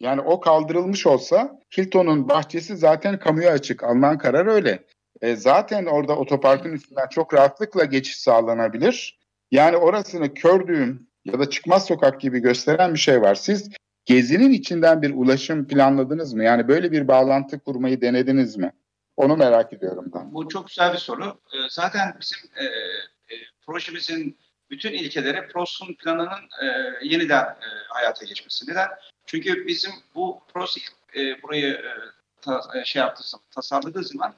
Yani 0.00 0.20
o 0.20 0.40
kaldırılmış 0.40 1.06
olsa 1.06 1.60
Hilton'un 1.76 2.28
bahçesi 2.28 2.76
zaten 2.76 3.18
kamuya 3.18 3.52
açık. 3.52 3.84
Alınan 3.84 4.18
karar 4.18 4.46
öyle. 4.46 4.84
E, 5.20 5.36
zaten 5.36 5.86
orada 5.86 6.16
otoparkın 6.16 6.72
üstünden 6.72 7.08
çok 7.08 7.34
rahatlıkla 7.34 7.84
geçiş 7.84 8.16
sağlanabilir. 8.16 9.18
Yani 9.50 9.76
orasını 9.76 10.34
kör 10.34 10.66
düğüm 10.66 11.08
ya 11.24 11.38
da 11.38 11.50
çıkmaz 11.50 11.86
sokak 11.86 12.20
gibi 12.20 12.40
gösteren 12.40 12.94
bir 12.94 12.98
şey 12.98 13.20
var. 13.22 13.34
Siz 13.34 13.70
gezinin 14.04 14.50
içinden 14.50 15.02
bir 15.02 15.14
ulaşım 15.14 15.66
planladınız 15.66 16.34
mı? 16.34 16.44
Yani 16.44 16.68
böyle 16.68 16.92
bir 16.92 17.08
bağlantı 17.08 17.60
kurmayı 17.60 18.00
denediniz 18.00 18.56
mi? 18.56 18.72
Onu 19.16 19.36
merak 19.36 19.72
ediyorum 19.72 20.10
ben. 20.14 20.34
Bu 20.34 20.48
çok 20.48 20.66
güzel 20.68 20.92
bir 20.92 20.98
soru. 20.98 21.24
Ee, 21.24 21.56
Zaten 21.70 22.16
bizim 22.20 22.38
e, 22.56 22.64
e, 22.64 23.36
projemizin 23.66 24.38
bütün 24.70 24.92
ilkeleri 24.92 25.48
PROS'un 25.48 25.94
planının 25.94 26.48
e, 26.62 26.66
yeniden 27.02 27.44
e, 27.44 27.68
hayata 27.88 28.24
geçmesi. 28.24 28.70
Neden? 28.70 28.88
Çünkü 29.26 29.66
bizim 29.66 29.92
bu 30.14 30.42
PROS 30.54 30.76
e, 31.16 31.42
burayı 31.42 31.72
e, 31.72 31.92
ta- 32.40 32.70
e, 32.80 32.84
şey 32.84 33.00
yaptığı 33.00 33.22
zaman, 33.28 33.44
tasarladığı 33.54 34.04
zaman 34.04 34.34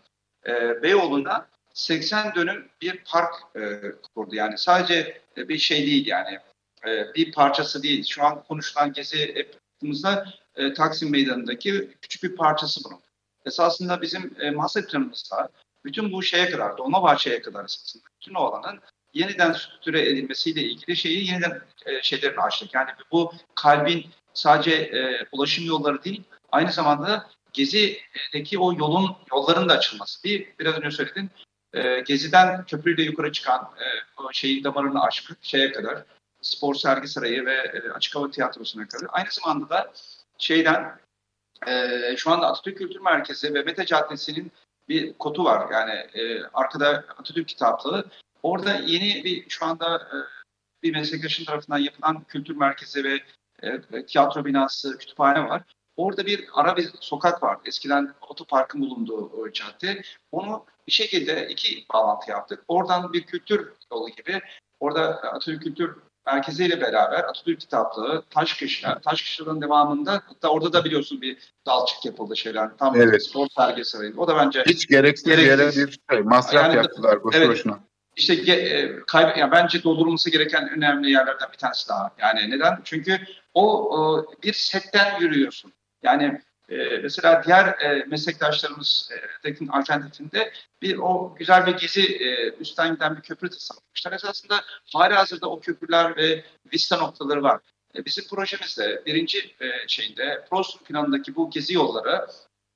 e, 0.46 0.82
Beyoğlu'nda 0.82 1.48
80 1.74 2.34
dönüm 2.34 2.68
bir 2.82 3.04
park 3.04 3.34
e, 3.56 3.80
kurdu. 4.14 4.34
Yani 4.34 4.58
sadece 4.58 5.20
e, 5.36 5.48
bir 5.48 5.58
şey 5.58 5.86
değil 5.86 6.06
yani 6.06 6.38
e, 6.86 7.14
bir 7.14 7.32
parçası 7.32 7.82
değil. 7.82 8.04
Şu 8.04 8.24
an 8.24 8.42
konuşulan 8.42 8.92
gezi 8.92 9.34
yaptığımızda 9.36 10.26
e, 10.56 10.72
Taksim 10.74 11.10
Meydanı'ndaki 11.10 11.90
küçük 12.02 12.22
bir 12.22 12.36
parçası 12.36 12.80
bunun. 12.84 13.00
Esasında 13.46 14.02
bizim 14.02 14.36
e, 14.40 14.50
master 14.50 14.86
planımızda 14.86 15.48
bütün 15.84 16.12
bu 16.12 16.22
şeye 16.22 16.50
kadar, 16.50 16.78
Dolmabahçe'ye 16.78 17.42
kadar 17.42 17.64
esasında 17.64 18.04
bütün 18.20 18.34
o 18.34 18.40
alanın 18.40 18.80
yeniden 19.14 19.52
sütüre 19.52 20.08
edilmesiyle 20.08 20.62
ilgili 20.62 20.96
şeyi 20.96 21.30
yeniden 21.30 21.60
e, 21.86 22.02
şeylerini 22.02 22.40
açtık. 22.40 22.74
Yani 22.74 22.90
bu 23.12 23.32
kalbin 23.54 24.06
sadece 24.34 24.70
e, 24.70 25.26
ulaşım 25.32 25.64
yolları 25.64 26.04
değil, 26.04 26.22
aynı 26.52 26.72
zamanda 26.72 27.30
Gezi'deki 27.52 28.58
o 28.58 28.72
yolun 28.72 29.16
yolların 29.32 29.68
da 29.68 29.74
açılması. 29.74 30.24
Bir 30.24 30.46
biraz 30.58 30.74
önce 30.74 30.90
söyledin. 30.90 31.30
E, 31.74 32.00
Gezi'den 32.00 32.64
köprüyle 32.64 33.02
yukarı 33.02 33.32
çıkan 33.32 33.60
e, 33.62 33.86
o 34.22 34.32
şeyi 34.32 34.64
damarını 34.64 35.02
açmak 35.02 35.38
şeye 35.42 35.72
kadar 35.72 36.02
spor 36.42 36.74
sergi 36.74 37.08
sarayı 37.08 37.46
ve 37.46 37.54
e, 37.54 37.90
açık 37.90 38.16
hava 38.16 38.30
tiyatrosuna 38.30 38.88
kadar. 38.88 39.08
Aynı 39.12 39.28
zamanda 39.30 39.68
da 39.68 39.92
şeyden 40.38 40.98
e, 41.66 42.16
şu 42.16 42.30
anda 42.30 42.46
Atatürk 42.46 42.78
Kültür 42.78 43.00
Merkezi 43.00 43.54
ve 43.54 43.62
Mete 43.62 43.86
Caddesi'nin 43.86 44.52
bir 44.88 45.12
kotu 45.12 45.44
var. 45.44 45.70
Yani 45.72 45.92
e, 45.92 46.42
arkada 46.54 47.04
Atatürk 47.18 47.48
kitaplığı. 47.48 48.04
Orada 48.42 48.74
yeni 48.74 49.24
bir 49.24 49.48
şu 49.48 49.66
anda 49.66 49.96
e, 49.96 50.16
bir 50.82 50.92
meslektaşın 50.92 51.44
tarafından 51.44 51.78
yapılan 51.78 52.24
kültür 52.24 52.56
merkezi 52.56 53.04
ve 53.04 53.20
e, 53.62 54.06
tiyatro 54.06 54.44
binası, 54.44 54.98
kütüphane 54.98 55.48
var. 55.48 55.62
Orada 55.96 56.26
bir 56.26 56.44
ara 56.52 56.76
bir 56.76 56.90
sokak 57.00 57.42
var. 57.42 57.58
Eskiden 57.64 58.14
otoparkın 58.28 58.80
bulunduğu 58.80 59.52
cadde. 59.52 60.02
Onu 60.32 60.64
bir 60.86 60.92
şekilde 60.92 61.48
iki 61.48 61.84
bağlantı 61.94 62.30
yaptık. 62.30 62.64
Oradan 62.68 63.12
bir 63.12 63.22
kültür 63.22 63.72
yolu 63.92 64.08
gibi. 64.08 64.40
Orada 64.80 65.02
Atatürk 65.08 65.62
Kültür 65.62 65.96
Merkezi 66.26 66.64
ile 66.64 66.80
beraber 66.80 67.24
Atatürk 67.24 67.60
Kitaplığı, 67.60 68.24
Taşkışla, 68.30 69.00
Taşkışla'nın 69.00 69.60
devamında 69.60 70.12
hatta 70.26 70.48
orada 70.48 70.72
da 70.72 70.84
biliyorsun 70.84 71.20
bir 71.20 71.52
dalçık 71.66 72.04
yapıldı 72.04 72.36
şeyler. 72.36 72.76
Tam 72.76 72.96
Evet. 72.96 73.26
spor 73.26 73.46
sergi 73.56 73.84
sarayı. 73.84 74.14
O 74.16 74.28
da 74.28 74.36
bence 74.36 74.64
Hiç 74.66 74.86
gereksiz, 74.86 75.26
Gereksiz. 75.26 75.76
yere 75.76 75.86
bir 75.88 75.98
şey, 76.10 76.20
masraf 76.22 76.64
Yani- 76.64 76.76
yaptılar 76.76 77.24
bu 77.24 77.30
Evet. 77.34 77.48
boşuna. 77.48 77.80
İşte 78.16 78.34
e, 78.34 78.86
kaybe- 79.06 79.38
yani 79.38 79.52
bence 79.52 79.82
doldurulması 79.82 80.30
gereken 80.30 80.70
önemli 80.70 81.10
yerlerden 81.10 81.52
bir 81.52 81.58
tanesi 81.58 81.88
daha. 81.88 82.10
Yani 82.18 82.50
neden? 82.50 82.80
Çünkü 82.84 83.20
o, 83.54 83.96
o 83.98 84.26
bir 84.42 84.52
setten 84.52 85.20
yürüyorsun. 85.20 85.72
Yani 86.02 86.40
e, 86.68 86.98
mesela 87.02 87.42
diğer 87.46 87.66
e, 87.66 88.04
meslektaşlarımız 88.04 89.10
e, 89.12 89.16
Tekin 89.42 89.68
alternatifinde 89.68 90.52
bir 90.82 90.98
o 90.98 91.34
güzel 91.38 91.66
bir 91.66 91.72
gezi 91.72 92.16
e, 92.16 92.50
üstten 92.60 92.94
giden 92.94 93.16
bir 93.16 93.22
köprü 93.22 93.50
tasarlamışlar. 93.50 94.12
Esasında 94.12 94.60
hala 94.94 95.18
hazırda 95.18 95.50
o 95.50 95.60
köprüler 95.60 96.16
ve 96.16 96.44
vista 96.72 96.96
noktaları 96.96 97.42
var. 97.42 97.60
E, 97.96 98.04
bizim 98.04 98.24
projemizde 98.28 99.02
birinci 99.06 99.38
e, 99.38 99.88
şeyinde 99.88 100.44
PROS 100.50 100.78
planındaki 100.78 101.36
bu 101.36 101.50
gezi 101.50 101.74
yolları 101.74 102.26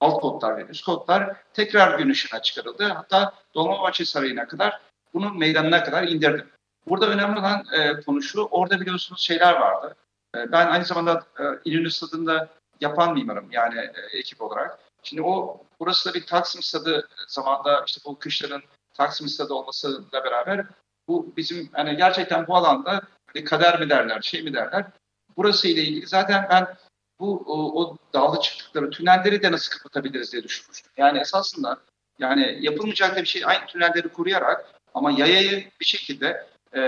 alt 0.01 0.21
kodlar 0.21 0.57
ve 0.57 0.65
üst 0.71 0.85
kodlar 0.85 1.37
tekrar 1.55 1.99
gün 1.99 2.11
ışığına 2.11 2.43
çıkarıldı. 2.43 2.85
Hatta 2.85 3.35
Dolmabahçe 3.55 4.05
Sarayı'na 4.05 4.49
kadar 4.49 4.81
bunun 5.17 5.39
meydanına 5.39 5.85
kadar 5.85 6.03
indirdim. 6.03 6.47
Burada 6.89 7.09
önemli 7.09 7.39
olan 7.39 7.65
e, 7.73 8.01
konu 8.01 8.23
şu, 8.23 8.43
orada 8.43 8.81
biliyorsunuz 8.81 9.21
şeyler 9.21 9.53
vardı. 9.53 9.97
E, 10.37 10.53
ben 10.53 10.67
aynı 10.67 10.85
zamanda 10.85 11.27
e, 11.39 11.45
İnönü 11.65 11.91
Stadı'nda 11.91 12.49
yapan 12.81 13.15
mimarım 13.15 13.49
yani 13.51 13.79
e, 13.79 14.19
ekip 14.19 14.43
olarak. 14.43 14.79
Şimdi 15.03 15.23
o 15.23 15.63
burası 15.81 16.11
da 16.11 16.15
bir 16.15 16.27
Taksim 16.27 16.63
Stadı 16.63 17.09
zamanda 17.29 17.85
işte 17.87 18.01
bu 18.05 18.19
kışların 18.19 18.63
Taksim 18.95 19.29
Stadı 19.29 19.55
olmasıyla 19.55 20.25
beraber 20.25 20.67
bu 21.09 21.33
bizim 21.37 21.69
hani 21.73 21.97
gerçekten 21.97 22.47
bu 22.47 22.57
alanda 22.57 23.03
hani 23.33 23.45
kader 23.45 23.81
mi 23.81 23.91
derler, 23.91 24.23
şey 24.23 24.43
mi 24.43 24.55
derler. 24.55 24.87
Burası 25.37 25.69
ile 25.69 25.83
ilgili 25.83 26.07
zaten 26.07 26.47
ben 26.51 26.77
bu 27.21 27.45
o, 27.47 27.83
o 27.83 27.97
dağlı 28.13 28.41
çıktıkları 28.41 28.91
tünelleri 28.91 29.43
de 29.43 29.53
nasıl 29.53 29.77
kapatabiliriz 29.77 30.33
diye 30.33 30.43
düşünmüştüm. 30.43 30.93
Yani 30.97 31.19
esasında 31.19 31.79
yani 32.19 32.59
yapılmayacak 32.61 33.17
bir 33.17 33.27
şey 33.27 33.43
aynı 33.45 33.67
tünelleri 33.67 34.09
koruyarak 34.09 34.76
ama 34.97 35.11
yayayı 35.11 35.71
bir 35.81 35.85
şekilde 35.85 36.47
e, 36.73 36.81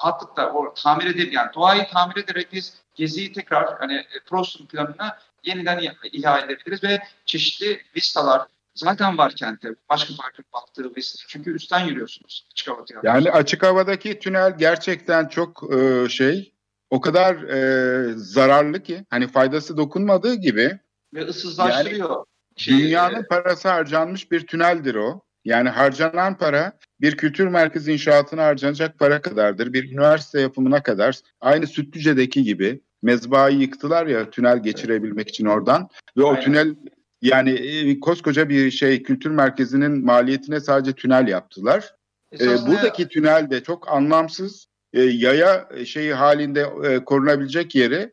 rahatlıkla 0.00 0.52
o 0.52 0.74
tamir 0.74 1.06
edip 1.06 1.32
yani 1.32 1.50
doğayı 1.54 1.86
tamir 1.92 2.16
ederek 2.16 2.48
biz 2.52 2.74
geziyi 2.94 3.32
tekrar 3.32 3.78
hani 3.78 3.94
e, 3.94 4.20
Prost'un 4.26 4.66
planına 4.66 5.18
yeniden 5.44 5.78
i- 5.78 6.08
ihale 6.12 6.52
edebiliriz 6.52 6.84
ve 6.84 7.02
çeşitli 7.26 7.80
vistalar 7.96 8.42
zaten 8.74 9.18
var 9.18 9.32
kentte. 9.32 9.68
Başka 9.88 10.14
farklı 10.14 10.44
baktığı 10.52 10.94
vista. 10.96 11.24
Çünkü 11.28 11.54
üstten 11.54 11.86
yürüyorsunuz. 11.86 12.46
Açık 12.52 12.68
hava 12.68 12.84
tiyatrosu. 12.84 13.06
Yani 13.16 13.30
açık 13.30 13.62
havadaki 13.62 14.18
tünel 14.18 14.58
gerçekten 14.58 15.28
çok 15.28 15.74
e, 15.74 16.08
şey, 16.08 16.52
o 16.90 17.00
kadar 17.00 17.34
e, 17.34 18.12
zararlı 18.16 18.82
ki 18.82 19.04
hani 19.10 19.28
faydası 19.28 19.76
dokunmadığı 19.76 20.34
gibi 20.34 20.78
ve 21.14 21.20
ıssızlaştırıyor. 21.24 22.24
şeyi. 22.56 22.78
dünyanın 22.78 23.24
parası 23.30 23.68
harcanmış 23.68 24.30
bir 24.30 24.46
tüneldir 24.46 24.94
o. 24.94 25.20
Yani 25.44 25.68
harcanan 25.68 26.38
para 26.38 26.72
bir 27.00 27.16
kültür 27.16 27.46
merkezi 27.46 27.92
inşaatına 27.92 28.44
harcanacak 28.44 28.98
para 28.98 29.22
kadardır. 29.22 29.72
Bir 29.72 29.92
üniversite 29.92 30.40
yapımına 30.40 30.82
kadar 30.82 31.18
aynı 31.40 31.66
Sütlüce'deki 31.66 32.42
gibi 32.42 32.80
mezbahayı 33.02 33.58
yıktılar 33.58 34.06
ya 34.06 34.30
tünel 34.30 34.62
geçirebilmek 34.62 35.28
için 35.28 35.46
oradan 35.46 35.88
ve 36.16 36.22
o 36.22 36.28
Aynen. 36.30 36.40
tünel 36.40 36.74
yani 37.22 37.50
e, 37.50 38.00
koskoca 38.00 38.48
bir 38.48 38.70
şey 38.70 39.02
kültür 39.02 39.30
merkezinin 39.30 40.04
maliyetine 40.04 40.60
sadece 40.60 40.92
tünel 40.92 41.28
yaptılar. 41.28 41.94
E, 42.32 42.36
Esasında- 42.36 42.66
buradaki 42.70 43.08
tünel 43.08 43.50
de 43.50 43.62
çok 43.62 43.88
anlamsız 43.92 44.66
e, 44.92 45.02
yaya 45.02 45.68
şeyi 45.86 46.14
halinde 46.14 46.66
e, 46.84 47.04
korunabilecek 47.04 47.74
yeri 47.74 48.12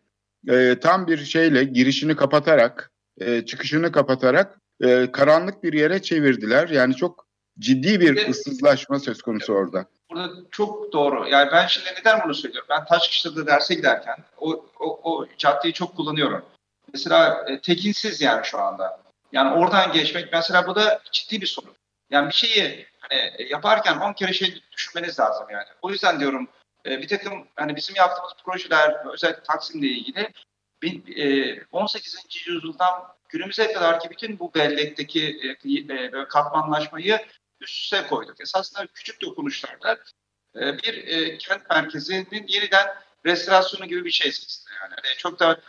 e, 0.49 0.79
tam 0.79 1.07
bir 1.07 1.17
şeyle 1.17 1.63
girişini 1.63 2.15
kapatarak 2.15 2.91
e, 3.17 3.45
çıkışını 3.45 3.91
kapatarak 3.91 4.59
e, 4.81 5.11
karanlık 5.11 5.63
bir 5.63 5.73
yere 5.73 6.01
çevirdiler. 6.01 6.69
Yani 6.69 6.95
çok 6.95 7.27
ciddi 7.59 7.99
bir 7.99 8.17
Evet. 8.17 8.29
ıssızlaşma 8.29 8.99
söz 8.99 9.21
konusu 9.21 9.53
orada. 9.53 9.85
Burada 10.09 10.33
çok 10.51 10.93
doğru. 10.93 11.27
Yani 11.27 11.51
ben 11.51 11.67
şimdi 11.67 11.87
neden 11.99 12.21
bunu 12.23 12.33
söylüyorum? 12.33 12.67
Ben 12.69 12.85
Taşkışla'da 12.85 13.47
derse 13.47 13.73
giderken 13.73 14.17
o, 14.37 14.65
o, 14.79 14.99
o 15.11 15.27
caddeyi 15.37 15.73
çok 15.73 15.95
kullanıyorum. 15.95 16.45
Mesela 16.93 17.45
e, 17.49 17.61
tekinsiz 17.61 18.21
yani 18.21 18.45
şu 18.45 18.59
anda. 18.59 19.01
Yani 19.31 19.55
oradan 19.55 19.91
geçmek 19.91 20.33
mesela 20.33 20.67
bu 20.67 20.75
da 20.75 21.01
ciddi 21.11 21.41
bir 21.41 21.47
sorun. 21.47 21.75
Yani 22.09 22.27
bir 22.27 22.33
şeyi 22.33 22.85
hani 22.99 23.47
yaparken 23.49 23.97
10 23.99 24.13
kere 24.13 24.33
şey 24.33 24.61
düşünmeniz 24.71 25.19
lazım 25.19 25.45
yani. 25.51 25.67
O 25.81 25.91
yüzden 25.91 26.19
diyorum 26.19 26.47
e, 26.85 27.01
bir 27.01 27.07
takım 27.07 27.47
hani 27.55 27.75
bizim 27.75 27.95
yaptığımız 27.95 28.33
projeler 28.45 29.13
özellikle 29.13 29.43
Taksim'le 29.43 29.83
ilgili 29.83 30.33
18. 31.71 32.15
E, 32.15 32.51
yüzyıldan 32.51 33.16
günümüze 33.29 33.73
kadar 33.73 33.99
ki 33.99 34.09
bütün 34.09 34.39
bu 34.39 34.53
bellekteki 34.53 35.57
e, 35.89 36.11
katmanlaşmayı 36.29 37.25
üst 37.61 37.83
üste 37.83 38.07
koyduk. 38.07 38.41
Esasında 38.41 38.87
küçük 38.87 39.21
dokunuşlarla 39.21 39.97
bir 40.55 41.39
kent 41.39 41.69
merkezinin 41.69 42.45
yeniden 42.47 42.87
restorasyonu 43.25 43.85
gibi 43.85 44.05
bir 44.05 44.11
şey 44.11 44.29
aslında 44.31 44.75
yani. 44.81 44.93
yani 45.05 45.17
çok 45.17 45.39
da 45.39 45.61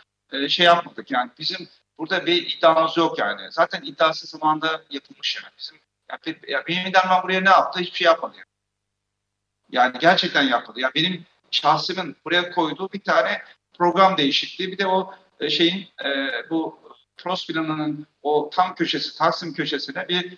şey 0.49 0.65
yapmadık 0.65 1.11
yani 1.11 1.31
bizim 1.39 1.67
burada 1.97 2.25
bir 2.25 2.57
iddiamız 2.57 2.97
yok 2.97 3.19
yani. 3.19 3.51
Zaten 3.51 3.81
iddiası 3.81 4.27
zamanda 4.27 4.83
yapılmış 4.89 5.35
yani. 5.35 5.53
Bizim 5.57 5.79
yani, 6.11 6.37
ya 6.47 6.63
benim 6.67 6.87
iddiam 6.87 7.23
buraya 7.23 7.41
ne 7.41 7.49
yaptı? 7.49 7.79
Hiçbir 7.79 7.97
şey 7.97 8.05
yapmadı 8.05 8.33
yani. 8.37 8.45
Yani 9.71 9.99
gerçekten 9.99 10.43
yapmadı. 10.43 10.79
Ya 10.79 10.91
benim 10.95 11.25
şahsımın 11.51 12.15
buraya 12.25 12.51
koyduğu 12.51 12.93
bir 12.93 13.01
tane 13.01 13.41
program 13.77 14.17
değişikliği 14.17 14.71
bir 14.71 14.77
de 14.77 14.87
o 14.87 15.13
e, 15.39 15.49
şeyin 15.49 15.87
e, 16.05 16.29
bu 16.49 16.79
Prost 17.23 17.47
planının 17.47 18.07
o 18.21 18.49
tam 18.53 18.75
köşesi, 18.75 19.17
Taksim 19.17 19.53
köşesine 19.53 20.07
bir 20.07 20.37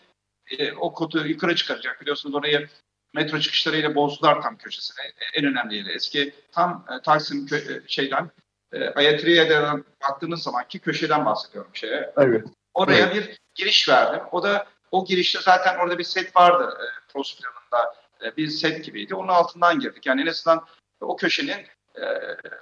e, 0.58 0.74
o 0.74 0.94
kodu 0.94 1.28
yukarı 1.28 1.56
çıkaracak. 1.56 2.02
Biliyorsunuz 2.02 2.36
orayı 2.36 2.70
metro 3.14 3.40
çıkışlarıyla 3.40 3.96
bozdular 3.96 4.42
tam 4.42 4.58
köşesine. 4.58 5.06
E, 5.06 5.40
en 5.40 5.46
önemli 5.46 5.76
yeri. 5.76 5.92
Eski 5.92 6.34
tam 6.52 6.86
e, 6.90 7.02
Taksim 7.02 7.46
kö- 7.46 7.84
e, 7.84 7.88
şeyden 7.88 8.32
e, 8.74 8.90
Ayatriye'den 8.90 9.84
baktığınız 10.02 10.44
zamanki 10.44 10.80
köşeden 10.80 11.26
bahsediyorum 11.26 11.72
şeye. 11.74 12.14
Evet. 12.18 12.48
Oraya 12.74 13.06
evet. 13.06 13.16
bir 13.16 13.40
giriş 13.56 13.90
verdim. 13.90 14.22
O 14.32 14.44
da 14.44 14.68
o 14.92 15.06
girişte 15.06 15.40
zaten 15.42 15.80
orada 15.80 15.98
bir 15.98 16.04
set 16.04 16.36
vardı 16.36 16.78
e, 16.82 17.14
Prost 17.14 17.42
planında. 17.42 17.96
E, 18.24 18.38
bir 18.38 18.48
set 18.48 18.86
gibiydi. 18.86 19.16
Onun 19.16 19.28
altından 19.28 19.80
girdik. 19.80 20.06
Yani 20.06 20.22
en 20.22 20.28
azından 20.28 20.66
o 21.02 21.16
köşenin 21.16 21.66
e, 21.96 22.04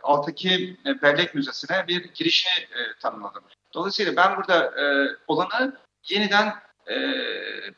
alttaki 0.03 0.77
e, 0.85 1.01
bellek 1.01 1.35
müzesine 1.35 1.87
bir 1.87 2.03
girişi 2.13 2.49
e, 2.49 2.99
tanımladım. 2.99 3.43
Dolayısıyla 3.73 4.15
ben 4.15 4.37
burada 4.37 4.81
e, 4.81 5.15
olanı 5.27 5.77
yeniden 6.09 6.53
e, 6.87 6.97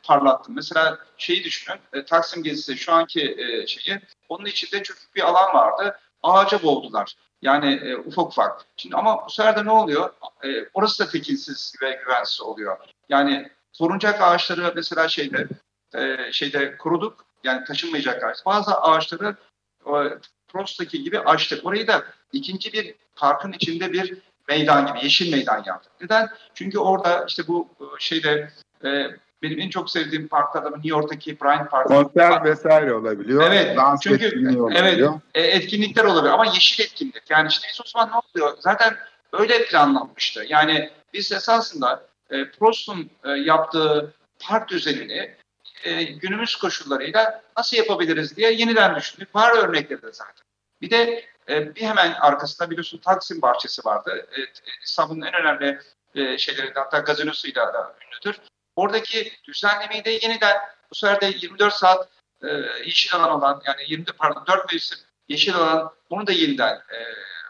parlattım. 0.02 0.54
Mesela 0.54 0.98
şeyi 1.16 1.44
düşünün, 1.44 1.78
e, 1.92 2.04
Taksim 2.04 2.42
gezisi 2.42 2.76
şu 2.76 2.92
anki 2.92 3.36
e, 3.38 3.66
şeyi, 3.66 4.00
onun 4.28 4.44
içinde 4.46 4.82
çok 4.82 4.96
bir 5.14 5.22
alan 5.22 5.54
vardı. 5.54 5.98
Ağaca 6.22 6.62
boğdular. 6.62 7.14
Yani 7.42 7.74
e, 7.74 7.96
ufak 7.96 8.26
ufak. 8.26 8.66
Şimdi 8.76 8.96
ama 8.96 9.26
bu 9.26 9.30
sefer 9.30 9.56
de 9.56 9.64
ne 9.64 9.70
oluyor? 9.70 10.10
E, 10.44 10.48
orası 10.74 11.06
da 11.06 11.10
tekinsiz 11.10 11.74
ve 11.82 12.00
güvensiz 12.04 12.40
oluyor. 12.40 12.78
Yani 13.08 13.50
koruncak 13.78 14.22
ağaçları 14.22 14.72
mesela 14.76 15.08
şeyde 15.08 15.48
e, 15.94 16.32
şeyde 16.32 16.76
kuruduk. 16.76 17.24
Yani 17.44 17.64
taşınmayacak 17.64 18.24
ağaç. 18.24 18.46
Bazı 18.46 18.74
ağaçları 18.74 19.36
e, 19.86 19.92
Prost'taki 20.48 21.02
gibi 21.02 21.18
açtık. 21.20 21.66
Orayı 21.66 21.86
da 21.86 22.04
ikinci 22.32 22.72
bir 22.72 22.94
parkın 23.16 23.52
içinde 23.52 23.92
bir 23.92 24.22
meydan 24.48 24.86
gibi, 24.86 25.04
yeşil 25.04 25.32
meydan 25.32 25.62
yaptık. 25.66 25.92
Neden? 26.00 26.28
Çünkü 26.54 26.78
orada 26.78 27.24
işte 27.28 27.42
bu 27.48 27.68
e, 27.80 27.84
şeyde 27.98 28.50
e, 28.84 29.06
benim 29.42 29.60
en 29.60 29.70
çok 29.70 29.90
sevdiğim 29.90 30.28
parklardan 30.28 30.72
New 30.72 30.88
York'taki 30.88 31.40
Bryant 31.40 31.70
Park. 31.70 31.86
Konser 31.86 32.44
vesaire 32.44 32.94
olabiliyor. 32.94 33.42
Evet. 33.46 33.76
Dans 33.76 34.00
çünkü 34.02 34.58
olabiliyor. 34.58 35.20
evet, 35.34 35.54
etkinlikler 35.54 36.04
olabilir 36.04 36.32
ama 36.32 36.46
yeşil 36.46 36.84
etkinlik. 36.84 37.30
Yani 37.30 37.48
işte 37.48 37.68
o 37.84 37.88
zaman 37.88 38.10
ne 38.10 38.14
oluyor? 38.16 38.56
Zaten 38.60 38.96
öyle 39.32 39.64
planlanmıştı. 39.64 40.44
Yani 40.48 40.90
biz 41.12 41.32
esasında 41.32 42.02
e, 42.30 42.50
Prost'un 42.50 43.10
e, 43.24 43.30
yaptığı 43.30 44.14
park 44.40 44.68
düzenini 44.68 45.34
e, 45.84 46.02
günümüz 46.02 46.56
koşullarıyla 46.56 47.42
nasıl 47.56 47.76
yapabiliriz 47.76 48.36
diye 48.36 48.52
yeniden 48.52 48.96
düşündük. 48.96 49.34
Var 49.34 49.56
örnekleri 49.56 50.02
de 50.02 50.12
zaten. 50.12 50.44
Bir 50.80 50.90
de 50.90 51.24
e, 51.48 51.74
bir 51.74 51.80
hemen 51.80 52.12
arkasında 52.12 52.70
biliyorsun 52.70 52.98
Taksim 52.98 53.42
Bahçesi 53.42 53.84
vardı. 53.84 54.26
E, 54.38 54.40
İstanbul'un 54.84 55.20
en 55.22 55.34
önemli 55.34 55.80
e, 56.14 56.38
şeylerinden 56.38 56.80
hatta 56.80 56.98
gazinosuyla 56.98 57.74
da 57.74 57.94
ünlüdür. 58.06 58.40
Oradaki 58.76 59.32
düzenlemeyi 59.44 60.04
de 60.04 60.10
yeniden 60.10 60.56
bu 60.90 60.94
sefer 60.94 61.20
de 61.20 61.26
24 61.26 61.74
saat 61.74 62.08
e, 62.42 62.48
yeşil 62.84 63.14
alan 63.14 63.30
olan 63.30 63.62
yani 63.66 63.82
20 63.86 64.04
pardon 64.04 64.44
4 64.46 64.72
mevsim 64.72 64.98
yeşil 65.28 65.54
alan 65.54 65.92
bunu 66.10 66.26
da 66.26 66.32
yeniden 66.32 66.74
e, 66.74 66.98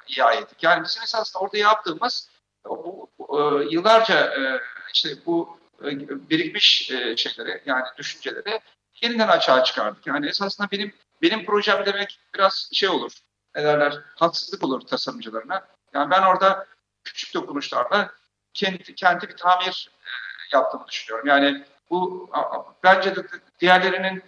ihya 0.08 0.32
ettik. 0.32 0.62
Yani 0.62 0.84
bizim 0.84 1.02
esasında 1.02 1.38
orada 1.38 1.58
yaptığımız 1.58 2.28
bu, 2.64 3.10
bu, 3.18 3.40
e, 3.40 3.64
yıllarca 3.74 4.20
e, 4.20 4.60
işte 4.94 5.08
bu 5.26 5.58
e, 5.84 5.98
birikmiş 6.30 6.90
e, 6.90 7.16
şeyleri 7.16 7.62
yani 7.66 7.84
düşünceleri 7.98 8.60
yeniden 9.02 9.28
açığa 9.28 9.64
çıkardık. 9.64 10.06
Yani 10.06 10.28
esasında 10.28 10.68
benim 10.70 10.92
benim 11.22 11.44
projem 11.44 11.86
demek 11.86 12.20
biraz 12.34 12.70
şey 12.72 12.88
olur. 12.88 13.12
Ne 13.56 13.64
derler? 13.64 13.98
Haksızlık 14.14 14.64
olur 14.64 14.80
tasarımcılarına. 14.80 15.66
Yani 15.94 16.10
ben 16.10 16.22
orada 16.22 16.66
küçük 17.04 17.34
dokunuşlarla 17.34 18.10
kendi, 18.54 18.94
kendi 18.94 19.28
bir 19.28 19.36
tamir 19.36 19.90
e, 20.04 20.10
yaptığımı 20.56 20.88
düşünüyorum. 20.88 21.28
Yani 21.28 21.64
bu 21.90 22.30
bence 22.82 23.16
de 23.16 23.26
diğerlerinin 23.60 24.22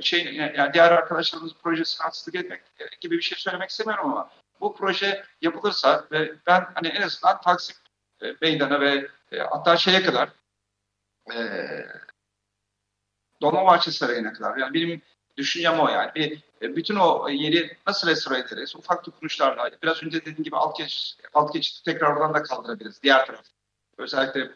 şey 0.00 0.34
yani 0.34 0.74
diğer 0.74 0.92
arkadaşlarımız 0.92 1.52
projesine 1.62 2.04
haksızlık 2.04 2.34
etmek 2.34 2.62
gibi 3.00 3.16
bir 3.16 3.22
şey 3.22 3.38
söylemek 3.38 3.70
istemiyorum 3.70 4.10
ama 4.10 4.30
bu 4.60 4.76
proje 4.76 5.24
yapılırsa 5.40 6.04
ve 6.12 6.34
ben 6.46 6.66
hani 6.74 6.88
en 6.88 7.02
azından 7.02 7.40
Taksim 7.40 7.76
Meydanı 8.40 8.80
ve 8.80 9.08
hatta 9.50 9.76
şeye 9.76 10.02
kadar 10.02 10.28
e, 11.34 11.38
Dolmabahçe 13.42 13.90
Sarayı'na 13.90 14.32
kadar. 14.32 14.56
Yani 14.56 14.74
benim 14.74 15.02
düşüncem 15.36 15.80
o 15.80 15.88
yani. 15.88 16.10
Bir, 16.14 16.42
e, 16.62 16.76
bütün 16.76 16.96
o 16.96 17.28
yeri 17.28 17.76
nasıl 17.86 18.08
restore 18.08 18.38
ederiz? 18.38 18.76
Ufak 18.76 19.06
dokunuşlarla. 19.06 19.70
Biraz 19.82 20.02
önce 20.02 20.20
dediğim 20.20 20.42
gibi 20.42 20.56
alt, 20.56 20.78
geç, 20.78 21.16
alt 21.34 21.52
geçiti 21.52 21.84
tekrar 21.84 22.12
oradan 22.12 22.34
da 22.34 22.42
kaldırabiliriz. 22.42 23.02
Diğer 23.02 23.26
taraf. 23.26 23.44
Özellikle 23.98 24.50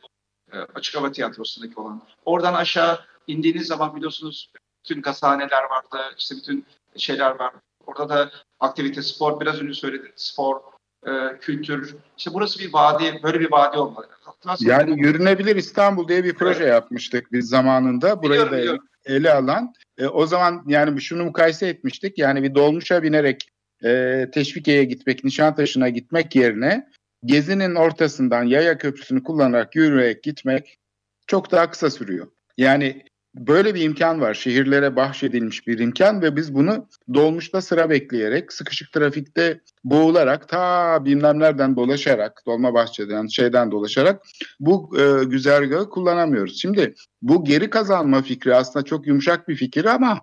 e, 0.52 0.58
açık 0.58 0.96
hava 0.96 1.12
tiyatrosundaki 1.12 1.80
olan. 1.80 2.02
Oradan 2.24 2.54
aşağı 2.54 3.00
indiğiniz 3.26 3.66
zaman 3.66 3.96
biliyorsunuz 3.96 4.52
bütün 4.84 5.02
gazhaneler 5.02 5.62
vardı. 5.62 6.14
işte 6.18 6.34
bütün 6.36 6.66
şeyler 6.96 7.38
var. 7.38 7.54
Orada 7.86 8.08
da 8.08 8.30
aktivite, 8.60 9.02
spor, 9.02 9.40
biraz 9.40 9.60
önce 9.62 9.74
söyledim. 9.74 10.12
Spor, 10.16 10.60
e, 11.06 11.38
kültür. 11.40 11.96
İşte 12.18 12.30
burası 12.34 12.58
bir 12.58 12.72
vadi, 12.72 13.20
böyle 13.22 13.40
bir 13.40 13.50
vadi 13.50 13.78
olmalı. 13.78 14.08
Nasıl 14.44 14.66
yani 14.66 15.00
Yürünebilir 15.00 15.56
İstanbul 15.56 16.08
diye 16.08 16.24
bir 16.24 16.34
proje 16.34 16.62
evet. 16.62 16.72
yapmıştık 16.72 17.32
biz 17.32 17.48
zamanında. 17.48 18.22
Burayı 18.22 18.30
biliyorum, 18.30 18.52
da 18.52 18.56
biliyorum. 18.56 18.84
ele 19.04 19.34
alan. 19.34 19.74
E, 20.00 20.06
o 20.06 20.26
zaman 20.26 20.64
yani 20.66 21.00
şunu 21.00 21.24
mukayese 21.24 21.68
etmiştik. 21.68 22.18
Yani 22.18 22.42
bir 22.42 22.54
dolmuşa 22.54 23.02
binerek 23.02 23.48
e, 23.84 24.26
Teşvikiye'ye 24.34 24.84
gitmek, 24.84 25.24
Nişantaşı'na 25.24 25.88
gitmek 25.88 26.36
yerine 26.36 26.88
Gezi'nin 27.24 27.74
ortasından 27.74 28.44
yaya 28.44 28.78
köprüsünü 28.78 29.22
kullanarak 29.22 29.76
yürüyerek 29.76 30.22
gitmek 30.22 30.78
çok 31.26 31.50
daha 31.50 31.70
kısa 31.70 31.90
sürüyor. 31.90 32.26
Yani 32.56 33.02
Böyle 33.34 33.74
bir 33.74 33.82
imkan 33.82 34.20
var. 34.20 34.34
Şehirlere 34.34 34.96
bahşedilmiş 34.96 35.66
bir 35.66 35.78
imkan 35.78 36.22
ve 36.22 36.36
biz 36.36 36.54
bunu 36.54 36.88
dolmuşta 37.14 37.60
sıra 37.60 37.90
bekleyerek, 37.90 38.52
sıkışık 38.52 38.92
trafikte 38.92 39.60
boğularak, 39.84 40.48
ta 40.48 41.04
bilmem 41.04 41.38
nereden 41.38 41.76
dolaşarak, 41.76 42.42
Dolmabahçe'den, 42.46 43.26
şeyden 43.26 43.70
dolaşarak 43.70 44.22
bu 44.60 44.98
e, 45.00 45.24
güzergahı 45.24 45.90
kullanamıyoruz. 45.90 46.60
Şimdi 46.60 46.94
bu 47.22 47.44
geri 47.44 47.70
kazanma 47.70 48.22
fikri 48.22 48.54
aslında 48.54 48.84
çok 48.84 49.06
yumuşak 49.06 49.48
bir 49.48 49.56
fikir 49.56 49.84
ama 49.84 50.20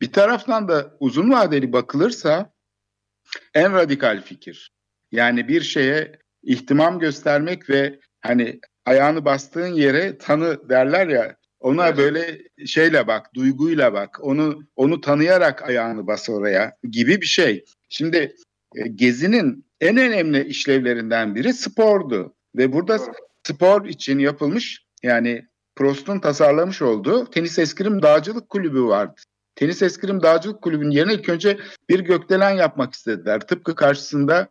bir 0.00 0.12
taraftan 0.12 0.68
da 0.68 0.96
uzun 1.00 1.30
vadeli 1.30 1.72
bakılırsa 1.72 2.52
en 3.54 3.72
radikal 3.72 4.22
fikir. 4.22 4.72
Yani 5.12 5.48
bir 5.48 5.60
şeye 5.60 6.18
ihtimam 6.42 6.98
göstermek 6.98 7.70
ve 7.70 8.00
hani 8.20 8.60
ayağını 8.86 9.24
bastığın 9.24 9.74
yere 9.74 10.18
tanı 10.18 10.68
derler 10.68 11.06
ya 11.08 11.37
ona 11.60 11.96
böyle 11.96 12.38
şeyle 12.66 13.06
bak, 13.06 13.34
duyguyla 13.34 13.92
bak. 13.92 14.18
Onu 14.22 14.62
onu 14.76 15.00
tanıyarak 15.00 15.62
ayağını 15.62 16.06
bas 16.06 16.30
oraya 16.30 16.76
gibi 16.90 17.20
bir 17.20 17.26
şey. 17.26 17.64
Şimdi 17.88 18.36
e, 18.74 18.88
Gezi'nin 18.88 19.64
en 19.80 19.96
önemli 19.96 20.44
işlevlerinden 20.44 21.34
biri 21.34 21.54
spordu 21.54 22.34
ve 22.56 22.72
burada 22.72 22.98
spor 23.46 23.84
için 23.84 24.18
yapılmış 24.18 24.86
yani 25.02 25.46
Prost'un 25.76 26.20
tasarlamış 26.20 26.82
olduğu 26.82 27.30
Tenis 27.30 27.58
Eskrim 27.58 28.02
Dağcılık 28.02 28.48
Kulübü 28.48 28.82
vardı. 28.82 29.20
Tenis 29.54 29.82
Eskrim 29.82 30.22
Dağcılık 30.22 30.62
Kulübü'nün 30.62 30.90
yerine 30.90 31.14
ilk 31.14 31.28
önce 31.28 31.58
bir 31.88 32.00
gökdelen 32.00 32.50
yapmak 32.50 32.94
istediler. 32.94 33.40
Tıpkı 33.40 33.74
karşısında 33.74 34.48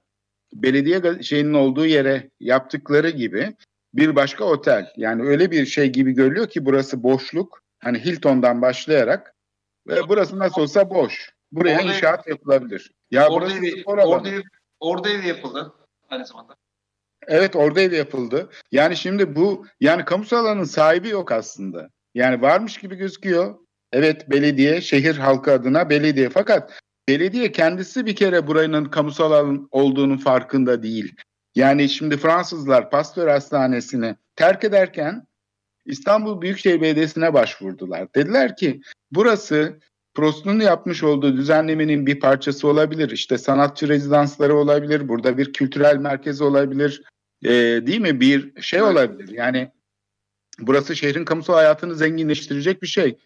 belediye 0.54 1.22
şeyinin 1.22 1.54
olduğu 1.54 1.86
yere 1.86 2.30
yaptıkları 2.40 3.10
gibi 3.10 3.56
bir 3.94 4.16
başka 4.16 4.44
otel. 4.44 4.94
Yani 4.98 5.24
öyle 5.24 5.52
bir 5.52 5.66
şey 5.66 5.90
gibi 5.90 6.12
görülüyor 6.12 6.50
ki 6.50 6.66
burası 6.66 7.04
boşluk. 7.04 7.62
Hani 7.80 8.06
Hilton'dan 8.06 8.62
başlayarak 8.62 9.36
ve 9.88 10.10
burası 10.10 10.40
nasıl 10.40 10.62
olsa 10.62 10.90
boş. 10.90 11.34
Buraya 11.52 11.80
orada 11.80 11.94
inşaat 11.94 12.28
yapılabilir. 12.28 12.92
Ya 13.12 13.30
orada 13.30 13.46
burası 13.46 13.66
ev, 13.66 13.82
spor 13.82 13.98
alanı. 13.98 14.10
Orada, 14.10 14.30
ev, 14.30 14.42
orada 14.80 15.10
ev 15.10 15.24
yapıldı 15.24 15.74
aynı 16.10 16.26
zamanda. 16.26 16.56
Evet 17.28 17.56
orada 17.56 17.82
ev 17.82 17.92
yapıldı. 17.92 18.50
Yani 18.72 18.98
şimdi 18.98 19.36
bu 19.36 19.66
yani 19.80 20.06
kamusal 20.06 20.46
alanın 20.46 20.64
sahibi 20.64 21.10
yok 21.10 21.32
aslında. 21.32 21.90
Yani 22.14 22.42
varmış 22.42 22.78
gibi 22.78 22.96
gözüküyor. 22.96 23.56
Evet 23.92 24.30
belediye, 24.30 24.82
şehir 24.82 25.18
halkı 25.18 25.52
adına 25.52 25.90
belediye. 25.90 26.30
Fakat 26.30 26.82
belediye 27.08 27.52
kendisi 27.52 28.06
bir 28.06 28.16
kere 28.16 28.48
buranın 28.48 28.86
kamusal 28.86 29.32
alan 29.32 29.68
olduğunun 29.72 30.18
farkında 30.18 30.84
değil. 30.84 31.16
Yani 31.58 31.90
şimdi 31.90 32.18
Fransızlar 32.18 32.90
Pasteur 32.90 33.28
Hastanesi'ni 33.28 34.16
terk 34.36 34.64
ederken 34.64 35.28
İstanbul 35.86 36.42
Büyükşehir 36.42 36.82
Belediyesi'ne 36.82 37.34
başvurdular. 37.34 38.14
Dediler 38.16 38.56
ki 38.56 38.82
burası 39.12 39.80
Prost'un 40.14 40.60
yapmış 40.60 41.04
olduğu 41.04 41.38
düzenlemenin 41.38 42.06
bir 42.06 42.20
parçası 42.20 42.68
olabilir. 42.68 43.10
İşte 43.10 43.38
sanatçı 43.38 43.88
rezidansları 43.88 44.56
olabilir. 44.56 45.08
Burada 45.08 45.38
bir 45.38 45.54
kültürel 45.54 45.98
merkez 45.98 46.42
olabilir. 46.42 47.04
Ee, 47.44 47.50
değil 47.88 48.02
mi? 48.02 48.20
Bir 48.20 48.62
şey 48.62 48.82
olabilir. 48.82 49.30
Yani 49.30 49.72
burası 50.60 50.96
şehrin 50.96 51.26
kamusal 51.26 51.54
hayatını 51.54 51.96
zenginleştirecek 51.96 52.82
bir 52.82 52.88
şey. 52.88 53.18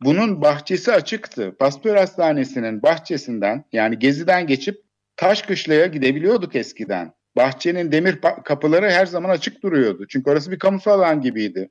Bunun 0.00 0.42
bahçesi 0.42 0.92
açıktı. 0.92 1.56
Pasteur 1.58 1.96
Hastanesi'nin 1.96 2.82
bahçesinden 2.82 3.64
yani 3.72 3.98
Gezi'den 3.98 4.46
geçip 4.46 4.82
Taşkışla'ya 5.16 5.86
gidebiliyorduk 5.86 6.56
eskiden. 6.56 7.17
Bahçenin 7.38 7.92
demir 7.92 8.18
kapıları 8.44 8.90
her 8.90 9.06
zaman 9.06 9.30
açık 9.30 9.62
duruyordu. 9.62 10.06
Çünkü 10.08 10.30
orası 10.30 10.50
bir 10.50 10.58
kamusal 10.58 10.92
alan 10.92 11.20
gibiydi. 11.20 11.70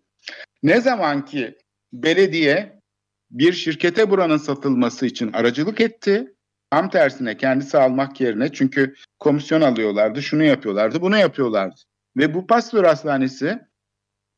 Ne 0.64 0.82
zaman 0.82 1.26
ki 1.26 1.58
belediye 1.94 2.82
bir 3.32 3.54
şirkete 3.54 4.10
buranın 4.10 4.38
satılması 4.38 5.06
için 5.06 5.34
aracılık 5.34 5.82
etti. 5.82 6.34
Tam 6.72 6.90
tersine 6.90 7.38
kendisi 7.38 7.78
almak 7.78 8.22
yerine 8.22 8.52
çünkü 8.52 8.94
komisyon 9.20 9.62
alıyorlardı, 9.62 10.22
şunu 10.22 10.44
yapıyorlardı, 10.44 11.02
bunu 11.02 11.18
yapıyorlardı. 11.18 11.76
Ve 12.18 12.34
bu 12.34 12.48
Pasteur 12.48 12.84
Hastanesi 12.84 13.60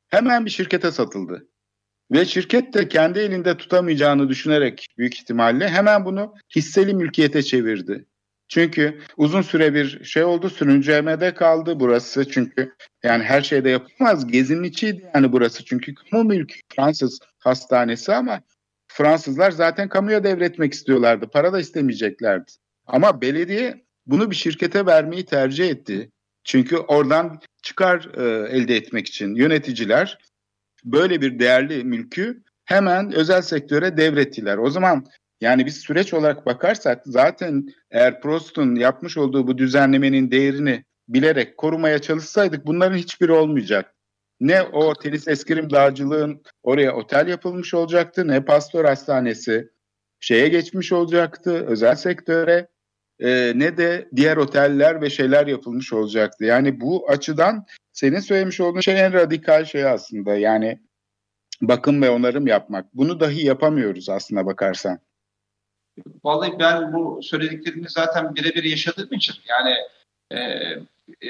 hemen 0.07 0.45
bir 0.45 0.51
şirkete 0.51 0.91
satıldı. 0.91 1.47
Ve 2.11 2.25
şirket 2.25 2.73
de 2.73 2.87
kendi 2.87 3.19
elinde 3.19 3.57
tutamayacağını 3.57 4.29
düşünerek 4.29 4.87
büyük 4.97 5.15
ihtimalle 5.15 5.69
hemen 5.69 6.05
bunu 6.05 6.33
hisseli 6.55 6.93
mülkiyete 6.93 7.43
çevirdi. 7.43 8.05
Çünkü 8.49 8.99
uzun 9.17 9.41
süre 9.41 9.73
bir 9.73 10.03
şey 10.03 10.23
oldu 10.23 10.49
sürüncemede 10.49 11.33
kaldı 11.33 11.79
burası 11.79 12.29
çünkü 12.29 12.75
yani 13.03 13.23
her 13.23 13.41
şeyde 13.41 13.69
yapılmaz. 13.69 14.27
Gezinin 14.27 14.63
içiydi 14.63 15.11
yani 15.15 15.31
burası 15.31 15.65
çünkü 15.65 15.95
kamu 15.95 16.23
mülkü 16.23 16.59
Fransız 16.75 17.19
hastanesi 17.39 18.13
ama 18.13 18.41
Fransızlar 18.87 19.51
zaten 19.51 19.89
kamuya 19.89 20.23
devretmek 20.23 20.73
istiyorlardı. 20.73 21.27
Para 21.27 21.53
da 21.53 21.59
istemeyeceklerdi. 21.59 22.51
Ama 22.87 23.21
belediye 23.21 23.85
bunu 24.05 24.31
bir 24.31 24.35
şirkete 24.35 24.85
vermeyi 24.85 25.25
tercih 25.25 25.69
etti. 25.69 26.11
Çünkü 26.43 26.77
oradan 26.77 27.39
çıkar 27.61 28.09
e, 28.17 28.49
elde 28.57 28.75
etmek 28.75 29.07
için 29.07 29.35
yöneticiler 29.35 30.17
böyle 30.83 31.21
bir 31.21 31.39
değerli 31.39 31.83
mülkü 31.83 32.43
hemen 32.65 33.11
özel 33.11 33.41
sektöre 33.41 33.97
devrettiler. 33.97 34.57
O 34.57 34.69
zaman 34.69 35.05
yani 35.41 35.65
biz 35.65 35.77
süreç 35.77 36.13
olarak 36.13 36.45
bakarsak 36.45 37.01
zaten 37.05 37.67
eğer 37.91 38.21
Prost'un 38.21 38.75
yapmış 38.75 39.17
olduğu 39.17 39.47
bu 39.47 39.57
düzenlemenin 39.57 40.31
değerini 40.31 40.83
bilerek 41.07 41.57
korumaya 41.57 41.99
çalışsaydık 41.99 42.65
bunların 42.65 42.97
hiçbiri 42.97 43.31
olmayacak. 43.31 43.95
Ne 44.39 44.61
o 44.61 44.93
tenis 44.93 45.27
eskrim 45.27 45.69
dağcılığın 45.69 46.41
oraya 46.63 46.95
otel 46.95 47.27
yapılmış 47.27 47.73
olacaktı 47.73 48.27
ne 48.27 48.45
pastör 48.45 48.85
hastanesi 48.85 49.69
şeye 50.19 50.47
geçmiş 50.47 50.91
olacaktı 50.91 51.65
özel 51.67 51.95
sektöre 51.95 52.67
e, 53.19 53.53
ne 53.55 53.77
de 53.77 54.09
diğer 54.15 54.37
oteller 54.37 55.01
ve 55.01 55.09
şeyler 55.09 55.47
yapılmış 55.47 55.93
olacaktı. 55.93 56.45
Yani 56.45 56.81
bu 56.81 57.09
açıdan 57.09 57.65
senin 57.93 58.19
söylemiş 58.19 58.59
olduğun 58.59 58.81
şey 58.81 58.99
en 58.99 59.13
radikal 59.13 59.65
şey 59.65 59.85
aslında 59.85 60.35
yani 60.35 60.79
bakım 61.61 62.01
ve 62.01 62.09
onarım 62.09 62.47
yapmak. 62.47 62.93
Bunu 62.93 63.19
dahi 63.19 63.45
yapamıyoruz 63.45 64.09
aslına 64.09 64.45
bakarsan. 64.45 64.99
Vallahi 66.23 66.59
ben 66.59 66.93
bu 66.93 67.19
söylediklerini 67.23 67.89
zaten 67.89 68.35
birebir 68.35 68.63
yaşadığım 68.63 69.13
için 69.13 69.35
yani 69.47 69.75
e, 70.31 70.39
e, 71.21 71.29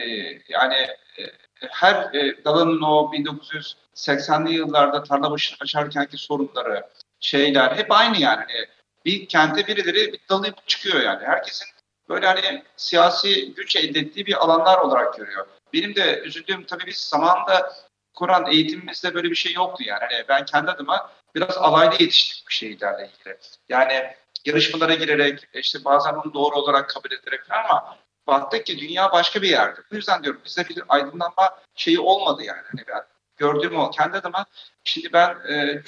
yani 0.49 0.75
e, 1.19 1.23
her 1.69 2.13
e, 2.13 2.43
dalının 2.45 2.81
o 2.81 3.11
1980'li 3.13 4.53
yıllarda 4.53 5.03
tarla 5.03 5.31
başını 5.31 5.57
açarkenki 5.61 6.17
sorunları, 6.17 6.83
şeyler 7.19 7.77
hep 7.77 7.91
aynı 7.91 8.21
yani. 8.21 8.39
Hani 8.39 8.65
bir 9.05 9.27
kente 9.27 9.67
birileri 9.67 10.13
bir 10.13 10.19
dalayıp 10.29 10.67
çıkıyor 10.67 11.01
yani. 11.01 11.25
Herkesin 11.25 11.67
böyle 12.09 12.27
hani 12.27 12.63
siyasi 12.77 13.53
güç 13.53 13.75
elde 13.75 13.99
ettiği 13.99 14.25
bir 14.25 14.43
alanlar 14.43 14.77
olarak 14.77 15.17
görüyor. 15.17 15.47
Benim 15.73 15.95
de 15.95 16.19
üzüldüğüm 16.19 16.65
tabii 16.65 16.85
biz 16.85 16.97
zamanında 16.97 17.73
Kur'an 18.13 18.51
eğitimimizde 18.51 19.13
böyle 19.13 19.29
bir 19.29 19.35
şey 19.35 19.53
yoktu 19.53 19.83
yani. 19.87 19.99
Hani 19.99 20.23
ben 20.29 20.45
kendi 20.45 20.71
adıma 20.71 21.11
biraz 21.35 21.57
alaylı 21.57 21.93
yetiştik 21.99 22.47
bir 22.49 22.53
şeylerle 22.53 23.09
ilgili. 23.09 23.37
Yani 23.69 24.13
yarışmalara 24.45 24.93
girerek 24.93 25.47
işte 25.53 25.85
bazen 25.85 26.13
onu 26.13 26.33
doğru 26.33 26.55
olarak 26.55 26.89
kabul 26.89 27.11
ederek 27.11 27.41
ama 27.49 27.97
baktık 28.27 28.65
ki 28.65 28.79
dünya 28.79 29.11
başka 29.11 29.41
bir 29.41 29.49
yerde. 29.49 29.79
Bu 29.91 29.95
yüzden 29.95 30.23
diyorum 30.23 30.41
bizde 30.45 30.69
bir 30.69 30.83
aydınlanma 30.89 31.59
şeyi 31.75 31.99
olmadı 31.99 32.43
yani. 32.43 32.61
Hani 32.71 32.81
ben 32.87 33.03
gördüğüm 33.37 33.77
o. 33.77 33.91
Kendi 33.91 34.17
adıma 34.17 34.45
şimdi 34.83 35.13
ben 35.13 35.29
e, 35.49 35.81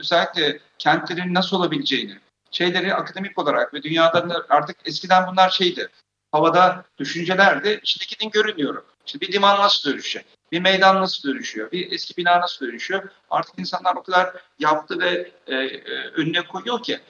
özellikle 0.00 0.58
kentlerin 0.78 1.34
nasıl 1.34 1.56
olabileceğini, 1.56 2.18
şeyleri 2.50 2.94
akademik 2.94 3.38
olarak 3.38 3.74
ve 3.74 3.82
dünyada 3.82 4.46
artık 4.48 4.76
eskiden 4.84 5.26
bunlar 5.26 5.50
şeydi. 5.50 5.88
Havada 6.32 6.84
düşüncelerdi. 6.98 7.80
Şimdi 7.84 8.06
gidin 8.06 8.30
görünüyorum. 8.30 8.84
İşte 9.06 9.20
bir 9.20 9.32
liman 9.32 9.60
nasıl 9.60 9.90
dönüşecek? 9.90 10.26
Bir 10.52 10.60
meydan 10.60 11.00
nasıl 11.00 11.28
dönüşüyor? 11.28 11.72
Bir 11.72 11.92
eski 11.92 12.16
bina 12.16 12.40
nasıl 12.40 12.66
dönüşüyor? 12.66 13.10
Artık 13.30 13.58
insanlar 13.58 13.96
o 13.96 14.02
kadar 14.02 14.36
yaptı 14.58 14.98
ve 15.00 15.30
e, 15.46 15.54
e, 15.54 16.08
önüne 16.08 16.42
koyuyor 16.42 16.82
ki 16.82 17.00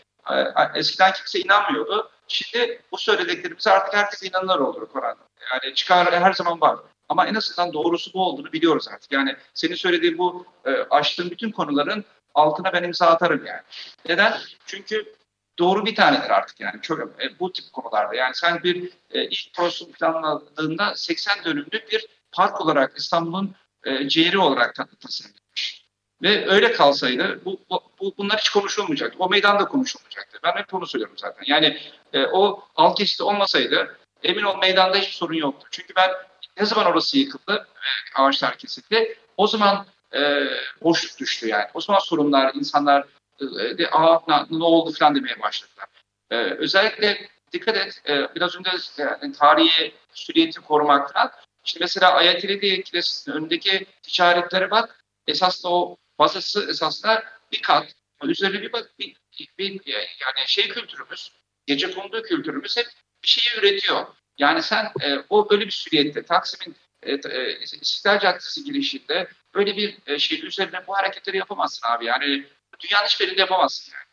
eskiden 0.75 1.13
kimse 1.13 1.41
inanmıyordu. 1.41 2.11
Şimdi 2.29 2.83
bu 2.93 2.99
söylediklerimize 2.99 3.71
artık 3.71 3.95
herkes 3.95 4.23
inanır 4.23 4.59
olur 4.59 4.89
Kur'an'da. 4.89 5.23
Yani 5.53 5.75
çıkar 5.75 6.21
her 6.21 6.33
zaman 6.33 6.61
var. 6.61 6.79
Ama 7.09 7.27
en 7.27 7.35
azından 7.35 7.73
doğrusu 7.73 8.13
bu 8.13 8.25
olduğunu 8.25 8.53
biliyoruz 8.53 8.89
artık. 8.89 9.13
Yani 9.13 9.37
senin 9.55 9.75
söylediğin 9.75 10.19
bu 10.19 10.47
e, 10.65 10.71
açtığın 10.71 11.31
bütün 11.31 11.51
konuların 11.51 12.05
altına 12.35 12.73
ben 12.73 12.83
imza 12.83 13.07
atarım 13.07 13.47
yani. 13.47 13.61
Neden? 14.09 14.35
Çünkü 14.67 15.15
doğru 15.59 15.87
bir 15.87 15.95
tanedir 15.95 16.31
artık 16.31 16.61
yani 16.61 16.83
çok, 16.83 17.01
e, 17.01 17.39
bu 17.41 17.53
tip 17.53 17.73
konularda. 17.73 18.15
Yani 18.15 18.35
sen 18.35 18.63
bir 18.63 18.93
e, 19.11 19.25
ilk 19.25 19.55
projesini 19.55 19.93
planladığında 19.93 20.95
80 20.95 21.45
dönümlük 21.45 21.93
bir 21.93 22.07
park 22.33 22.61
olarak 22.61 22.99
İstanbul'un 22.99 23.55
e, 23.85 24.09
ciğeri 24.09 24.39
olarak 24.39 24.75
tasarlanmış. 24.75 25.40
Ve 26.23 26.51
öyle 26.51 26.73
kalsaydı 26.73 27.41
bu, 27.45 27.61
bu, 28.01 28.15
bunlar 28.19 28.39
hiç 28.39 28.49
konuşulmayacaktı. 28.49 29.17
O 29.19 29.29
meydanda 29.29 29.65
konuşulmayacaktı. 29.65 30.39
Ben 30.45 30.53
hep 30.53 30.75
onu 30.75 30.87
söylüyorum 30.87 31.17
zaten. 31.19 31.45
Yani 31.47 31.79
e, 32.13 32.27
o 32.27 32.65
alt 32.77 32.99
geçidi 32.99 33.23
olmasaydı 33.23 33.97
emin 34.23 34.43
ol 34.43 34.59
meydanda 34.59 34.97
hiçbir 34.97 35.13
sorun 35.13 35.35
yoktu. 35.35 35.69
Çünkü 35.71 35.95
ben 35.97 36.11
ne 36.61 36.67
zaman 36.67 36.87
orası 36.87 37.19
yıkıldı 37.19 37.53
ve 37.55 38.23
ağaçlar 38.23 38.59
kesildi 38.59 39.19
o 39.37 39.47
zaman 39.47 39.87
e, 40.15 40.45
boşluk 40.83 41.19
düştü 41.19 41.49
yani. 41.49 41.65
O 41.75 41.81
zaman 41.81 42.01
sorunlar, 42.01 42.55
insanlar 42.55 43.05
e, 43.41 43.79
de, 43.79 43.91
Aa, 43.91 44.21
ne, 44.29 44.59
ne 44.59 44.65
oldu 44.65 44.93
falan 44.99 45.15
demeye 45.15 45.41
başladılar. 45.41 45.87
E, 46.31 46.37
özellikle 46.37 47.29
dikkat 47.53 47.77
et, 47.77 48.03
e, 48.09 48.35
biraz 48.35 48.57
önce 48.57 48.71
yani, 48.99 49.33
tarihi 49.33 49.93
süriyeti 50.15 50.61
korumak 50.61 51.13
falan. 51.13 51.31
İşte 51.65 51.79
mesela 51.81 52.13
Ayatollah 52.13 52.61
Kilisesi'nin 52.61 53.37
önündeki 53.37 53.87
ticaretlere 54.03 54.71
bak. 54.71 55.05
Esas 55.27 55.65
da 55.65 55.69
o 55.69 55.97
bazısı 56.21 56.71
esasında 56.71 57.25
bir 57.53 57.63
kat. 57.63 57.95
Üzerine 58.23 58.63
bir 58.63 58.73
bak 58.73 58.91
bir, 58.99 59.17
bir, 59.59 59.81
yani 59.87 60.47
şey 60.47 60.69
kültürümüz, 60.69 61.33
gece 61.67 61.91
kondu 61.91 62.23
kültürümüz 62.23 62.77
hep 62.77 62.87
bir 63.23 63.29
şeyi 63.29 63.61
üretiyor. 63.61 64.07
Yani 64.39 64.63
sen 64.63 64.85
e, 64.85 65.17
o 65.31 65.49
öyle 65.51 65.67
bir 65.67 65.71
süriyette 65.71 66.23
Taksim'in 66.23 66.77
e, 67.03 67.13
e, 67.13 67.59
İstiklal 67.61 68.19
Caddesi 68.19 68.65
girişinde 68.65 69.29
böyle 69.55 69.77
bir 69.77 69.99
e, 70.07 70.19
şey 70.19 70.47
üzerine 70.47 70.87
bu 70.87 70.95
hareketleri 70.95 71.37
yapamazsın 71.37 71.89
abi. 71.89 72.05
Yani 72.05 72.45
dünyanın 72.81 73.07
hiçbir 73.07 73.25
yerinde 73.25 73.41
yapamazsın 73.41 73.93
yani. 73.93 74.11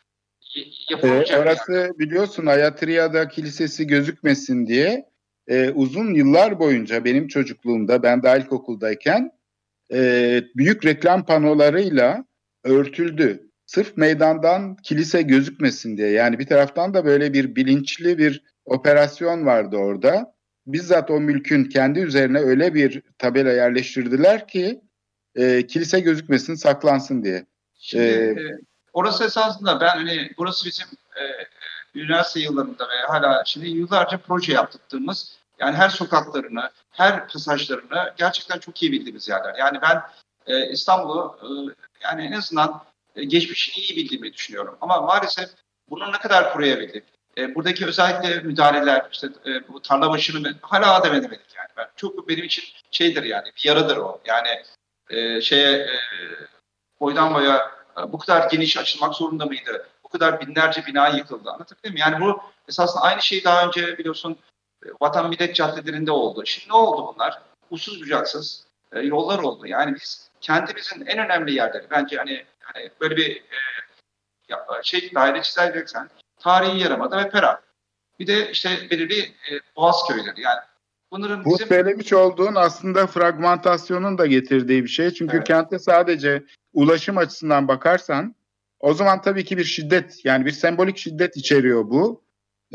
Ee, 1.04 1.38
orası 1.38 1.72
yani. 1.72 2.00
biliyorsun 2.00 2.46
Ayatriya'da 2.46 3.28
kilisesi 3.28 3.88
gözükmesin 3.88 4.68
diye 4.68 5.10
e, 5.48 5.70
uzun 5.70 6.14
yıllar 6.14 6.60
boyunca 6.60 7.06
benim 7.06 7.28
çocukluğumda 7.28 8.04
ben 8.04 8.24
de 8.24 8.38
ilkokuldayken 8.38 9.37
e, 9.94 10.44
büyük 10.56 10.86
reklam 10.86 11.26
panolarıyla 11.26 12.26
örtüldü. 12.64 13.50
Sırf 13.66 13.98
meydandan 13.98 14.76
kilise 14.76 15.22
gözükmesin 15.22 15.98
diye. 15.98 16.10
Yani 16.10 16.40
bir 16.40 16.48
taraftan 16.48 16.94
da 16.94 17.06
böyle 17.06 17.34
bir 17.34 17.56
bilinçli 17.56 18.18
bir 18.18 18.44
operasyon 18.66 19.46
vardı 19.46 19.78
orada. 19.78 20.34
Bizzat 20.68 21.12
o 21.12 21.20
mülkün 21.20 21.64
kendi 21.64 22.00
üzerine 22.00 22.40
öyle 22.40 22.74
bir 22.74 23.02
tabela 23.18 23.52
yerleştirdiler 23.52 24.48
ki 24.48 24.82
e, 25.36 25.68
kilise 25.68 26.00
gözükmesin, 26.00 26.56
saklansın 26.56 27.24
diye. 27.24 27.46
Şimdi, 27.80 28.04
ee, 28.04 28.36
orası 28.94 29.24
esasında 29.24 29.80
ben 29.82 29.88
hani 29.88 30.32
burası 30.38 30.66
bizim 30.66 30.88
e, 31.16 31.24
üniversite 32.00 32.40
yıllarında 32.40 32.84
ve 32.84 33.08
hala 33.08 33.44
şimdi 33.46 33.68
yıllarca 33.68 34.18
proje 34.18 34.54
yaptığımız 34.54 35.37
yani 35.60 35.76
her 35.76 35.90
sokaklarını, 35.90 36.72
her 36.92 37.28
pasajlarını 37.28 38.14
gerçekten 38.18 38.60
çok 38.60 38.84
iyi 38.84 38.92
bildiğimiz 38.92 39.30
yerler. 39.30 39.56
Yani 39.60 39.80
ben 39.82 40.02
e, 40.48 40.70
İstanbul'u 40.70 41.38
e, 41.42 41.48
yani 42.04 42.26
en 42.26 42.32
azından 42.32 42.84
e, 43.16 43.24
geçmişini 43.24 43.76
iyi 43.76 43.96
bildiğimi 43.98 44.34
düşünüyorum. 44.34 44.78
Ama 44.82 45.02
maalesef 45.02 45.50
bunu 45.90 46.12
ne 46.12 46.18
kadar 46.18 46.54
koruyabildik? 46.54 47.04
E, 47.38 47.56
buradaki 47.56 47.86
özellikle 47.86 48.40
müdahaleler, 48.40 49.08
işte 49.12 49.28
e, 49.46 49.68
bu 49.68 49.82
tarla 49.82 50.10
başını 50.10 50.56
hala 50.62 51.04
da 51.04 51.08
edemedik 51.08 51.56
yani. 51.58 51.70
Ben, 51.78 51.88
çok 51.96 52.30
benim 52.30 52.44
için 52.44 52.64
şeydir 52.92 53.24
yani, 53.24 53.46
bir 53.58 53.70
yaradır 53.70 53.98
o. 53.98 54.22
Yani 54.26 54.64
e, 55.10 55.42
şeye 55.42 55.78
e, 55.78 55.90
boydan 57.00 57.34
boya 57.34 57.72
e, 57.98 58.12
bu 58.12 58.18
kadar 58.18 58.50
geniş 58.50 58.78
açılmak 58.78 59.16
zorunda 59.16 59.46
mıydı? 59.46 59.88
Bu 60.04 60.10
kadar 60.10 60.42
binlerce 60.42 60.86
bina 60.86 61.08
yıkıldı. 61.08 61.50
Anlatabildim 61.50 61.94
mi? 61.94 62.00
Yani 62.00 62.22
bu 62.22 62.42
esasında 62.68 63.04
aynı 63.04 63.22
şey 63.22 63.44
daha 63.44 63.68
önce 63.68 63.98
biliyorsun 63.98 64.38
Vatan 65.02 65.30
Millet 65.30 65.56
caddelerinde 65.56 66.12
oldu. 66.12 66.46
Şimdi 66.46 66.70
ne 66.70 66.74
oldu 66.74 67.14
bunlar? 67.16 67.42
Uçsuz 67.70 68.02
bucaksız 68.02 68.66
e, 68.92 69.00
yollar 69.00 69.40
oldu. 69.40 69.68
Yani 69.68 69.96
biz 69.96 70.30
kendimizin 70.42 71.06
en 71.06 71.26
önemli 71.26 71.54
yerleri 71.54 71.88
bence 71.92 72.18
hani, 72.18 72.46
hani 72.62 72.92
böyle 73.02 73.18
bir 73.18 73.36
e, 73.36 73.58
ya, 74.50 74.66
şey 74.84 75.12
daire 75.16 75.42
çizeceksen 75.42 76.10
tarihi 76.40 76.80
Yarımada 76.80 77.18
ve 77.18 77.30
Pera. 77.30 77.62
Bir 78.20 78.28
de 78.28 78.52
işte 78.52 78.70
belirli 78.92 79.22
e, 79.22 79.52
Boğaz 79.76 80.08
köyleri 80.08 80.42
yani 80.42 80.60
Bunların 81.12 81.46
Bu 81.46 81.54
bizim... 81.54 81.68
söylemiş 81.68 82.14
olduğun 82.14 82.56
aslında 82.56 83.08
fragmentasyonun 83.08 84.18
da 84.18 84.26
getirdiği 84.26 84.84
bir 84.84 84.90
şey. 84.90 85.12
Çünkü 85.12 85.38
evet. 85.38 85.48
kentte 85.48 85.80
sadece 85.80 86.44
ulaşım 86.74 87.18
açısından 87.18 87.68
bakarsan 87.68 88.36
o 88.80 88.94
zaman 88.94 89.22
tabii 89.22 89.46
ki 89.46 89.58
bir 89.58 89.64
şiddet 89.64 90.26
yani 90.26 90.46
bir 90.46 90.52
sembolik 90.52 90.98
şiddet 90.98 91.38
içeriyor 91.38 91.90
bu. 91.90 92.24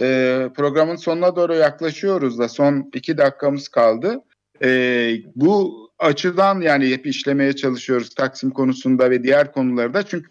Ee, 0.00 0.48
programın 0.56 0.96
sonuna 0.96 1.36
doğru 1.36 1.54
yaklaşıyoruz 1.54 2.38
da 2.38 2.48
son 2.48 2.90
iki 2.94 3.18
dakikamız 3.18 3.68
kaldı. 3.68 4.20
Ee, 4.62 5.14
bu 5.34 5.82
açıdan 5.98 6.60
yani 6.60 6.90
hep 6.90 7.06
işlemeye 7.06 7.56
çalışıyoruz 7.56 8.14
Taksim 8.14 8.50
konusunda 8.50 9.10
ve 9.10 9.22
diğer 9.22 9.52
konularda. 9.52 10.02
Çünkü 10.02 10.30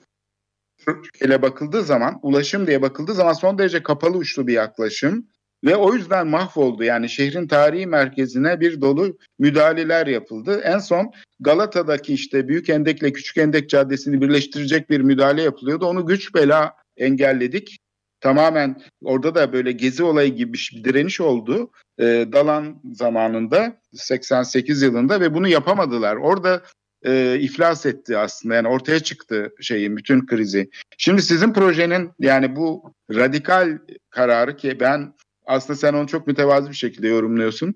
ele 1.21 1.41
bakıldığı 1.41 1.83
zaman, 1.83 2.19
ulaşım 2.21 2.67
diye 2.67 2.81
bakıldığı 2.81 3.13
zaman 3.13 3.33
son 3.33 3.57
derece 3.57 3.83
kapalı 3.83 4.17
uçlu 4.17 4.47
bir 4.47 4.53
yaklaşım. 4.53 5.27
Ve 5.65 5.75
o 5.75 5.93
yüzden 5.93 6.27
mahvoldu. 6.27 6.83
Yani 6.83 7.09
şehrin 7.09 7.47
tarihi 7.47 7.87
merkezine 7.87 8.59
bir 8.59 8.81
dolu 8.81 9.17
müdahaleler 9.39 10.07
yapıldı. 10.07 10.61
En 10.63 10.77
son 10.77 11.11
Galata'daki 11.39 12.13
işte 12.13 12.47
Büyük 12.47 12.69
Endek'le 12.69 13.13
Küçük 13.13 13.37
Endek 13.37 13.69
Caddesi'ni 13.69 14.21
birleştirecek 14.21 14.89
bir 14.89 15.01
müdahale 15.01 15.41
yapılıyordu. 15.41 15.85
Onu 15.85 16.05
güç 16.05 16.35
bela 16.35 16.73
engelledik. 16.97 17.80
Tamamen 18.21 18.81
orada 19.03 19.35
da 19.35 19.53
böyle 19.53 19.71
gezi 19.71 20.03
olayı 20.03 20.35
gibi 20.35 20.53
bir 20.53 20.81
direniş 20.83 21.21
oldu. 21.21 21.71
E, 21.99 22.05
Dalan 22.33 22.81
zamanında 22.93 23.81
88 23.93 24.81
yılında 24.81 25.21
ve 25.21 25.33
bunu 25.33 25.47
yapamadılar. 25.47 26.15
Orada 26.15 26.61
e, 27.05 27.39
iflas 27.39 27.85
etti 27.85 28.17
aslında. 28.17 28.55
Yani 28.55 28.67
ortaya 28.67 28.99
çıktı 28.99 29.53
şeyin 29.61 29.97
bütün 29.97 30.25
krizi. 30.25 30.69
Şimdi 30.97 31.21
sizin 31.21 31.53
projenin 31.53 32.11
yani 32.19 32.55
bu 32.55 32.93
radikal 33.15 33.77
kararı 34.09 34.57
ki 34.57 34.79
ben 34.79 35.13
aslında 35.45 35.79
sen 35.79 35.93
onu 35.93 36.07
çok 36.07 36.27
mütevazı 36.27 36.69
bir 36.69 36.75
şekilde 36.75 37.07
yorumluyorsun. 37.07 37.75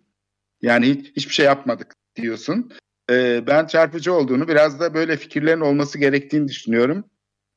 Yani 0.61 0.85
hiç, 0.89 1.11
hiçbir 1.15 1.33
şey 1.33 1.45
yapmadık 1.45 1.93
diyorsun. 2.15 2.71
Ee, 3.09 3.43
ben 3.47 3.65
çarpıcı 3.65 4.13
olduğunu, 4.13 4.47
biraz 4.47 4.79
da 4.79 4.93
böyle 4.93 5.17
fikirlerin 5.17 5.61
olması 5.61 5.99
gerektiğini 5.99 6.47
düşünüyorum. 6.47 7.03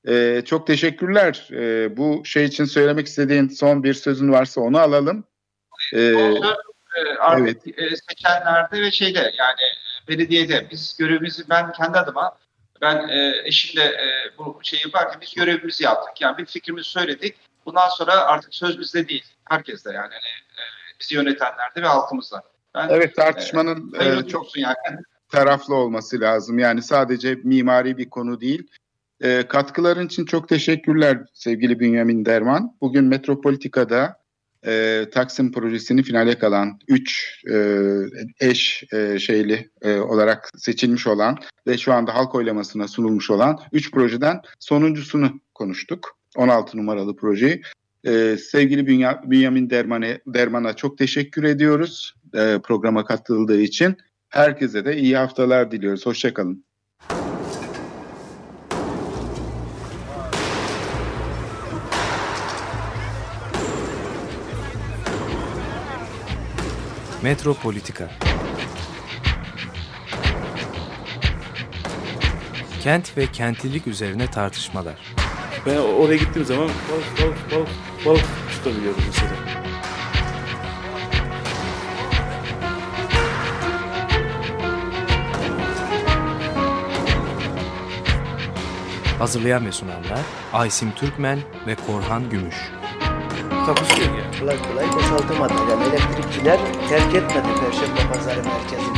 Ee, 0.08 0.42
çok 0.44 0.66
teşekkürler. 0.66 1.48
Ee, 1.52 1.96
bu 1.96 2.22
şey 2.24 2.44
için 2.44 2.64
söylemek 2.64 3.06
istediğin 3.06 3.48
son 3.48 3.84
bir 3.84 3.94
sözün 3.94 4.32
varsa 4.32 4.60
onu 4.60 4.78
alalım. 4.78 5.24
Ee, 5.94 6.14
artık 7.20 7.66
evet. 7.66 7.78
E, 7.78 7.96
seçenlerde 8.08 8.82
ve 8.82 8.90
şeyde 8.90 9.18
yani 9.18 9.62
e, 9.62 10.08
belediyede 10.08 10.66
biz 10.70 10.96
görevimizi 10.98 11.42
ben 11.48 11.72
kendi 11.72 11.98
adıma 11.98 12.38
ben 12.80 13.08
e, 13.08 13.42
eşimle 13.44 13.84
e, 13.84 14.38
bu 14.38 14.60
şeyi 14.62 14.82
yaparken 14.84 15.20
biz 15.20 15.34
görevimizi 15.34 15.84
yaptık. 15.84 16.20
Yani 16.20 16.38
bir 16.38 16.46
fikrimizi 16.46 16.88
söyledik. 16.88 17.36
Bundan 17.66 17.88
sonra 17.88 18.12
artık 18.12 18.54
söz 18.54 18.80
bizde 18.80 19.08
değil. 19.08 19.24
Herkeste 19.44 19.90
yani. 19.90 19.96
yani 19.96 20.14
e, 20.14 20.62
bizi 21.00 21.14
yönetenlerde 21.14 21.82
ve 21.82 21.86
halkımızda. 21.86 22.42
Ben, 22.74 22.88
evet 22.88 23.16
tartışmanın 23.16 23.92
e, 24.00 24.08
e, 24.08 24.26
çok 24.28 24.56
yani. 24.56 24.74
taraflı 25.28 25.74
olması 25.74 26.20
lazım. 26.20 26.58
Yani 26.58 26.82
sadece 26.82 27.34
mimari 27.34 27.98
bir 27.98 28.10
konu 28.10 28.40
değil. 28.40 28.68
E, 29.22 29.42
katkıların 29.48 30.06
için 30.06 30.24
çok 30.24 30.48
teşekkürler 30.48 31.18
sevgili 31.32 31.80
Bünyamin 31.80 32.24
Derman. 32.24 32.76
Bugün 32.80 33.04
Metropolitika'da 33.04 34.16
e, 34.66 35.04
Taksim 35.12 35.52
projesini 35.52 36.02
finale 36.02 36.38
kalan 36.38 36.78
3 36.88 37.42
e, 37.50 37.84
eş 38.40 38.84
e, 38.92 39.18
şeyli 39.18 39.70
e, 39.82 39.98
olarak 39.98 40.50
seçilmiş 40.56 41.06
olan 41.06 41.38
ve 41.66 41.78
şu 41.78 41.92
anda 41.92 42.14
halk 42.14 42.34
oylamasına 42.34 42.88
sunulmuş 42.88 43.30
olan 43.30 43.58
3 43.72 43.90
projeden 43.90 44.40
sonuncusunu 44.58 45.40
konuştuk. 45.54 46.18
16 46.36 46.78
numaralı 46.78 47.16
projeyi. 47.16 47.62
Ee, 48.06 48.36
sevgili 48.50 48.86
Bünya, 48.86 49.22
Bünyamin 49.30 49.70
Derman'a, 49.70 50.06
Derman'a 50.26 50.76
çok 50.76 50.98
teşekkür 50.98 51.44
ediyoruz 51.44 52.14
e, 52.34 52.58
programa 52.64 53.04
katıldığı 53.04 53.60
için. 53.60 53.96
Herkese 54.28 54.84
de 54.84 54.96
iyi 54.96 55.16
haftalar 55.16 55.70
diliyoruz. 55.70 56.06
Hoşçakalın. 56.06 56.64
Metropolitika 67.22 68.10
Kent 72.82 73.16
ve 73.16 73.26
kentlilik 73.26 73.86
üzerine 73.86 74.26
tartışmalar. 74.30 74.94
Ben 75.66 75.76
oraya 75.76 76.16
gittiğim 76.16 76.46
zaman 76.46 76.68
balık 76.68 77.20
balık 77.22 77.52
balık 77.52 77.68
balık 78.06 78.24
tutabiliyorum 78.50 79.02
mesela. 79.06 79.30
Hazırlayan 89.18 89.66
ve 89.66 89.72
sunanlar 89.72 90.20
Aysim 90.52 90.92
Türkmen 90.92 91.38
ve 91.66 91.74
Korhan 91.74 92.30
Gümüş. 92.30 92.56
Takusuyor 93.68 94.08
ya. 94.18 94.40
Kolay 94.40 94.58
kolay 94.62 94.92
boşaltamadı. 94.92 95.54
Yani 95.70 95.84
elektrikçiler 95.84 96.58
terk 96.88 97.14
etmedi 97.14 97.48
Perşembe 97.60 98.12
Pazarı 98.12 98.42
merkezini. 98.44 98.97